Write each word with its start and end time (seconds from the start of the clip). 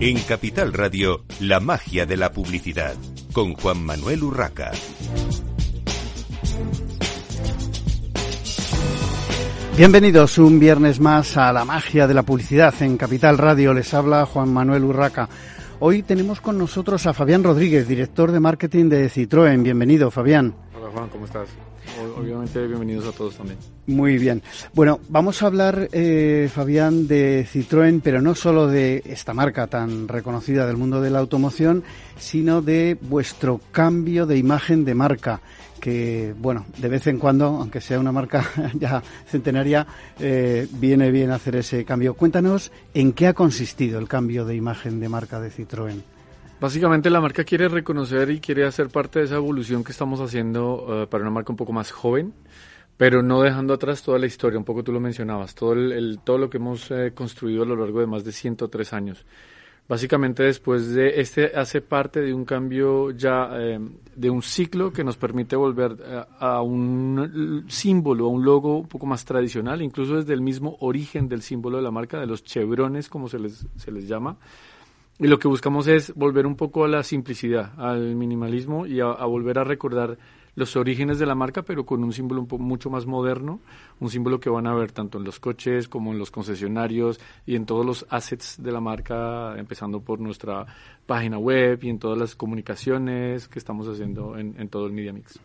En 0.00 0.18
Capital 0.22 0.72
Radio, 0.72 1.24
la 1.38 1.60
magia 1.60 2.04
de 2.04 2.16
la 2.16 2.32
publicidad, 2.32 2.94
con 3.32 3.54
Juan 3.54 3.84
Manuel 3.84 4.24
Urraca. 4.24 4.72
Bienvenidos 9.76 10.38
un 10.38 10.58
viernes 10.58 10.98
más 10.98 11.36
a 11.36 11.52
la 11.52 11.64
magia 11.64 12.08
de 12.08 12.14
la 12.14 12.24
publicidad 12.24 12.74
en 12.80 12.96
Capital 12.96 13.38
Radio. 13.38 13.72
Les 13.72 13.94
habla 13.94 14.26
Juan 14.26 14.52
Manuel 14.52 14.82
Urraca. 14.82 15.28
Hoy 15.78 16.02
tenemos 16.02 16.40
con 16.40 16.58
nosotros 16.58 17.06
a 17.06 17.14
Fabián 17.14 17.44
Rodríguez, 17.44 17.86
director 17.86 18.32
de 18.32 18.40
marketing 18.40 18.88
de 18.88 19.08
Citroën. 19.08 19.62
Bienvenido, 19.62 20.10
Fabián. 20.10 20.54
Juan, 20.94 21.08
¿cómo 21.08 21.24
estás? 21.24 21.48
Obviamente, 22.16 22.64
bienvenidos 22.68 23.06
a 23.06 23.12
todos 23.12 23.34
también. 23.34 23.58
Muy 23.88 24.16
bien. 24.16 24.42
Bueno, 24.74 25.00
vamos 25.08 25.42
a 25.42 25.46
hablar, 25.46 25.88
eh, 25.90 26.48
Fabián, 26.54 27.08
de 27.08 27.44
Citroën, 27.52 28.00
pero 28.00 28.22
no 28.22 28.36
solo 28.36 28.68
de 28.68 29.02
esta 29.04 29.34
marca 29.34 29.66
tan 29.66 30.06
reconocida 30.06 30.68
del 30.68 30.76
mundo 30.76 31.00
de 31.00 31.10
la 31.10 31.18
automoción, 31.18 31.82
sino 32.16 32.62
de 32.62 32.96
vuestro 33.00 33.60
cambio 33.72 34.24
de 34.24 34.38
imagen 34.38 34.84
de 34.84 34.94
marca 34.94 35.40
que, 35.80 36.32
bueno, 36.38 36.64
de 36.78 36.88
vez 36.88 37.08
en 37.08 37.18
cuando, 37.18 37.46
aunque 37.46 37.80
sea 37.80 37.98
una 37.98 38.12
marca 38.12 38.48
ya 38.74 39.02
centenaria, 39.26 39.84
eh, 40.20 40.68
viene 40.74 41.10
bien 41.10 41.32
hacer 41.32 41.56
ese 41.56 41.84
cambio. 41.84 42.14
Cuéntanos 42.14 42.70
en 42.94 43.12
qué 43.12 43.26
ha 43.26 43.34
consistido 43.34 43.98
el 43.98 44.06
cambio 44.06 44.44
de 44.44 44.54
imagen 44.54 45.00
de 45.00 45.08
marca 45.08 45.40
de 45.40 45.50
Citroën. 45.50 46.13
Básicamente 46.64 47.10
la 47.10 47.20
marca 47.20 47.44
quiere 47.44 47.68
reconocer 47.68 48.30
y 48.30 48.40
quiere 48.40 48.64
hacer 48.64 48.88
parte 48.88 49.18
de 49.18 49.26
esa 49.26 49.34
evolución 49.34 49.84
que 49.84 49.92
estamos 49.92 50.18
haciendo 50.22 51.02
eh, 51.02 51.06
para 51.06 51.20
una 51.20 51.30
marca 51.30 51.52
un 51.52 51.58
poco 51.58 51.74
más 51.74 51.90
joven, 51.90 52.32
pero 52.96 53.22
no 53.22 53.42
dejando 53.42 53.74
atrás 53.74 54.02
toda 54.02 54.18
la 54.18 54.24
historia, 54.24 54.58
un 54.58 54.64
poco 54.64 54.82
tú 54.82 54.90
lo 54.90 54.98
mencionabas, 54.98 55.54
todo, 55.54 55.74
el, 55.74 56.20
todo 56.24 56.38
lo 56.38 56.48
que 56.48 56.56
hemos 56.56 56.90
eh, 56.90 57.12
construido 57.14 57.64
a 57.64 57.66
lo 57.66 57.76
largo 57.76 58.00
de 58.00 58.06
más 58.06 58.24
de 58.24 58.32
103 58.32 58.94
años. 58.94 59.26
Básicamente 59.86 60.44
después 60.44 60.88
de 60.94 61.20
este 61.20 61.54
hace 61.54 61.82
parte 61.82 62.22
de 62.22 62.32
un 62.32 62.46
cambio 62.46 63.10
ya 63.10 63.50
eh, 63.52 63.78
de 64.16 64.30
un 64.30 64.40
ciclo 64.40 64.90
que 64.90 65.04
nos 65.04 65.18
permite 65.18 65.56
volver 65.56 65.98
a, 66.40 66.56
a, 66.56 66.62
un 66.62 67.66
símbolo, 67.68 68.24
a 68.24 68.28
un 68.30 68.42
logo 68.42 68.78
un 68.78 68.88
poco 68.88 69.04
más 69.04 69.22
tradicional, 69.26 69.82
incluso 69.82 70.16
desde 70.16 70.32
el 70.32 70.40
mismo 70.40 70.78
origen 70.80 71.28
del 71.28 71.42
símbolo 71.42 71.76
de 71.76 71.82
la 71.82 71.90
marca, 71.90 72.18
de 72.18 72.26
los 72.26 72.42
chevrones 72.42 73.10
como 73.10 73.28
se 73.28 73.38
les, 73.38 73.66
se 73.76 73.92
les 73.92 74.08
llama. 74.08 74.38
Y 75.18 75.28
lo 75.28 75.38
que 75.38 75.46
buscamos 75.46 75.86
es 75.86 76.12
volver 76.14 76.44
un 76.44 76.56
poco 76.56 76.84
a 76.84 76.88
la 76.88 77.04
simplicidad, 77.04 77.72
al 77.78 78.16
minimalismo 78.16 78.84
y 78.84 79.00
a, 79.00 79.12
volver 79.24 79.60
a 79.60 79.64
recordar 79.64 80.18
los 80.56 80.74
orígenes 80.74 81.20
de 81.20 81.26
la 81.26 81.36
marca, 81.36 81.62
pero 81.62 81.86
con 81.86 82.02
un 82.02 82.12
símbolo 82.12 82.46
un 82.50 82.62
mucho 82.62 82.90
más 82.90 83.06
moderno, 83.06 83.60
un 84.00 84.10
símbolo 84.10 84.40
que 84.40 84.50
van 84.50 84.66
a 84.66 84.74
ver 84.74 84.90
tanto 84.90 85.18
en 85.18 85.24
los 85.24 85.38
coches 85.38 85.88
como 85.88 86.12
en 86.12 86.18
los 86.18 86.32
concesionarios 86.32 87.20
y 87.46 87.54
en 87.54 87.64
todos 87.64 87.86
los 87.86 88.06
assets 88.10 88.60
de 88.60 88.72
la 88.72 88.80
marca, 88.80 89.56
empezando 89.56 90.00
por 90.00 90.18
nuestra 90.18 90.66
página 91.06 91.38
web 91.38 91.78
y 91.82 91.90
en 91.90 92.00
todas 92.00 92.18
las 92.18 92.34
comunicaciones 92.34 93.46
que 93.46 93.60
estamos 93.60 93.86
haciendo 93.86 94.36
en, 94.36 94.56
en 94.58 94.68
todo 94.68 94.86
el 94.86 94.92
Media 94.92 95.12
Mix. 95.12 95.38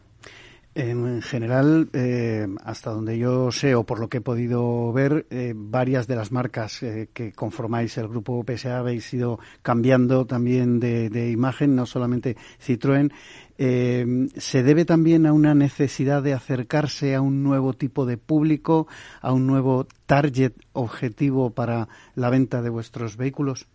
En 0.75 1.21
general, 1.23 1.89
eh, 1.93 2.47
hasta 2.63 2.91
donde 2.91 3.17
yo 3.17 3.51
sé 3.51 3.73
o 3.73 3.85
por 3.85 3.99
lo 3.99 4.07
que 4.07 4.17
he 4.17 4.21
podido 4.21 4.93
ver, 4.93 5.25
eh, 5.31 5.53
varias 5.55 6.05
de 6.05 6.15
las 6.15 6.31
marcas 6.31 6.83
eh, 6.83 7.09
que 7.11 7.33
conformáis 7.33 7.97
el 7.97 8.07
grupo 8.07 8.45
PSA 8.45 8.77
habéis 8.77 9.11
ido 9.11 9.39
cambiando 9.63 10.25
también 10.25 10.79
de, 10.79 11.09
de 11.09 11.31
imagen, 11.31 11.75
no 11.75 11.87
solamente 11.87 12.37
Citroën. 12.63 13.11
¿Se 13.57 14.63
debe 14.63 14.85
también 14.85 15.25
a 15.25 15.33
una 15.33 15.53
necesidad 15.53 16.23
de 16.23 16.33
acercarse 16.33 17.13
a 17.13 17.19
un 17.19 17.43
nuevo 17.43 17.73
tipo 17.73 18.05
de 18.05 18.17
público, 18.17 18.87
a 19.21 19.33
un 19.33 19.47
nuevo 19.47 19.85
target 20.05 20.53
objetivo 20.71 21.49
para 21.49 21.89
la 22.15 22.29
venta 22.29 22.61
de 22.61 22.69
vuestros 22.69 23.17
vehículos? 23.17 23.67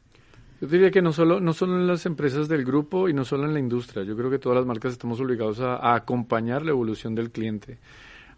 Yo 0.60 0.68
diría 0.68 0.90
que 0.90 1.02
no 1.02 1.12
solo, 1.12 1.40
no 1.40 1.52
solo 1.52 1.76
en 1.76 1.86
las 1.86 2.06
empresas 2.06 2.48
del 2.48 2.64
grupo 2.64 3.08
y 3.08 3.12
no 3.12 3.24
solo 3.24 3.44
en 3.44 3.54
la 3.54 3.58
industria. 3.58 4.04
Yo 4.04 4.16
creo 4.16 4.30
que 4.30 4.38
todas 4.38 4.56
las 4.56 4.66
marcas 4.66 4.92
estamos 4.92 5.20
obligados 5.20 5.60
a, 5.60 5.76
a, 5.76 5.94
acompañar 5.94 6.64
la 6.64 6.70
evolución 6.70 7.14
del 7.14 7.30
cliente, 7.30 7.78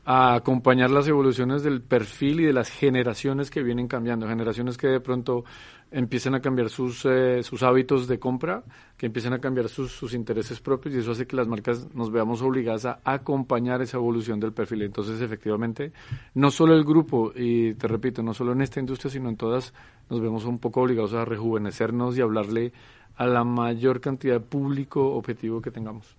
a 0.09 0.37
acompañar 0.37 0.89
las 0.91 1.09
evoluciones 1.09 1.65
del 1.65 1.83
perfil 1.83 2.41
y 2.41 2.45
de 2.45 2.53
las 2.53 2.71
generaciones 2.71 3.51
que 3.51 3.65
vienen 3.65 3.89
cambiando, 3.89 4.29
generaciones 4.29 4.79
que 4.79 4.87
de 4.87 5.01
pronto 5.01 5.45
empiezan 5.91 6.37
a 6.37 6.41
cambiar 6.41 6.69
sus, 6.69 7.05
eh, 7.07 7.43
sus 7.43 7.65
hábitos 7.65 8.07
de 8.07 8.21
compra, 8.21 8.63
que 8.97 9.07
empiezan 9.07 9.33
a 9.33 9.41
cambiar 9.41 9.69
sus, 9.69 9.91
sus, 9.91 10.15
intereses 10.15 10.61
propios 10.61 10.95
y 10.95 10.99
eso 10.99 11.11
hace 11.11 11.27
que 11.27 11.35
las 11.35 11.49
marcas 11.49 11.93
nos 11.93 12.13
veamos 12.13 12.41
obligadas 12.41 12.87
a 12.87 13.01
acompañar 13.05 13.83
esa 13.83 13.97
evolución 13.97 14.39
del 14.39 14.53
perfil. 14.53 14.83
Entonces, 14.83 15.21
efectivamente, 15.21 15.93
no 16.35 16.53
solo 16.53 16.75
el 16.75 16.85
grupo, 16.85 17.33
y 17.35 17.75
te 17.75 17.89
repito, 17.89 18.23
no 18.23 18.33
solo 18.33 18.53
en 18.53 18.63
esta 18.63 18.79
industria, 18.79 19.11
sino 19.11 19.29
en 19.29 19.37
todas, 19.37 19.75
nos 20.09 20.21
vemos 20.21 20.45
un 20.45 20.61
poco 20.61 20.83
obligados 20.83 21.15
a 21.15 21.25
rejuvenecernos 21.25 22.17
y 22.17 22.21
hablarle 22.21 22.73
a 23.17 23.27
la 23.27 23.43
mayor 23.43 24.01
cantidad 24.01 24.35
de 24.35 24.41
público 24.41 25.17
objetivo 25.17 25.61
que 25.61 25.73
tengamos. 25.73 26.17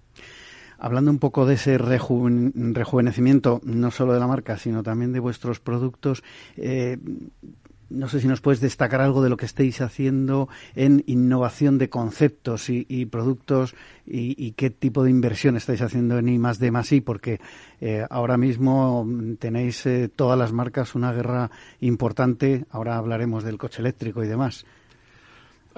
Hablando 0.80 1.12
un 1.12 1.20
poco 1.20 1.46
de 1.46 1.56
ese 1.56 1.78
rejuven 1.78 2.74
rejuvenecimiento, 2.76 3.62
no 3.64 3.92
solo 3.92 4.14
de 4.14 4.20
la 4.20 4.28
marca, 4.28 4.58
sino 4.58 4.84
también 4.84 5.14
de 5.14 5.20
vuestros 5.20 5.60
productos, 5.60 6.24
eh, 6.56 6.98
no 7.90 8.10
sé 8.10 8.20
si 8.20 8.28
nos 8.28 8.42
puedes 8.42 8.60
destacar 8.60 9.02
algo 9.02 9.22
de 9.22 9.30
lo 9.30 9.38
que 9.38 9.46
estéis 9.46 9.82
haciendo 9.82 10.50
en 10.76 11.04
innovación 11.08 11.78
de 11.78 11.90
conceptos 11.90 12.70
y, 12.70 12.86
y 12.90 13.06
productos 13.06 13.76
y, 14.06 14.36
y, 14.38 14.52
qué 14.54 14.70
tipo 14.70 15.04
de 15.04 15.10
inversión 15.10 15.56
estáis 15.56 15.82
haciendo 15.82 16.18
en 16.18 16.30
I 16.30 16.38
más 16.38 16.60
D 16.60 16.72
más 16.72 16.92
I, 16.92 17.02
porque 17.02 17.40
eh, 17.80 18.06
ahora 18.10 18.38
mismo 18.38 19.08
tenéis 19.40 19.86
eh, 19.86 20.10
todas 20.14 20.38
las 20.38 20.52
marcas 20.52 20.96
una 20.96 21.14
guerra 21.14 21.50
importante. 21.80 22.66
Ahora 22.70 22.98
hablaremos 22.98 23.44
del 23.44 23.58
coche 23.58 23.82
eléctrico 23.82 24.24
y 24.24 24.28
demás. 24.28 24.66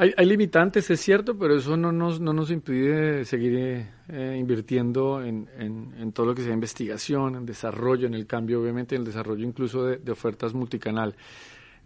Hay, 0.02 0.14
hay 0.16 0.26
limitantes, 0.28 0.90
es 0.90 1.02
cierto, 1.02 1.38
pero 1.38 1.58
eso 1.58 1.76
no 1.76 1.92
nos, 1.92 2.22
no 2.22 2.32
nos 2.32 2.52
impide 2.52 3.26
seguir 3.26 3.86
eh, 4.08 4.38
invirtiendo 4.40 5.22
en, 5.22 5.50
en, 5.58 5.94
en, 6.00 6.14
todo 6.14 6.28
lo 6.28 6.34
que 6.34 6.42
sea 6.42 6.54
investigación, 6.54 7.36
en 7.36 7.46
desarrollo, 7.46 8.08
en 8.08 8.14
el 8.14 8.26
cambio, 8.26 8.62
obviamente, 8.62 8.96
en 8.96 9.02
el 9.02 9.08
desarrollo 9.08 9.46
incluso 9.46 9.84
de, 9.84 9.98
de 9.98 10.09
ofertas 10.14 10.54
multicanal. 10.54 11.18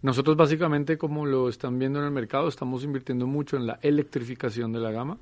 Nosotros 0.00 0.36
básicamente, 0.36 0.96
como 0.96 1.26
lo 1.26 1.48
están 1.48 1.76
viendo 1.76 1.98
en 1.98 2.04
el 2.04 2.12
mercado, 2.12 2.46
estamos 2.46 2.84
invirtiendo 2.84 3.26
mucho 3.26 3.56
en 3.56 3.66
la 3.66 3.80
electrificación 3.82 4.70
de 4.70 4.78
la 4.78 4.92
gama, 4.92 5.18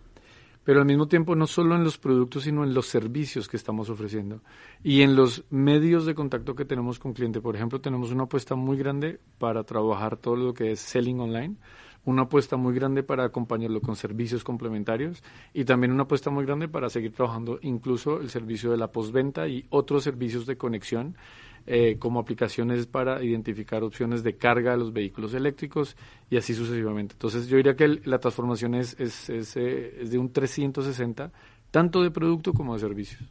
pero 0.62 0.81
al 0.81 0.86
mismo 0.86 1.08
tiempo 1.08 1.34
no 1.34 1.47
solo 1.47 1.75
en 1.75 1.84
los 1.84 1.97
productos, 1.97 2.44
sino 2.44 2.62
en 2.62 2.75
los 2.75 2.88
servicios 2.88 3.48
que 3.48 3.56
estamos 3.56 3.88
ofreciendo 3.88 4.42
y 4.84 5.00
en 5.00 5.16
los 5.16 5.44
medios 5.48 6.04
de 6.04 6.14
contacto 6.14 6.54
que 6.54 6.66
tenemos 6.66 6.98
con 6.98 7.14
cliente. 7.14 7.41
Por 7.41 7.56
ejemplo, 7.56 7.81
tenemos 7.81 8.12
una 8.12 8.25
apuesta 8.25 8.54
muy 8.54 8.76
grande 8.76 9.19
para 9.38 9.64
trabajar 9.64 10.19
todo 10.19 10.36
lo 10.36 10.52
que 10.52 10.72
es 10.72 10.81
selling 10.81 11.20
online, 11.20 11.56
una 12.04 12.22
apuesta 12.22 12.56
muy 12.56 12.74
grande 12.74 13.02
para 13.02 13.24
acompañarlo 13.24 13.80
con 13.80 13.96
servicios 13.96 14.42
complementarios 14.42 15.22
y 15.54 15.64
también 15.64 15.92
una 15.92 16.04
apuesta 16.04 16.30
muy 16.30 16.44
grande 16.44 16.68
para 16.68 16.88
seguir 16.88 17.12
trabajando 17.12 17.58
incluso 17.62 18.20
el 18.20 18.30
servicio 18.30 18.70
de 18.70 18.76
la 18.76 18.88
postventa 18.88 19.46
y 19.46 19.66
otros 19.70 20.02
servicios 20.02 20.46
de 20.46 20.56
conexión 20.56 21.16
eh, 21.64 21.96
como 22.00 22.18
aplicaciones 22.18 22.86
para 22.86 23.22
identificar 23.22 23.84
opciones 23.84 24.24
de 24.24 24.36
carga 24.36 24.72
de 24.72 24.78
los 24.78 24.92
vehículos 24.92 25.32
eléctricos 25.32 25.96
y 26.28 26.36
así 26.36 26.54
sucesivamente. 26.54 27.14
Entonces 27.14 27.46
yo 27.46 27.56
diría 27.56 27.76
que 27.76 28.00
la 28.04 28.19
transformación 28.19 28.74
es, 28.74 28.98
es, 28.98 29.30
es, 29.30 29.56
eh, 29.56 30.04
de 30.04 30.19
un 30.19 30.32
360, 30.32 31.30
tanto 31.70 32.02
de 32.02 32.10
producto 32.10 32.52
como 32.52 32.74
de 32.74 32.80
servicios 32.80 33.22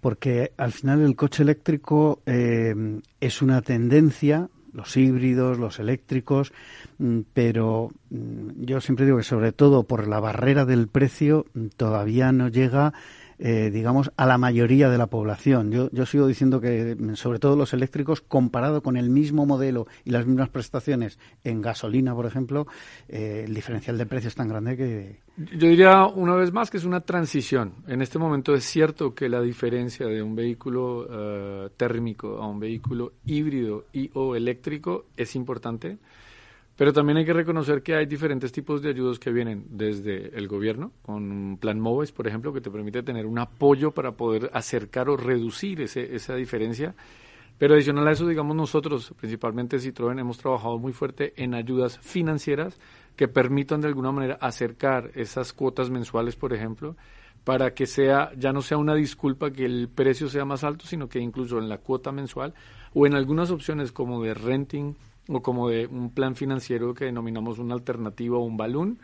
porque 0.00 0.52
al 0.56 0.72
final 0.72 1.00
el 1.00 1.16
coche 1.16 1.42
eléctrico 1.42 2.22
eh, 2.26 2.74
es 3.18 3.42
una 3.42 3.60
tendencia, 3.62 4.48
los 4.76 4.96
híbridos, 4.96 5.58
los 5.58 5.78
eléctricos, 5.78 6.52
mm, 6.98 7.20
pero 7.32 7.90
mm, 8.10 8.64
yo 8.64 8.80
siempre 8.80 9.06
digo 9.06 9.16
que 9.16 9.24
sobre 9.24 9.52
todo 9.52 9.84
por 9.84 10.06
la 10.06 10.20
barrera 10.20 10.66
del 10.66 10.86
precio 10.86 11.46
todavía 11.76 12.30
no 12.30 12.48
llega 12.48 12.92
eh, 13.38 13.70
digamos, 13.72 14.10
a 14.16 14.26
la 14.26 14.38
mayoría 14.38 14.88
de 14.88 14.98
la 14.98 15.08
población. 15.08 15.70
Yo, 15.70 15.90
yo 15.92 16.06
sigo 16.06 16.26
diciendo 16.26 16.60
que, 16.60 16.96
sobre 17.14 17.38
todo 17.38 17.56
los 17.56 17.72
eléctricos, 17.72 18.20
comparado 18.20 18.82
con 18.82 18.96
el 18.96 19.10
mismo 19.10 19.46
modelo 19.46 19.86
y 20.04 20.10
las 20.10 20.26
mismas 20.26 20.48
prestaciones 20.48 21.18
en 21.44 21.60
gasolina, 21.60 22.14
por 22.14 22.26
ejemplo, 22.26 22.66
eh, 23.08 23.44
el 23.46 23.54
diferencial 23.54 23.98
de 23.98 24.06
precio 24.06 24.28
es 24.28 24.34
tan 24.34 24.48
grande 24.48 24.76
que. 24.76 25.20
Yo 25.36 25.68
diría 25.68 26.06
una 26.06 26.34
vez 26.34 26.52
más 26.52 26.70
que 26.70 26.78
es 26.78 26.84
una 26.84 27.00
transición. 27.00 27.74
En 27.86 28.00
este 28.00 28.18
momento 28.18 28.54
es 28.54 28.64
cierto 28.64 29.14
que 29.14 29.28
la 29.28 29.42
diferencia 29.42 30.06
de 30.06 30.22
un 30.22 30.34
vehículo 30.34 31.00
uh, 31.00 31.68
térmico 31.76 32.38
a 32.38 32.48
un 32.48 32.58
vehículo 32.58 33.12
híbrido 33.26 33.84
y 33.92 34.10
o 34.14 34.34
eléctrico 34.34 35.04
es 35.16 35.36
importante. 35.36 35.98
Pero 36.76 36.92
también 36.92 37.16
hay 37.16 37.24
que 37.24 37.32
reconocer 37.32 37.82
que 37.82 37.94
hay 37.94 38.04
diferentes 38.04 38.52
tipos 38.52 38.82
de 38.82 38.90
ayudas 38.90 39.18
que 39.18 39.32
vienen 39.32 39.64
desde 39.70 40.36
el 40.36 40.46
gobierno, 40.46 40.92
con 41.02 41.32
un 41.32 41.56
plan 41.56 41.80
MOVES, 41.80 42.12
por 42.12 42.28
ejemplo, 42.28 42.52
que 42.52 42.60
te 42.60 42.70
permite 42.70 43.02
tener 43.02 43.24
un 43.24 43.38
apoyo 43.38 43.92
para 43.92 44.12
poder 44.12 44.50
acercar 44.52 45.08
o 45.08 45.16
reducir 45.16 45.80
ese, 45.80 46.14
esa 46.14 46.34
diferencia. 46.34 46.94
Pero 47.56 47.74
adicional 47.74 48.06
a 48.06 48.12
eso, 48.12 48.26
digamos, 48.28 48.54
nosotros, 48.54 49.14
principalmente 49.18 49.78
Citroën, 49.78 50.20
hemos 50.20 50.36
trabajado 50.36 50.78
muy 50.78 50.92
fuerte 50.92 51.32
en 51.36 51.54
ayudas 51.54 51.98
financieras 51.98 52.78
que 53.16 53.28
permitan 53.28 53.80
de 53.80 53.88
alguna 53.88 54.12
manera 54.12 54.36
acercar 54.38 55.10
esas 55.14 55.54
cuotas 55.54 55.88
mensuales, 55.88 56.36
por 56.36 56.52
ejemplo, 56.52 56.94
para 57.44 57.72
que 57.72 57.86
sea 57.86 58.32
ya 58.36 58.52
no 58.52 58.60
sea 58.60 58.76
una 58.76 58.94
disculpa 58.94 59.50
que 59.50 59.64
el 59.64 59.88
precio 59.88 60.28
sea 60.28 60.44
más 60.44 60.64
alto, 60.64 60.84
sino 60.86 61.08
que 61.08 61.20
incluso 61.20 61.58
en 61.58 61.70
la 61.70 61.78
cuota 61.78 62.12
mensual 62.12 62.52
o 62.92 63.06
en 63.06 63.14
algunas 63.14 63.50
opciones 63.50 63.92
como 63.92 64.22
de 64.22 64.34
renting 64.34 64.94
o 65.28 65.42
como 65.42 65.68
de 65.68 65.86
un 65.86 66.10
plan 66.10 66.36
financiero 66.36 66.94
que 66.94 67.06
denominamos 67.06 67.58
una 67.58 67.74
alternativa 67.74 68.36
o 68.36 68.40
un 68.40 68.56
balón, 68.56 68.98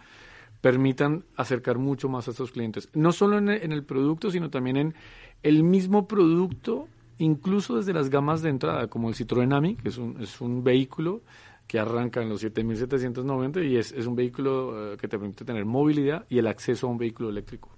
permitan 0.61 1.25
acercar 1.37 1.79
mucho 1.79 2.09
más 2.09 2.29
a 2.29 2.31
estos 2.31 2.53
clientes. 2.53 2.89
No 2.95 3.13
solo 3.13 3.39
en 3.39 3.49
el, 3.51 3.85
producto, 3.85 4.31
sino 4.31 4.49
también 4.49 4.77
en 4.77 4.95
el 5.43 5.65
mismo 5.65 6.07
producto, 6.07 6.89
incluso 7.19 7.77
desde 7.77 7.93
las 7.93 8.11
gamas 8.11 8.43
de 8.43 8.51
entrada, 8.51 8.87
como 8.87 9.09
el 9.09 9.17
Citroën 9.17 9.53
AMI, 9.53 9.77
que 9.77 9.89
es 9.89 9.99
un, 9.99 10.21
es 10.21 10.41
un 10.41 10.63
vehículo 10.63 11.23
que 11.67 11.79
arranca 11.79 12.23
en 12.23 12.29
los 12.29 12.45
7.790 12.45 13.69
y 13.69 13.77
es, 13.77 13.93
es 13.93 14.07
un 14.07 14.15
vehículo 14.15 14.93
eh, 14.93 14.97
que 14.97 15.09
te 15.09 15.19
permite 15.19 15.45
tener 15.45 15.65
movilidad 15.65 16.27
y 16.29 16.39
el 16.39 16.47
acceso 16.47 16.87
a 16.87 16.91
un 16.91 16.99
vehículo 16.99 17.31
eléctrico. 17.31 17.71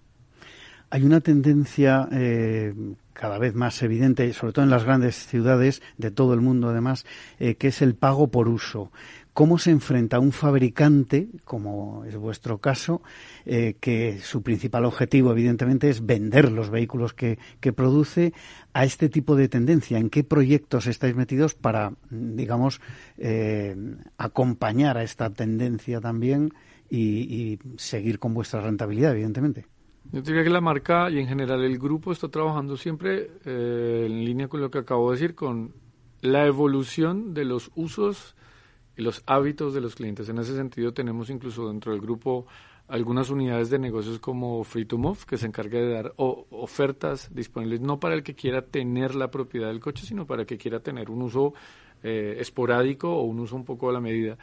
Hay 0.95 1.03
una 1.03 1.21
tendencia 1.21 2.09
eh, 2.13 2.73
cada 3.15 3.37
vez 3.39 3.53
más 3.57 3.83
evidente, 3.83 4.33
sobre 4.33 4.53
todo 4.53 4.65
en 4.65 4.71
las 4.71 4.85
grandes 4.85 5.27
ciudades 5.27 5.83
de 5.99 6.13
todo 6.13 6.35
el 6.35 6.41
mundo, 6.41 6.69
además, 6.69 7.05
eh, 7.41 7.57
que 7.57 7.67
es 7.67 7.83
el 7.83 7.97
pago 7.97 8.29
por 8.29 8.47
uso. 8.47 8.93
¿Cómo 9.33 9.59
se 9.59 9.73
enfrenta 9.73 10.21
un 10.21 10.31
fabricante, 10.31 11.27
como 11.45 12.05
es 12.05 12.15
vuestro 12.15 12.59
caso, 12.59 13.03
eh, 13.45 13.75
que 13.81 14.21
su 14.23 14.45
principal 14.45 14.85
objetivo, 14.85 15.33
evidentemente, 15.33 15.91
es 15.91 16.07
vender 16.07 16.53
los 16.53 16.71
vehículos 16.71 17.13
que, 17.13 17.39
produce, 17.75 18.33
a 18.73 18.85
este 18.85 19.09
tipo 19.09 19.35
de 19.35 19.49
tendencia? 19.49 19.99
¿En 19.99 20.11
qué 20.11 20.23
proyectos 20.23 20.87
estáis 20.87 21.17
metidos 21.17 21.57
para, 21.57 21.93
digamos, 22.09 22.81
acompañar 24.17 24.97
a 24.97 25.03
esta 25.03 25.29
tendencia 25.31 26.01
también 26.01 26.55
y 26.89 27.59
seguir 27.79 28.21
con 28.21 28.33
vuestra 28.33 28.61
rentabilidad, 28.61 29.11
evidentemente? 29.11 29.74
Yo 30.13 30.23
diría 30.23 30.45
que 30.45 30.51
la 30.51 30.61
marca 30.61 31.11
y 31.11 31.19
en 31.19 31.27
general 31.27 31.65
el 31.65 31.79
grupo 31.79 32.13
está 32.13 32.29
trabajando 32.29 32.77
siempre 32.77 33.31
eh, 33.45 34.05
en 34.07 34.25
línea 34.25 34.49
con 34.49 34.61
lo 34.61 34.71
que 34.71 34.79
acabo 34.79 35.11
de 35.11 35.17
decir, 35.17 35.35
con 35.35 35.75
la 36.21 36.47
evolución 36.47 37.35
de 37.35 37.45
los 37.45 37.71
usos 37.75 38.35
y 38.97 39.03
los 39.03 39.23
hábitos 39.27 39.75
de 39.75 39.81
los 39.81 39.95
clientes. 39.95 40.29
En 40.29 40.39
ese 40.39 40.55
sentido 40.55 40.93
tenemos 40.93 41.31
incluso 41.31 41.69
dentro 41.69 41.93
del 41.93 42.01
grupo 42.01 42.47
algunas 42.87 43.31
unidades 43.31 43.71
de 43.71 43.79
negocios 43.79 44.19
como 44.19 44.63
Free 44.63 44.85
to 44.85 44.99
Move, 44.99 45.21
que 45.27 45.39
se 45.39 45.47
encarga 45.47 45.79
de 45.79 45.91
dar 45.91 46.13
ofertas 46.17 47.35
disponibles 47.35 47.81
no 47.81 47.99
para 47.99 48.15
el 48.15 48.23
que 48.23 48.35
quiera 48.35 48.63
tener 48.63 49.15
la 49.15 49.31
propiedad 49.31 49.69
del 49.69 49.81
coche, 49.81 50.07
sino 50.07 50.27
para 50.27 50.43
el 50.43 50.47
que 50.47 50.59
quiera 50.59 50.81
tener 50.81 51.11
un 51.11 51.23
uso 51.23 51.55
eh, 52.03 52.37
esporádico 52.39 53.11
o 53.11 53.23
un 53.23 53.41
uso 53.41 53.57
un 53.57 53.65
poco 53.65 53.89
a 53.89 53.93
la 53.93 54.01
medida. 54.01 54.37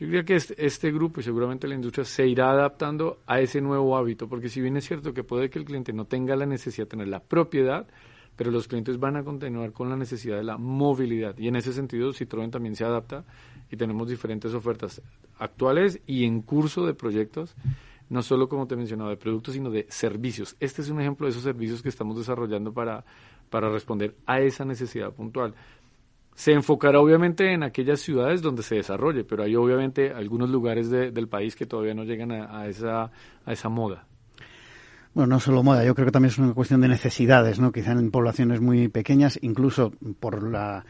Yo 0.00 0.08
creo 0.08 0.24
que 0.24 0.34
este, 0.34 0.54
este, 0.64 0.90
grupo 0.90 1.20
y 1.20 1.22
seguramente 1.22 1.68
la 1.68 1.74
industria 1.74 2.06
se 2.06 2.26
irá 2.26 2.50
adaptando 2.50 3.18
a 3.26 3.38
ese 3.40 3.60
nuevo 3.60 3.98
hábito, 3.98 4.30
porque 4.30 4.48
si 4.48 4.62
bien 4.62 4.78
es 4.78 4.86
cierto 4.86 5.12
que 5.12 5.24
puede 5.24 5.50
que 5.50 5.58
el 5.58 5.66
cliente 5.66 5.92
no 5.92 6.06
tenga 6.06 6.34
la 6.36 6.46
necesidad 6.46 6.86
de 6.86 6.90
tener 6.90 7.08
la 7.08 7.20
propiedad, 7.20 7.86
pero 8.34 8.50
los 8.50 8.66
clientes 8.66 8.98
van 8.98 9.16
a 9.16 9.24
continuar 9.24 9.72
con 9.72 9.90
la 9.90 9.96
necesidad 9.96 10.38
de 10.38 10.44
la 10.44 10.56
movilidad. 10.56 11.36
Y 11.36 11.48
en 11.48 11.56
ese 11.56 11.74
sentido, 11.74 12.14
Citroën 12.14 12.50
también 12.50 12.76
se 12.76 12.84
adapta 12.86 13.26
y 13.70 13.76
tenemos 13.76 14.08
diferentes 14.08 14.54
ofertas 14.54 15.02
actuales 15.38 16.00
y 16.06 16.24
en 16.24 16.40
curso 16.40 16.86
de 16.86 16.94
proyectos, 16.94 17.54
no 18.08 18.22
solo 18.22 18.48
como 18.48 18.66
te 18.66 18.76
mencionaba, 18.76 19.10
de 19.10 19.18
productos, 19.18 19.52
sino 19.52 19.70
de 19.70 19.84
servicios. 19.90 20.56
Este 20.60 20.80
es 20.80 20.88
un 20.88 21.02
ejemplo 21.02 21.26
de 21.26 21.32
esos 21.32 21.42
servicios 21.42 21.82
que 21.82 21.90
estamos 21.90 22.16
desarrollando 22.16 22.72
para, 22.72 23.04
para 23.50 23.68
responder 23.68 24.14
a 24.24 24.40
esa 24.40 24.64
necesidad 24.64 25.12
puntual. 25.12 25.54
Se 26.34 26.52
enfocará 26.52 27.00
obviamente 27.00 27.52
en 27.52 27.62
aquellas 27.62 28.00
ciudades 28.00 28.40
donde 28.40 28.62
se 28.62 28.76
desarrolle, 28.76 29.24
pero 29.24 29.42
hay 29.42 29.56
obviamente 29.56 30.12
algunos 30.12 30.48
lugares 30.48 30.90
del 30.90 31.28
país 31.28 31.54
que 31.54 31.66
todavía 31.66 31.94
no 31.94 32.04
llegan 32.04 32.32
a, 32.32 32.66
esa, 32.66 33.10
a 33.44 33.52
esa 33.52 33.68
moda. 33.68 34.06
Bueno, 35.12 35.34
no 35.34 35.40
solo 35.40 35.62
moda, 35.62 35.84
yo 35.84 35.94
creo 35.94 36.06
que 36.06 36.12
también 36.12 36.30
es 36.30 36.38
una 36.38 36.54
cuestión 36.54 36.80
de 36.80 36.88
necesidades, 36.88 37.58
¿no? 37.58 37.72
Quizá 37.72 37.92
en 37.92 38.10
poblaciones 38.12 38.60
muy 38.60 38.88
pequeñas, 38.88 39.38
incluso 39.42 39.92
por 40.20 40.48
la, 40.48 40.84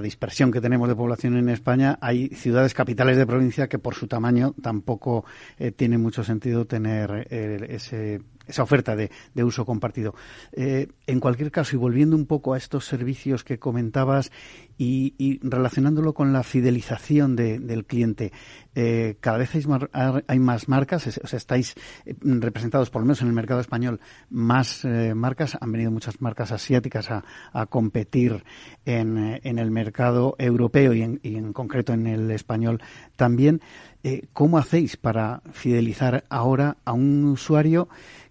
dispersión 0.00 0.52
que 0.52 0.60
tenemos 0.60 0.88
de 0.88 0.94
población 0.94 1.36
en 1.36 1.48
España, 1.48 1.98
hay 2.00 2.28
ciudades 2.28 2.72
capitales 2.72 3.16
de 3.16 3.26
provincia 3.26 3.68
que 3.68 3.80
por 3.80 3.94
su 3.94 4.06
tamaño 4.06 4.54
tampoco 4.62 5.24
eh, 5.58 5.72
tiene 5.72 5.98
mucho 5.98 6.22
sentido 6.22 6.66
tener 6.66 7.26
eh, 7.30 7.66
ese 7.68 8.20
esa 8.48 8.62
oferta 8.62 8.96
de, 8.96 9.10
uso 9.44 9.64
compartido. 9.64 10.14
Eh, 10.52 10.88
en 11.06 11.20
cualquier 11.20 11.50
caso, 11.50 11.76
y 11.76 11.78
volviendo 11.78 12.16
un 12.16 12.26
poco 12.26 12.54
a 12.54 12.58
estos 12.58 12.86
servicios 12.86 13.44
que 13.44 13.58
comentabas 13.58 14.32
y, 14.76 15.38
relacionándolo 15.42 16.14
con 16.14 16.32
la 16.32 16.42
fidelización 16.42 17.36
de, 17.36 17.58
del 17.58 17.84
cliente, 17.84 18.32
eh, 18.74 19.16
cada 19.20 19.38
vez 19.38 19.50
hay 19.54 20.38
más, 20.38 20.68
marcas, 20.68 21.06
o 21.22 21.26
sea, 21.26 21.36
estáis 21.36 21.74
eh, 22.04 22.14
representados, 22.20 22.90
por 22.90 23.02
lo 23.02 23.06
menos 23.06 23.22
en 23.22 23.28
el 23.28 23.34
mercado 23.34 23.60
español, 23.60 24.00
más 24.30 24.86
marcas, 25.14 25.58
han 25.60 25.72
venido 25.72 25.90
muchas 25.90 26.20
marcas 26.20 26.52
asiáticas 26.52 27.10
a, 27.10 27.24
competir 27.66 28.44
en, 28.84 29.18
el 29.42 29.70
mercado 29.70 30.36
europeo 30.38 30.94
y 30.94 31.02
en 31.02 31.52
concreto 31.52 31.92
en 31.92 32.06
el 32.06 32.30
español 32.30 32.80
también. 33.16 33.60
Eh, 34.04 34.26
¿Cómo 34.32 34.58
hacéis 34.58 34.96
para 34.96 35.42
fidelizar 35.52 36.24
ahora 36.28 36.76
a 36.84 36.92
un 36.92 37.24
usuario 37.24 37.88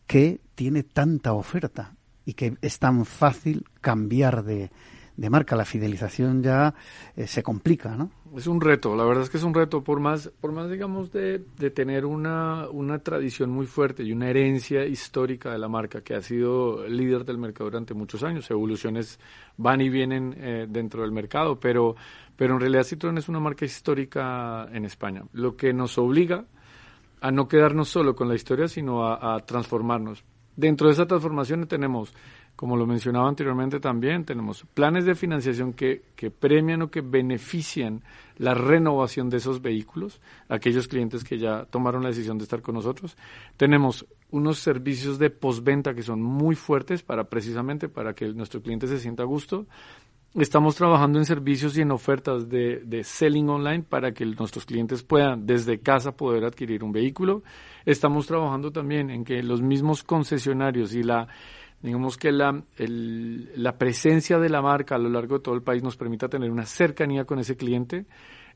que 0.07 0.39
tiene 0.55 0.83
tanta 0.83 1.33
oferta 1.33 1.93
y 2.25 2.33
que 2.33 2.57
es 2.61 2.79
tan 2.79 3.05
fácil 3.05 3.65
cambiar 3.79 4.43
de, 4.43 4.69
marca. 5.29 5.55
La 5.55 5.65
fidelización 5.65 6.43
ya 6.43 6.73
eh, 7.15 7.27
se 7.27 7.43
complica, 7.43 7.95
¿no? 7.95 8.11
Es 8.35 8.47
un 8.47 8.59
reto, 8.59 8.95
la 8.95 9.05
verdad 9.05 9.23
es 9.23 9.29
que 9.29 9.37
es 9.37 9.43
un 9.43 9.53
reto, 9.53 9.83
por 9.83 9.99
más, 9.99 10.29
por 10.41 10.51
más 10.51 10.69
digamos, 10.69 11.11
de, 11.11 11.43
de 11.57 11.71
tener 11.71 12.05
una, 12.05 12.67
una, 12.69 12.99
tradición 12.99 13.49
muy 13.49 13.65
fuerte 13.65 14.03
y 14.03 14.11
una 14.11 14.29
herencia 14.29 14.85
histórica 14.85 15.51
de 15.51 15.57
la 15.57 15.69
marca 15.69 16.01
que 16.01 16.13
ha 16.13 16.21
sido 16.21 16.85
líder 16.87 17.23
del 17.23 17.37
mercado 17.37 17.69
durante 17.69 17.93
muchos 17.93 18.23
años. 18.23 18.51
Evoluciones 18.51 19.19
van 19.55 19.79
y 19.79 19.89
vienen 19.89 20.35
eh, 20.37 20.67
dentro 20.69 21.03
del 21.03 21.13
mercado, 21.13 21.59
pero, 21.59 21.95
pero 22.37 22.53
en 22.53 22.61
realidad 22.61 22.83
Citroën 22.83 23.17
es 23.17 23.27
una 23.27 23.39
marca 23.39 23.65
histórica 23.65 24.69
en 24.71 24.85
España, 24.85 25.23
lo 25.33 25.57
que 25.57 25.73
nos 25.73 25.97
obliga 25.97 26.45
a 27.19 27.31
no 27.31 27.47
quedarnos 27.47 27.89
solo 27.89 28.15
con 28.15 28.29
la 28.29 28.35
historia, 28.35 28.67
sino 28.67 29.05
a, 29.05 29.39
transformarnos. 29.39 30.23
Dentro 30.55 30.87
de 30.87 30.93
esa 30.93 31.05
transformación 31.05 31.67
tenemos, 31.67 32.13
como 32.55 32.77
lo 32.77 32.85
mencionaba 32.85 33.27
anteriormente 33.27 33.79
también, 33.79 34.23
tenemos 34.23 34.65
planes 34.73 35.05
de 35.05 35.15
financiación 35.15 35.73
que, 35.73 36.03
que 36.15 36.31
premian 36.31 36.83
o 36.83 36.91
que 36.91 37.01
benefician 37.01 38.03
la 38.37 38.53
renovación 38.53 39.29
de 39.29 39.37
esos 39.37 39.61
vehículos, 39.61 40.21
aquellos 40.47 40.87
clientes 40.87 41.23
que 41.23 41.37
ya 41.37 41.65
tomaron 41.65 42.03
la 42.03 42.09
decisión 42.09 42.37
de 42.37 42.43
estar 42.43 42.61
con 42.61 42.75
nosotros. 42.75 43.17
Tenemos 43.55 44.05
unos 44.29 44.59
servicios 44.59 45.19
de 45.19 45.29
postventa 45.29 45.93
que 45.93 46.03
son 46.03 46.21
muy 46.21 46.55
fuertes 46.55 47.01
para 47.01 47.25
precisamente 47.25 47.87
para 47.87 48.13
que 48.13 48.27
nuestro 48.33 48.61
cliente 48.61 48.87
se 48.87 48.99
sienta 48.99 49.23
a 49.23 49.27
gusto 49.27 49.67
Estamos 50.35 50.75
trabajando 50.75 51.17
en 51.19 51.25
servicios 51.25 51.77
y 51.77 51.81
en 51.81 51.91
ofertas 51.91 52.47
de, 52.49 52.81
de, 52.85 53.03
selling 53.03 53.49
online 53.49 53.83
para 53.83 54.11
que 54.11 54.25
nuestros 54.25 54.65
clientes 54.65 55.01
puedan 55.01 55.47
desde 55.47 55.79
casa 55.79 56.11
poder 56.11 56.43
adquirir 56.43 56.83
un 56.83 56.91
vehículo. 56.91 57.43
Estamos 57.85 58.27
trabajando 58.27 58.71
también 58.71 59.09
en 59.09 59.23
que 59.23 59.41
los 59.41 59.61
mismos 59.61 60.03
concesionarios 60.03 60.93
y 60.93 61.01
la 61.01 61.27
digamos 61.81 62.17
que 62.17 62.31
la, 62.31 62.63
el, 62.77 63.51
la 63.55 63.77
presencia 63.77 64.39
de 64.39 64.49
la 64.49 64.61
marca 64.61 64.95
a 64.95 64.99
lo 64.99 65.09
largo 65.09 65.37
de 65.37 65.43
todo 65.43 65.55
el 65.55 65.61
país 65.61 65.83
nos 65.83 65.95
permita 65.95 66.27
tener 66.27 66.51
una 66.51 66.65
cercanía 66.65 67.25
con 67.25 67.39
ese 67.39 67.55
cliente 67.55 68.05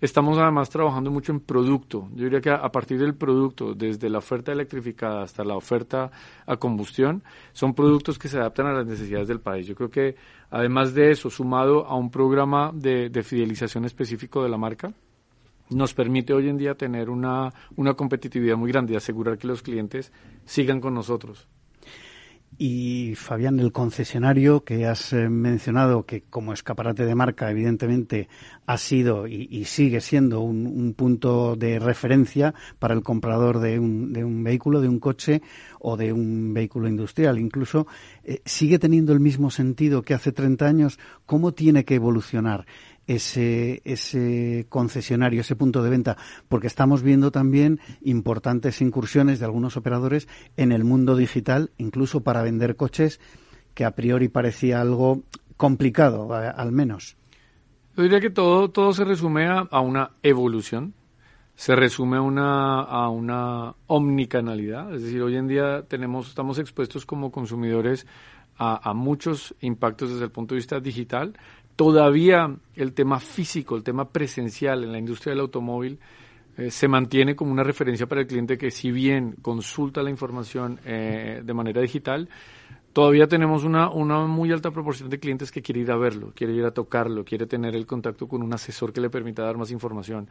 Estamos 0.02 0.40
además 0.40 0.72
trabajando 0.72 1.12
mucho 1.12 1.32
en 1.32 1.42
producto. 1.42 2.10
Yo 2.16 2.24
diría 2.24 2.42
que 2.42 2.50
a, 2.50 2.72
partir 2.72 2.98
del 2.98 3.14
producto, 3.14 3.76
desde 3.76 4.10
la 4.10 4.18
oferta 4.18 4.52
electrificada 4.52 5.22
hasta 5.22 5.44
la 5.44 5.56
oferta 5.56 6.10
a 6.48 6.58
combustión, 6.58 7.24
son 7.54 7.76
productos 7.76 8.18
que 8.18 8.28
se 8.28 8.40
adaptan 8.40 8.66
a 8.66 8.74
las 8.74 8.88
necesidades 8.88 9.28
del 9.28 9.42
país. 9.42 9.68
Yo 9.68 9.76
creo 9.76 9.92
que 9.92 10.16
además 10.50 10.96
de 10.96 11.12
eso, 11.12 11.30
sumado 11.30 11.86
a 11.86 11.96
un 11.96 12.10
programa 12.10 12.72
de, 12.74 13.12
fidelización 13.22 13.86
específico 13.86 14.42
de 14.42 14.50
la 14.50 14.58
marca, 14.58 14.92
nos 15.70 15.94
permite 15.94 16.34
hoy 16.34 16.50
en 16.50 16.58
día 16.58 16.74
tener 16.74 17.08
una, 17.08 17.54
una 17.76 17.94
competitividad 17.94 18.58
muy 18.58 18.72
grande 18.72 18.94
y 18.94 18.96
asegurar 18.96 19.38
que 19.38 19.46
los 19.46 19.62
clientes 19.62 20.12
sigan 20.46 20.82
con 20.82 20.96
nosotros. 20.96 21.48
Y 22.58 23.16
Fabián, 23.16 23.60
el 23.60 23.72
concesionario 23.72 24.64
que 24.64 24.86
has 24.86 25.14
eh, 25.14 25.30
mencionado, 25.30 26.06
que 26.06 26.22
como 26.30 26.54
escaparate 26.54 27.06
de 27.06 27.16
marca, 27.16 27.50
evidentemente 27.50 28.28
ha 28.66 28.78
sido 28.78 29.26
y, 29.26 29.66
sigue 29.66 30.02
siendo 30.02 30.42
un, 30.42 30.94
punto 30.94 31.56
de 31.56 31.80
referencia 31.80 32.54
para 32.78 32.94
el 32.94 33.02
comprador 33.04 33.60
de 33.60 33.80
un, 33.80 34.14
de 34.14 34.24
un, 34.24 34.44
vehículo, 34.44 34.82
de 34.82 34.90
un 34.90 35.00
coche 35.00 35.42
o 35.80 35.98
de 35.98 36.14
un 36.14 36.54
vehículo 36.54 36.88
industrial, 36.88 37.40
incluso, 37.40 37.88
eh, 38.24 38.42
sigue 38.46 38.78
teniendo 38.80 39.14
el 39.14 39.20
mismo 39.20 39.50
sentido 39.50 40.04
que 40.04 40.14
hace 40.14 40.32
30 40.32 40.66
años. 40.66 41.00
¿Cómo 41.26 41.54
tiene 41.54 41.86
que 41.86 41.96
evolucionar? 41.96 42.66
Ese, 43.16 43.82
ese 43.84 44.66
concesionario, 44.70 45.42
ese 45.42 45.56
punto 45.56 45.84
de 45.84 45.90
venta, 45.90 46.18
porque 46.48 46.68
estamos 46.68 47.04
viendo 47.04 47.32
también 47.32 47.80
importantes 48.02 48.82
incursiones 48.82 49.40
de 49.40 49.46
algunos 49.46 49.76
operadores 49.76 50.28
en 50.56 50.72
el 50.72 50.84
mundo 50.84 51.16
digital, 51.16 51.72
incluso 51.78 52.22
para 52.22 52.42
vender 52.42 52.76
coches, 52.76 53.20
que 53.74 53.86
a 53.86 53.92
priori 53.92 54.30
parecía 54.30 54.82
algo 54.82 55.24
complicado, 55.58 56.34
al 56.34 56.72
menos. 56.72 57.18
Yo 57.96 58.04
diría 58.04 58.22
que 58.22 58.30
todo, 58.30 58.70
todo 58.70 58.94
se 58.94 59.04
resume 59.04 59.48
a, 59.48 59.80
una 59.82 60.12
evolución, 60.24 60.94
se 61.56 61.76
resume 61.76 62.18
a 62.18 62.22
una, 62.22 62.80
a 62.82 63.10
una 63.10 63.76
omnicanalidad, 63.88 64.96
es 64.96 65.04
decir, 65.04 65.22
hoy 65.22 65.36
en 65.36 65.48
día 65.48 65.84
tenemos, 65.88 66.30
estamos 66.30 66.58
expuestos 66.60 67.06
como 67.06 67.32
consumidores 67.32 68.08
a, 68.58 68.90
a 68.90 68.94
muchos 68.94 69.54
impactos 69.60 70.12
desde 70.12 70.26
el 70.26 70.32
punto 70.32 70.56
de 70.56 70.60
vista 70.60 70.80
digital, 70.80 71.34
todavía 71.82 72.56
el 72.76 72.94
tema 72.94 73.20
físico, 73.20 73.76
el 73.76 73.82
tema 73.82 74.08
presencial 74.08 74.84
en 74.84 74.92
la 74.92 75.00
industria 75.00 75.32
del 75.32 75.40
automóvil 75.40 75.98
eh, 76.56 76.70
se 76.70 76.88
mantiene 76.88 77.36
como 77.36 77.52
una 77.52 77.64
referencia 77.64 78.06
para 78.06 78.22
el 78.22 78.28
cliente 78.28 78.56
que 78.56 78.70
si 78.70 78.92
bien 78.92 79.36
consulta 79.42 80.04
la 80.04 80.12
información 80.12 80.80
eh, 80.86 81.42
de 81.44 81.54
manera 81.56 81.82
digital, 81.82 82.30
todavía 82.94 83.26
tenemos 83.26 83.64
una, 83.64 83.90
una 83.90 84.28
muy 84.28 84.52
alta 84.52 84.70
proporción 84.70 85.10
de 85.10 85.18
clientes 85.18 85.52
que 85.52 85.64
quiere 85.64 85.82
ir 85.82 85.90
a 85.90 85.98
verlo, 85.98 86.32
quiere 86.36 86.54
ir 86.54 86.66
a 86.66 86.72
tocarlo, 86.72 87.26
quiere 87.26 87.48
tener 87.48 87.76
el 87.76 87.88
contacto 87.88 88.28
con 88.28 88.44
un 88.44 88.54
asesor 88.54 88.94
que 88.94 89.02
le 89.02 89.10
permita 89.10 89.42
dar 89.42 89.58
más 89.58 89.72
información. 89.72 90.30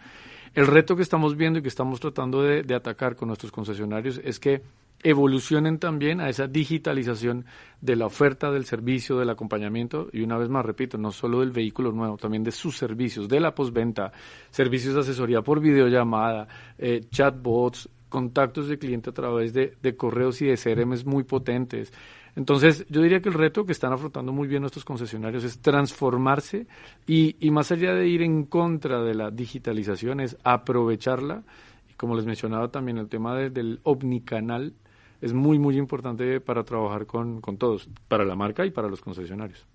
El 0.55 0.69
reto 0.69 0.95
que 0.95 1.03
estamos 1.03 1.37
viendo 1.37 1.59
y 1.59 1.63
que 1.63 1.69
estamos 1.69 1.99
tratando 1.99 2.43
de, 2.43 2.63
de 2.63 2.77
atacar 2.77 3.17
con 3.17 3.27
nuestros 3.27 3.51
concesionarios 3.51 4.21
es 4.23 4.39
que 4.39 4.63
evolucionen 5.03 5.79
también 5.79 6.21
a 6.21 6.29
esa 6.29 6.47
digitalización 6.47 7.47
de 7.81 7.97
la 7.97 8.07
oferta 8.07 8.51
del 8.51 8.65
servicio, 8.65 9.19
del 9.19 9.31
acompañamiento 9.31 10.09
y 10.13 10.23
una 10.23 10.37
vez 10.37 10.49
más, 10.49 10.65
repito, 10.65 10.99
no 10.99 11.11
solo 11.11 11.41
del 11.41 11.51
vehículo 11.51 11.93
nuevo, 11.93 12.17
también 12.17 12.45
de 12.45 12.53
sus 12.53 12.77
servicios, 12.77 13.29
de 13.29 13.41
la 13.41 13.55
postventa, 13.55 14.13
servicios 14.51 14.95
de 14.95 15.01
asesoría 15.01 15.43
por 15.43 15.61
videollamada, 15.61 16.47
eh, 16.79 17.03
chatbots, 17.11 17.89
contactos 18.09 18.69
de 18.69 18.79
cliente 18.79 19.11
a 19.11 19.15
través 19.15 19.55
de, 19.55 19.77
de 19.81 19.97
correos 19.97 20.43
y 20.43 20.47
de 20.47 20.57
CRMs 20.57 21.07
muy 21.07 21.25
potentes. 21.25 21.93
Entonces, 22.37 22.87
yo 22.89 23.03
diría 23.03 23.21
que 23.21 23.29
el 23.29 23.35
reto 23.35 23.65
que 23.65 23.73
están 23.73 23.93
afrontando 23.93 24.33
muy 24.33 24.47
bien 24.47 24.61
nuestros 24.61 24.85
concesionarios 24.85 25.45
es 25.45 25.61
transformarse 25.61 26.67
y, 27.07 27.37
y 27.41 27.51
más 27.51 27.73
allá 27.73 27.95
de 27.95 28.07
ir 28.07 28.23
en 28.23 28.45
contra 28.45 29.03
de 29.03 29.15
la 29.15 29.31
digitalización, 29.31 30.21
es 30.21 30.37
aprovecharla. 30.45 31.43
Y 31.89 31.95
como 31.95 32.15
les 32.15 32.27
mencionaba 32.27 32.69
también, 32.69 32.99
el 32.99 33.09
tema 33.09 33.37
del 33.37 33.81
omnicanal, 33.83 34.75
es 35.21 35.33
muy, 35.33 35.59
muy 35.59 35.77
importante 35.77 36.41
para 36.41 36.65
trabajar 36.65 37.07
con, 37.07 37.41
con 37.41 37.57
todos, 37.57 37.89
para 38.09 38.25
la 38.25 38.37
marca 38.37 38.65
y 38.65 38.71
para 38.71 38.89
los 38.89 39.01
concesionarios. 39.01 39.67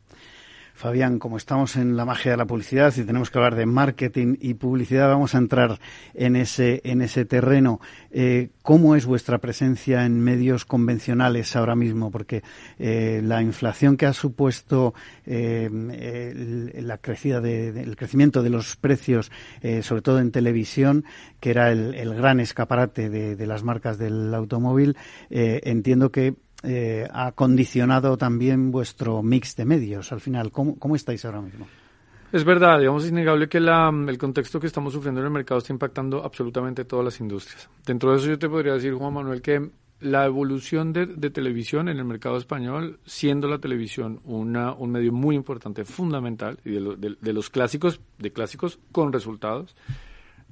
Fabián, 0.76 1.20
como 1.20 1.38
estamos 1.38 1.78
en 1.78 1.96
la 1.96 2.04
magia 2.04 2.32
de 2.32 2.38
la 2.38 2.46
publicidad 2.46 2.94
y 2.98 3.04
tenemos 3.04 3.32
que 3.32 3.38
hablar 3.38 3.56
de 3.56 3.66
marketing 3.66 4.36
y 4.42 4.56
publicidad, 4.56 5.08
vamos 5.08 5.34
a 5.34 5.38
entrar 5.38 5.80
en 6.14 6.36
ese, 6.36 6.82
en 6.84 7.02
ese 7.02 7.24
terreno. 7.24 7.80
Eh, 8.12 8.50
¿Cómo 8.62 8.98
es 8.98 9.06
vuestra 9.06 9.38
presencia 9.38 10.06
en 10.06 10.20
medios 10.20 10.66
convencionales 10.66 11.56
ahora 11.56 11.76
mismo? 11.76 12.12
Porque 12.12 12.44
eh, 12.78 13.22
la 13.24 13.42
inflación 13.42 13.96
que 13.96 14.06
ha 14.06 14.12
supuesto 14.12 14.94
eh, 15.26 15.70
la 16.76 16.98
crecida 16.98 17.40
de, 17.40 17.70
el 17.70 17.96
crecimiento 17.96 18.44
de 18.44 18.50
los 18.50 18.76
precios, 18.76 19.32
sobre 19.82 20.02
todo 20.02 20.20
en 20.20 20.32
televisión, 20.32 21.06
que 21.40 21.52
era 21.52 21.72
el, 21.72 22.16
gran 22.16 22.42
escaparate 22.42 23.10
de, 23.10 23.48
las 23.48 23.64
marcas 23.64 23.98
del 23.98 24.34
automóvil, 24.34 24.98
entiendo 25.30 26.12
que 26.12 26.36
eh, 26.66 27.08
ha 27.12 27.32
condicionado 27.34 28.18
también 28.18 28.72
vuestro 28.72 29.22
mix 29.22 29.56
de 29.56 29.66
medios 29.66 30.12
al 30.12 30.22
final. 30.22 30.52
¿Cómo, 30.52 30.96
estáis 30.96 31.24
ahora 31.26 31.42
mismo? 31.42 31.68
Es 32.32 32.44
verdad, 32.44 32.80
digamos, 32.80 33.04
es 33.04 33.12
innegable 33.12 33.48
que 33.48 33.60
el 33.60 34.18
contexto 34.18 34.60
que 34.60 34.68
estamos 34.68 34.94
sufriendo 34.94 35.22
en 35.22 35.28
el 35.28 35.32
mercado 35.32 35.60
está 35.60 35.72
impactando 35.72 36.24
absolutamente 36.24 36.84
todas 36.84 37.06
las 37.06 37.20
industrias. 37.20 37.70
Dentro 37.86 38.12
de 38.12 38.18
eso 38.18 38.28
yo 38.28 38.40
te 38.40 38.50
podría 38.50 38.74
decir, 38.74 38.94
Juan 38.94 39.14
Manuel, 39.14 39.42
que 39.42 39.70
la 40.02 40.26
evolución 40.26 40.92
de, 40.92 41.06
de, 41.06 41.30
televisión 41.30 41.88
en 41.88 41.98
el 41.98 42.06
mercado 42.06 42.38
español, 42.38 43.00
siendo 43.06 43.48
la 43.48 43.60
televisión 43.60 44.20
una, 44.26 44.74
un 44.74 44.92
medio 44.92 45.14
muy 45.14 45.36
importante, 45.36 45.86
fundamental, 45.86 46.60
y 46.66 46.72
de, 46.72 46.80
lo, 46.82 46.96
de, 46.96 47.16
de, 47.20 47.34
los 47.34 47.50
clásicos, 47.50 48.02
de 48.20 48.32
clásicos 48.34 48.80
con 48.92 49.14
resultados, 49.14 49.76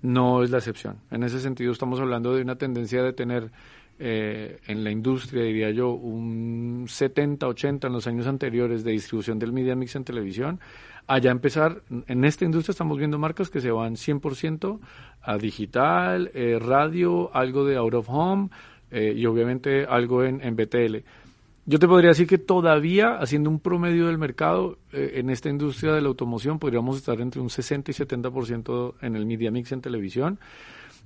no 0.01 0.43
es 0.43 0.51
la 0.51 0.59
excepción. 0.59 0.97
En 1.11 1.23
ese 1.23 1.39
sentido 1.39 1.71
estamos 1.71 1.99
hablando 1.99 2.33
de 2.35 2.41
una 2.41 2.57
tendencia 2.57 3.03
de 3.03 3.13
tener 3.13 3.51
eh, 3.99 4.59
en 4.67 4.83
la 4.83 4.91
industria, 4.91 5.43
diría 5.43 5.71
yo, 5.71 5.91
un 5.91 6.85
70, 6.87 7.47
80 7.47 7.87
en 7.87 7.93
los 7.93 8.07
años 8.07 8.27
anteriores 8.27 8.83
de 8.83 8.91
distribución 8.91 9.39
del 9.39 9.53
media 9.53 9.75
mix 9.75 9.95
en 9.95 10.03
televisión, 10.03 10.59
allá 11.07 11.31
empezar, 11.31 11.81
en 12.07 12.25
esta 12.25 12.45
industria 12.45 12.71
estamos 12.71 12.97
viendo 12.97 13.19
marcas 13.19 13.49
que 13.49 13.61
se 13.61 13.71
van 13.71 13.95
100% 13.95 14.79
a 15.21 15.37
digital, 15.37 16.31
eh, 16.33 16.59
radio, 16.59 17.33
algo 17.35 17.65
de 17.65 17.77
out 17.77 17.93
of 17.93 18.09
home 18.09 18.49
eh, 18.91 19.13
y 19.15 19.25
obviamente 19.25 19.85
algo 19.85 20.23
en, 20.23 20.41
en, 20.41 20.55
BTL. 20.55 20.97
Yo 21.65 21.79
te 21.79 21.87
podría 21.87 22.09
decir 22.09 22.27
que 22.27 22.37
todavía, 22.37 23.17
haciendo 23.19 23.49
un 23.49 23.59
promedio 23.59 24.07
del 24.07 24.17
mercado, 24.17 24.79
eh, 24.91 25.13
en 25.15 25.29
esta 25.29 25.49
industria 25.49 25.93
de 25.93 26.01
la 26.01 26.09
automoción 26.09 26.59
podríamos 26.59 26.97
estar 26.97 27.19
entre 27.21 27.41
un 27.41 27.49
60 27.49 27.91
y 27.91 27.93
70% 27.93 28.95
en 29.01 29.15
el 29.15 29.25
media 29.25 29.51
mix 29.51 29.71
en 29.71 29.81
televisión 29.81 30.39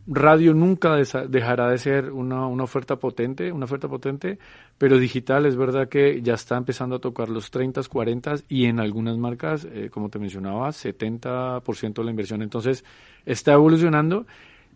radio 0.08 0.54
nunca 0.54 0.96
dejará 0.96 1.70
de 1.70 1.78
ser 1.78 2.12
una, 2.12 2.48
una, 2.48 2.64
oferta 2.64 2.96
potente, 2.96 3.52
una 3.52 3.66
oferta 3.66 3.88
potente, 3.88 4.40
pero 4.78 4.98
digital 4.98 5.46
es 5.46 5.56
verdad 5.56 5.90
que 5.90 6.22
ya 6.22 6.34
está 6.34 6.58
empezando 6.58 6.96
a 6.96 7.00
tocar 7.00 7.30
los 7.30 7.52
30, 7.52 7.82
40 7.84 8.36
y 8.48 8.66
en 8.66 8.80
algunas 8.80 9.18
marcas, 9.18 9.66
eh, 9.66 9.90
como 9.92 10.10
te 10.10 10.20
mencionaba, 10.20 10.70
70% 10.70 11.94
de 11.94 12.04
la 12.04 12.12
inversión. 12.12 12.42
Entonces, 12.42 12.86
está 13.26 13.54
evolucionando. 13.54 14.26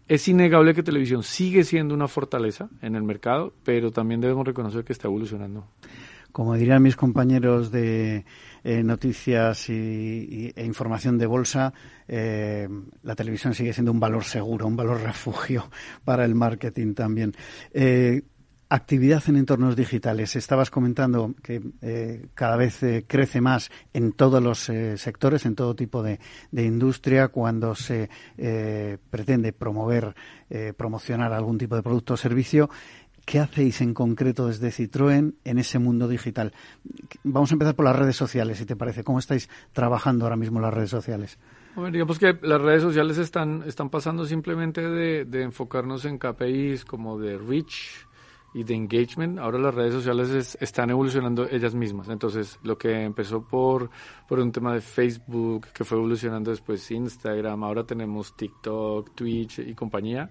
Es 0.07 0.27
innegable 0.27 0.73
que 0.73 0.83
televisión 0.83 1.23
sigue 1.23 1.63
siendo 1.63 1.93
una 1.93 2.07
fortaleza 2.07 2.69
en 2.81 2.95
el 2.95 3.03
mercado, 3.03 3.53
pero 3.63 3.91
también 3.91 4.19
debemos 4.19 4.45
reconocer 4.45 4.83
que 4.83 4.91
está 4.91 5.07
evolucionando. 5.07 5.65
Como 6.31 6.55
dirían 6.55 6.81
mis 6.81 6.95
compañeros 6.95 7.71
de 7.71 8.25
eh, 8.63 8.83
noticias 8.83 9.69
y, 9.69 10.53
e 10.55 10.65
información 10.65 11.17
de 11.17 11.25
bolsa, 11.25 11.73
eh, 12.07 12.69
la 13.03 13.15
televisión 13.15 13.53
sigue 13.53 13.73
siendo 13.73 13.91
un 13.91 13.99
valor 13.99 14.23
seguro, 14.23 14.67
un 14.67 14.75
valor 14.75 15.01
refugio 15.03 15.69
para 16.03 16.25
el 16.25 16.35
marketing 16.35 16.93
también. 16.93 17.33
Eh, 17.73 18.21
actividad 18.69 19.21
en 19.27 19.35
entornos 19.35 19.75
digitales. 19.75 20.37
Estabas 20.37 20.69
comentando 20.69 21.35
que 21.43 21.61
cada 22.33 22.55
vez 22.55 22.79
crece 23.05 23.41
más 23.41 23.69
en 23.91 24.13
todos 24.13 24.41
los 24.41 24.71
sectores, 24.95 25.45
en 25.45 25.55
todo 25.55 25.75
tipo 25.75 26.01
de, 26.01 26.21
de 26.51 26.63
industria, 26.63 27.27
cuando 27.27 27.75
se 27.75 28.09
pretende 29.09 29.51
promover, 29.51 30.15
promocionar 30.77 31.33
algún 31.33 31.57
tipo 31.57 31.75
de 31.75 31.83
producto 31.83 32.13
o 32.13 32.17
servicio. 32.17 32.69
¿Qué 33.25 33.39
hacéis 33.39 33.81
en 33.81 33.93
concreto 33.93 34.47
desde 34.47 34.71
Citroën 34.71 35.35
en 35.43 35.57
ese 35.59 35.79
mundo 35.79 36.07
digital? 36.07 36.53
Vamos 37.23 37.51
a 37.51 37.55
empezar 37.55 37.75
por 37.75 37.85
las 37.85 37.95
redes 37.95 38.15
sociales, 38.15 38.57
si 38.57 38.65
te 38.65 38.75
parece. 38.75 39.03
¿Cómo 39.03 39.19
estáis 39.19 39.49
trabajando 39.73 40.25
ahora 40.25 40.35
mismo 40.35 40.59
las 40.59 40.73
redes 40.73 40.89
sociales? 40.89 41.37
Bueno, 41.75 41.91
digamos 41.91 42.19
que 42.19 42.37
las 42.41 42.61
redes 42.61 42.81
sociales 42.81 43.17
están, 43.17 43.63
están 43.65 43.89
pasando 43.89 44.25
simplemente 44.25 44.81
de, 44.81 45.41
enfocarnos 45.41 46.05
en 46.05 46.17
KPIs 46.17 46.83
como 46.83 47.17
de 47.17 47.37
reach 47.37 48.05
y 48.53 48.63
de 48.63 48.73
engagement. 48.73 49.39
Ahora 49.39 49.59
las 49.59 49.75
redes 49.75 49.93
sociales 49.93 50.29
es, 50.31 50.57
están 50.59 50.89
evolucionando 50.89 51.47
ellas 51.49 51.75
mismas. 51.75 52.09
Entonces, 52.09 52.59
lo 52.63 52.77
que 52.77 53.03
empezó 53.03 53.41
por, 53.47 53.89
por 54.27 54.39
un 54.39 54.51
tema 54.51 54.73
de 54.73 54.81
Facebook, 54.81 55.67
que 55.73 55.85
fue 55.85 55.97
evolucionando 55.97 56.51
después 56.51 56.89
Instagram, 56.89 57.63
ahora 57.63 57.85
tenemos 57.85 58.35
TikTok, 58.35 59.11
Twitch 59.15 59.59
y 59.59 59.73
compañía 59.75 60.29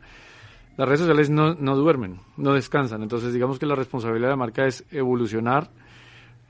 las 0.76 0.88
redes 0.88 1.00
sociales 1.00 1.30
no, 1.30 1.54
no 1.54 1.76
duermen, 1.76 2.20
no 2.36 2.54
descansan. 2.54 3.02
Entonces, 3.02 3.32
digamos 3.32 3.58
que 3.58 3.66
la 3.66 3.74
responsabilidad 3.74 4.28
de 4.28 4.32
la 4.32 4.36
marca 4.36 4.66
es 4.66 4.84
evolucionar, 4.90 5.70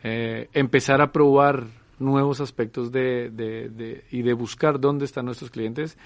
eh, 0.02 0.48
empezar 0.52 1.00
a 1.00 1.12
probar 1.12 1.66
nuevos 1.98 2.40
aspectos 2.40 2.90
de, 2.92 4.04
y 4.10 4.22
de 4.22 4.32
buscar 4.32 4.80
dónde 4.80 5.04
están 5.04 5.26
nuestros 5.26 5.50
clientes, 5.50 5.98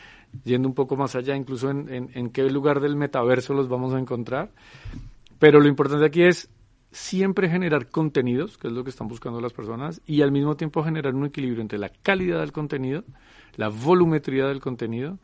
yendo 0.44 0.68
un 0.68 0.74
poco 0.74 0.96
más 0.96 1.14
allá, 1.14 1.36
incluso 1.36 1.70
en, 1.70 1.88
en, 1.88 2.10
en 2.14 2.30
qué 2.30 2.42
lugar 2.50 2.80
del 2.80 2.96
metaverso 2.96 3.54
los 3.54 3.68
vamos 3.68 3.94
a 3.94 3.98
encontrar. 3.98 4.50
Pero 5.38 5.60
lo 5.60 5.68
importante 5.68 6.04
aquí 6.04 6.22
es 6.22 6.50
siempre 6.90 7.48
generar 7.48 7.88
contenidos, 7.88 8.56
que 8.56 8.68
es 8.68 8.72
lo 8.72 8.84
que 8.84 8.90
están 8.90 9.08
buscando 9.08 9.40
las 9.40 9.52
personas, 9.52 10.00
y 10.06 10.22
al 10.22 10.32
mismo 10.32 10.56
tiempo 10.56 10.82
generar 10.82 11.14
un 11.14 11.26
equilibrio 11.26 11.60
entre 11.60 11.78
la 11.78 11.90
calidad 11.90 12.40
del 12.40 12.52
contenido, 12.52 13.04
la 13.56 13.68
volumetría 13.68 14.46
del 14.46 14.60
contenido 14.60 15.18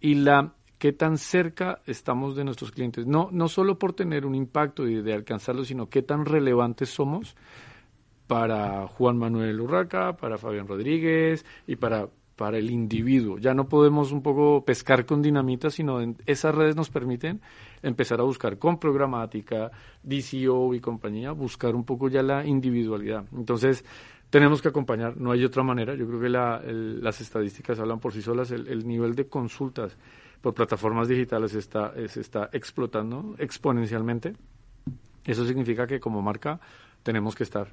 y 0.00 0.14
la 0.14 0.54
qué 0.78 0.92
tan 0.92 1.18
cerca 1.18 1.80
estamos 1.86 2.36
de 2.36 2.44
nuestros 2.44 2.70
clientes. 2.70 3.06
No, 3.06 3.28
no 3.32 3.48
solo 3.48 3.78
por 3.78 3.92
tener 3.92 4.26
un 4.26 4.34
impacto 4.34 4.86
y 4.86 5.02
de 5.02 5.14
alcanzarlo, 5.14 5.64
sino 5.64 5.88
qué 5.88 6.02
tan 6.02 6.24
relevantes 6.24 6.90
somos 6.90 7.36
para 8.26 8.86
Juan 8.88 9.16
Manuel 9.16 9.60
Urraca, 9.60 10.16
para 10.16 10.38
Fabián 10.38 10.66
Rodríguez 10.66 11.46
y 11.66 11.76
para, 11.76 12.08
para 12.34 12.58
el 12.58 12.70
individuo. 12.70 13.38
Ya 13.38 13.54
no 13.54 13.68
podemos 13.68 14.12
un 14.12 14.22
poco 14.22 14.64
pescar 14.64 15.06
con 15.06 15.22
dinamita, 15.22 15.70
sino 15.70 16.00
esas 16.26 16.54
redes 16.54 16.76
nos 16.76 16.90
permiten 16.90 17.40
empezar 17.82 18.20
a 18.20 18.24
buscar 18.24 18.58
con 18.58 18.78
programática, 18.78 19.70
DCO 20.02 20.74
y 20.74 20.80
compañía, 20.80 21.32
buscar 21.32 21.74
un 21.74 21.84
poco 21.84 22.08
ya 22.08 22.22
la 22.22 22.44
individualidad. 22.44 23.24
Entonces, 23.32 23.84
tenemos 24.28 24.60
que 24.60 24.68
acompañar, 24.68 25.16
no 25.16 25.30
hay 25.30 25.44
otra 25.44 25.62
manera. 25.62 25.94
Yo 25.94 26.06
creo 26.08 26.20
que 26.20 26.28
la, 26.28 26.60
el, 26.66 27.02
las 27.02 27.20
estadísticas 27.20 27.78
hablan 27.78 28.00
por 28.00 28.12
sí 28.12 28.20
solas, 28.20 28.50
el 28.50 28.86
nivel 28.86 29.14
de 29.14 29.28
consultas 29.28 29.96
por 30.40 30.54
plataformas 30.54 31.08
digitales 31.08 31.54
está, 31.54 31.92
se 32.08 32.20
está 32.20 32.50
explotando 32.52 33.34
exponencialmente. 33.38 34.34
Eso 35.24 35.44
significa 35.44 35.86
que 35.86 36.00
como 36.00 36.22
marca 36.22 36.60
tenemos 37.02 37.34
que 37.34 37.44
estar. 37.44 37.68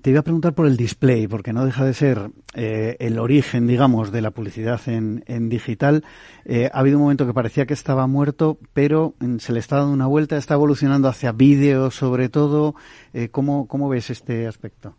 Te 0.00 0.08
iba 0.08 0.20
a 0.20 0.22
preguntar 0.22 0.54
por 0.54 0.66
el 0.66 0.78
display, 0.78 1.28
porque 1.28 1.52
no 1.52 1.66
deja 1.66 1.84
de 1.84 1.92
ser 1.92 2.30
eh, 2.54 2.96
el 2.98 3.18
origen, 3.18 3.66
digamos, 3.66 4.10
de 4.10 4.22
la 4.22 4.30
publicidad 4.30 4.80
en, 4.86 5.22
en 5.26 5.50
digital. 5.50 6.02
Eh, 6.46 6.70
ha 6.72 6.78
habido 6.78 6.96
un 6.96 7.02
momento 7.02 7.26
que 7.26 7.34
parecía 7.34 7.66
que 7.66 7.74
estaba 7.74 8.06
muerto, 8.06 8.58
pero 8.72 9.14
se 9.38 9.52
le 9.52 9.58
está 9.58 9.76
dando 9.76 9.92
una 9.92 10.06
vuelta, 10.06 10.38
está 10.38 10.54
evolucionando 10.54 11.08
hacia 11.08 11.32
vídeo 11.32 11.90
sobre 11.90 12.30
todo. 12.30 12.74
Eh, 13.12 13.28
¿cómo, 13.28 13.68
¿Cómo 13.68 13.90
ves 13.90 14.08
este 14.08 14.46
aspecto? 14.46 14.96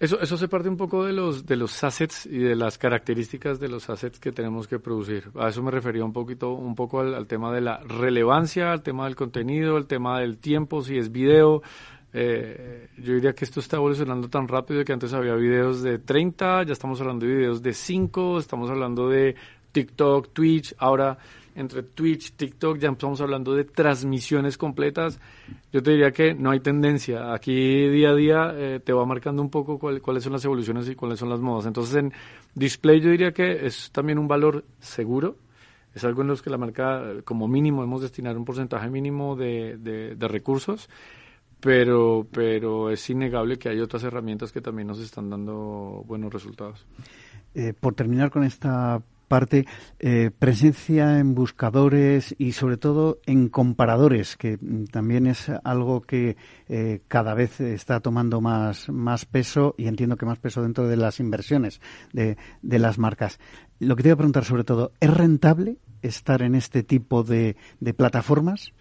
Eso, 0.00 0.18
eso 0.18 0.38
se 0.38 0.48
parte 0.48 0.70
un 0.70 0.78
poco 0.78 1.04
de 1.04 1.12
los, 1.12 1.44
de 1.44 1.56
los 1.56 1.84
assets 1.84 2.24
y 2.24 2.38
de 2.38 2.56
las 2.56 2.78
características 2.78 3.60
de 3.60 3.68
los 3.68 3.90
assets 3.90 4.18
que 4.18 4.32
tenemos 4.32 4.66
que 4.66 4.78
producir. 4.78 5.30
A 5.38 5.48
eso 5.48 5.62
me 5.62 5.70
refería 5.70 6.02
un 6.02 6.14
poquito, 6.14 6.52
un 6.54 6.74
poco 6.74 7.00
al, 7.00 7.26
tema 7.26 7.52
de 7.52 7.60
la 7.60 7.80
relevancia, 7.80 8.72
al 8.72 8.82
tema 8.82 9.04
del 9.04 9.14
contenido, 9.14 9.76
al 9.76 9.86
tema 9.86 10.18
del 10.20 10.38
tiempo, 10.38 10.80
si 10.82 10.96
es 10.96 11.12
video. 11.12 11.62
Eh, 12.14 12.88
yo 12.96 13.12
diría 13.12 13.34
que 13.34 13.44
esto 13.44 13.60
está 13.60 13.76
evolucionando 13.76 14.30
tan 14.30 14.48
rápido 14.48 14.82
que 14.86 14.94
antes 14.94 15.12
había 15.12 15.34
videos 15.34 15.82
de 15.82 15.98
30, 15.98 16.62
ya 16.62 16.72
estamos 16.72 16.98
hablando 17.02 17.26
de 17.26 17.34
videos 17.34 17.62
de 17.62 17.74
5, 17.74 18.38
estamos 18.38 18.70
hablando 18.70 19.06
de 19.06 19.36
TikTok, 19.72 20.32
Twitch, 20.32 20.74
ahora 20.78 21.18
entre 21.54 21.82
Twitch, 21.82 22.32
TikTok, 22.32 22.78
ya 22.78 22.88
empezamos 22.88 23.20
hablando 23.20 23.54
de 23.54 23.64
transmisiones 23.64 24.56
completas. 24.56 25.20
Yo 25.72 25.82
te 25.82 25.92
diría 25.92 26.12
que 26.12 26.34
no 26.34 26.50
hay 26.50 26.60
tendencia. 26.60 27.32
Aquí 27.32 27.88
día 27.88 28.10
a 28.10 28.14
día 28.14 28.52
eh, 28.54 28.80
te 28.84 28.92
va 28.92 29.04
marcando 29.04 29.42
un 29.42 29.50
poco 29.50 29.78
cuáles 29.78 30.22
son 30.22 30.32
las 30.32 30.44
evoluciones 30.44 30.88
y 30.88 30.94
cuáles 30.94 31.18
son 31.18 31.28
las 31.28 31.40
modas. 31.40 31.66
Entonces 31.66 31.94
en 31.96 32.12
display 32.54 33.00
yo 33.00 33.10
diría 33.10 33.32
que 33.32 33.66
es 33.66 33.90
también 33.90 34.18
un 34.18 34.28
valor 34.28 34.64
seguro. 34.80 35.36
Es 35.94 36.04
algo 36.04 36.22
en 36.22 36.28
los 36.28 36.40
que 36.40 36.50
la 36.50 36.58
marca, 36.58 37.02
como 37.24 37.48
mínimo, 37.48 37.82
hemos 37.82 38.02
destinar 38.02 38.36
un 38.36 38.44
porcentaje 38.44 38.88
mínimo 38.88 39.34
de, 39.34 39.76
de, 39.76 40.28
recursos 40.28 40.88
pero, 41.58 42.26
pero 42.32 42.90
es 42.90 43.10
innegable 43.10 43.58
que 43.58 43.68
hay 43.68 43.80
otras 43.80 44.02
herramientas 44.04 44.52
que 44.52 44.60
también 44.60 44.88
nos 44.88 44.98
están 45.00 45.28
dando 45.28 46.04
buenos 46.06 46.32
resultados. 46.32 46.86
Eh, 47.54 47.74
por 47.78 47.94
terminar 47.94 48.30
con 48.30 48.44
esta 48.44 49.02
parte, 49.30 49.64
eh, 50.00 50.32
presencia 50.36 51.20
en 51.20 51.36
buscadores 51.36 52.34
y 52.36 52.50
sobre 52.50 52.76
todo 52.76 53.20
en 53.26 53.48
comparadores, 53.48 54.36
que 54.36 54.58
mm, 54.60 54.86
también 54.86 55.28
es 55.28 55.48
algo 55.62 56.00
que 56.00 56.36
eh, 56.68 57.02
cada 57.06 57.34
vez 57.34 57.60
está 57.60 58.00
tomando 58.00 58.40
más, 58.40 58.88
más 58.88 59.26
peso 59.26 59.76
y 59.78 59.86
entiendo 59.86 60.16
que 60.16 60.26
más 60.26 60.40
peso 60.40 60.62
dentro 60.62 60.88
de 60.88 60.96
las 60.96 61.20
inversiones 61.20 61.80
de, 62.12 62.38
de 62.60 62.78
las 62.80 62.98
marcas. 62.98 63.38
Lo 63.78 63.94
que 63.94 64.02
te 64.02 64.08
voy 64.08 64.14
a 64.14 64.16
preguntar 64.16 64.44
sobre 64.44 64.64
todo, 64.64 64.92
¿es 64.98 65.14
rentable 65.14 65.78
estar 66.02 66.42
en 66.42 66.56
este 66.56 66.82
tipo 66.82 67.22
de, 67.22 67.56
de 67.78 67.94
plataformas? 67.94 68.72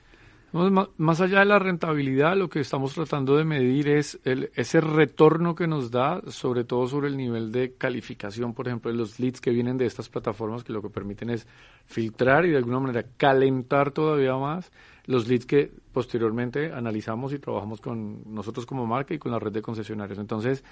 Más 0.51 1.22
allá 1.22 1.39
de 1.39 1.46
la 1.46 1.60
rentabilidad, 1.60 2.36
lo 2.36 2.50
que 2.50 2.60
estamos 2.60 2.96
tratando 2.96 3.38
de 3.38 3.46
medir 3.46 3.88
es 3.88 4.20
el, 4.24 4.50
ese 4.56 4.82
retorno 4.82 5.53
que 5.53 5.68
nos 5.68 5.91
da, 5.91 6.22
sobre 6.27 6.63
todo 6.63 6.88
sobre 6.88 7.08
el 7.08 7.18
nivel 7.18 7.51
de 7.51 7.74
calificación, 7.74 8.56
por 8.56 8.68
ejemplo, 8.68 8.91
de 8.91 8.98
los 8.98 9.20
leads 9.20 9.41
que 9.41 9.51
vienen 9.51 9.77
de 9.77 9.86
estas 9.86 10.10
plataformas, 10.10 10.63
que 10.63 10.74
lo 10.74 10.82
que 10.82 10.89
permiten 10.89 11.29
es 11.29 11.46
filtrar 11.86 12.46
y 12.46 12.50
de 12.50 12.58
alguna 12.58 12.79
manera 12.79 13.06
calentar 13.18 13.91
todavía 13.91 14.36
más 14.38 14.72
los 15.06 15.27
leads 15.27 15.46
que 15.46 15.72
posteriormente 15.91 16.74
analizamos 16.74 17.32
y 17.34 17.39
trabajamos 17.39 17.79
con 17.79 18.22
nosotros 18.34 18.65
como 18.65 18.88
marca 18.88 19.13
y 19.13 19.20
con 19.20 19.32
la 19.32 19.39
red 19.39 19.51
de 19.51 19.62
concesionarios. 19.62 20.18
Entonces, 20.18 20.63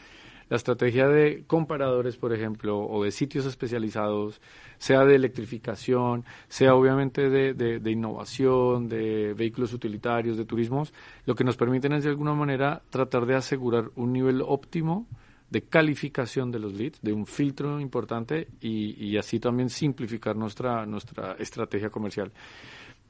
la 0.50 0.58
estrategia 0.58 1.08
de 1.08 1.44
comparadores, 1.48 2.18
por 2.18 2.34
ejemplo, 2.34 2.80
o 2.80 3.04
de 3.04 3.12
sitios 3.12 3.46
especializados, 3.46 4.42
sea 4.78 5.06
de 5.06 5.16
electrificación, 5.16 6.24
sea 6.48 6.76
obviamente 6.76 7.30
de, 7.30 7.54
de, 7.54 7.92
innovación, 7.92 8.88
de 8.88 9.34
vehículos 9.34 9.74
utilitarios, 9.74 10.38
de 10.38 10.46
turismos, 10.46 10.94
lo 11.26 11.36
que 11.36 11.44
nos 11.44 11.58
permiten 11.58 11.94
es 11.94 12.04
de 12.04 12.10
alguna 12.10 12.34
manera 12.34 12.82
tratar 12.90 13.26
de 13.26 13.36
asegurar 13.36 13.90
un 13.96 14.14
nivel 14.14 14.42
óptimo 14.42 15.08
de 15.50 15.62
calificación 15.62 16.52
de 16.52 16.60
los 16.60 16.74
leads, 16.74 17.02
de 17.02 17.14
un 17.14 17.26
filtro 17.26 17.80
importante 17.80 18.48
y, 18.60 19.04
y 19.04 19.18
así 19.18 19.40
también 19.40 19.70
simplificar 19.70 20.36
nuestra, 20.36 20.86
nuestra 20.86 21.34
estrategia 21.40 21.90
comercial. 21.90 22.32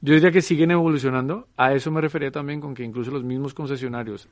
Yo 0.00 0.14
diría 0.14 0.30
que 0.30 0.40
siguen 0.40 0.70
evolucionando. 0.70 1.48
A 1.56 1.72
eso 1.72 1.90
me 1.90 2.00
refería 2.00 2.30
también 2.30 2.60
con 2.60 2.74
que 2.74 2.84
incluso 2.84 3.10
los 3.10 3.24
mismos 3.24 3.52
concesionarios 3.54 4.28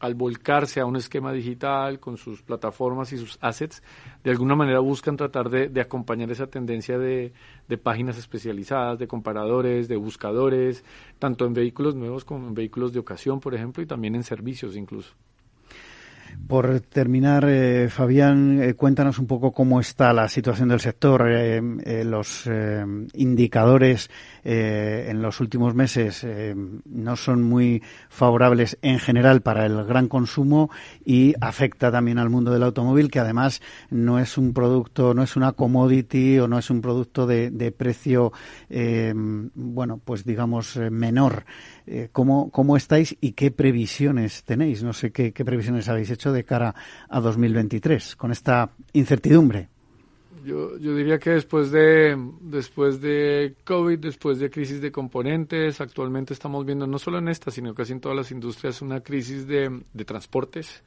al 0.00 0.14
volcarse 0.14 0.80
a 0.80 0.86
un 0.86 0.96
esquema 0.96 1.32
digital 1.32 2.00
con 2.00 2.16
sus 2.16 2.42
plataformas 2.42 3.12
y 3.12 3.18
sus 3.18 3.38
assets, 3.40 3.82
de 4.24 4.30
alguna 4.30 4.56
manera 4.56 4.80
buscan 4.80 5.16
tratar 5.16 5.50
de, 5.50 5.80
acompañar 5.80 6.30
esa 6.30 6.48
tendencia 6.48 6.98
de, 6.98 7.32
de, 7.68 7.78
páginas 7.78 8.18
especializadas, 8.18 8.98
de 8.98 9.06
comparadores, 9.06 9.88
de 9.88 9.96
buscadores, 9.96 10.84
tanto 11.18 11.44
en 11.44 11.52
vehículos 11.52 11.94
nuevos 11.94 12.24
como 12.24 12.48
en 12.48 12.54
vehículos 12.54 12.92
de 12.92 12.98
ocasión, 12.98 13.40
por 13.40 13.54
ejemplo, 13.54 13.82
y 13.82 13.86
también 13.86 14.14
en 14.14 14.22
servicios 14.22 14.74
incluso. 14.74 15.14
Por 16.46 16.80
terminar, 16.80 17.44
eh, 17.48 17.88
Fabián, 17.88 18.60
eh, 18.60 18.74
cuéntanos 18.74 19.18
un 19.18 19.26
poco 19.26 19.52
cómo 19.52 19.80
está 19.80 20.12
la 20.12 20.28
situación 20.28 20.68
del 20.68 20.80
sector. 20.80 21.26
Eh, 21.28 21.60
los 22.04 22.48
indicadores 23.14 24.10
en 24.42 25.20
los 25.20 25.38
últimos 25.40 25.74
meses 25.74 26.26
no 26.86 27.16
son 27.16 27.42
muy 27.42 27.82
favorables 28.08 28.78
en 28.80 28.98
general 28.98 29.42
para 29.42 29.66
el 29.66 29.84
gran 29.84 30.08
consumo 30.08 30.70
y 31.04 31.34
afecta 31.40 31.92
también 31.92 32.18
al 32.18 32.30
mundo 32.30 32.50
del 32.50 32.62
automóvil, 32.62 33.10
que 33.10 33.20
además 33.20 33.60
no 33.90 34.18
es 34.18 34.38
un 34.38 34.54
producto, 34.54 35.12
no 35.12 35.22
es 35.22 35.36
una 35.36 35.52
commodity 35.52 36.38
o 36.38 36.48
no 36.48 36.58
es 36.58 36.70
un 36.70 36.80
producto 36.80 37.26
de, 37.26 37.50
de 37.50 37.70
precio, 37.70 38.32
bueno, 39.54 40.00
pues 40.02 40.24
digamos 40.24 40.76
menor. 40.90 41.44
¿cómo, 42.12 42.50
¿Cómo 42.50 42.76
estáis 42.76 43.16
y 43.20 43.32
qué 43.32 43.50
previsiones 43.50 44.44
tenéis? 44.44 44.82
No 44.82 44.92
sé 44.92 45.12
qué 45.12 45.32
previsiones 45.32 45.88
habéis 45.88 46.10
hecho 46.10 46.29
de 46.32 46.44
cara 46.44 46.74
a 47.08 47.20
2023 47.20 48.16
con 48.16 48.32
esta 48.32 48.70
incertidumbre? 48.92 49.68
Yo, 50.44 50.78
yo 50.78 50.94
diría 50.94 51.18
que 51.18 51.30
después 51.30 51.70
de, 51.70 52.16
después 52.40 53.00
de 53.00 53.56
COVID, 53.64 53.98
después 53.98 54.38
de 54.38 54.50
crisis 54.50 54.80
de 54.80 54.90
componentes, 54.90 55.80
actualmente 55.80 56.32
estamos 56.32 56.64
viendo 56.64 56.86
no 56.86 56.98
solo 56.98 57.18
en 57.18 57.28
esta, 57.28 57.50
sino 57.50 57.74
casi 57.74 57.92
en 57.92 58.00
todas 58.00 58.16
las 58.16 58.30
industrias 58.30 58.80
una 58.80 59.00
crisis 59.00 59.46
de, 59.46 59.82
de 59.92 60.04
transportes, 60.06 60.82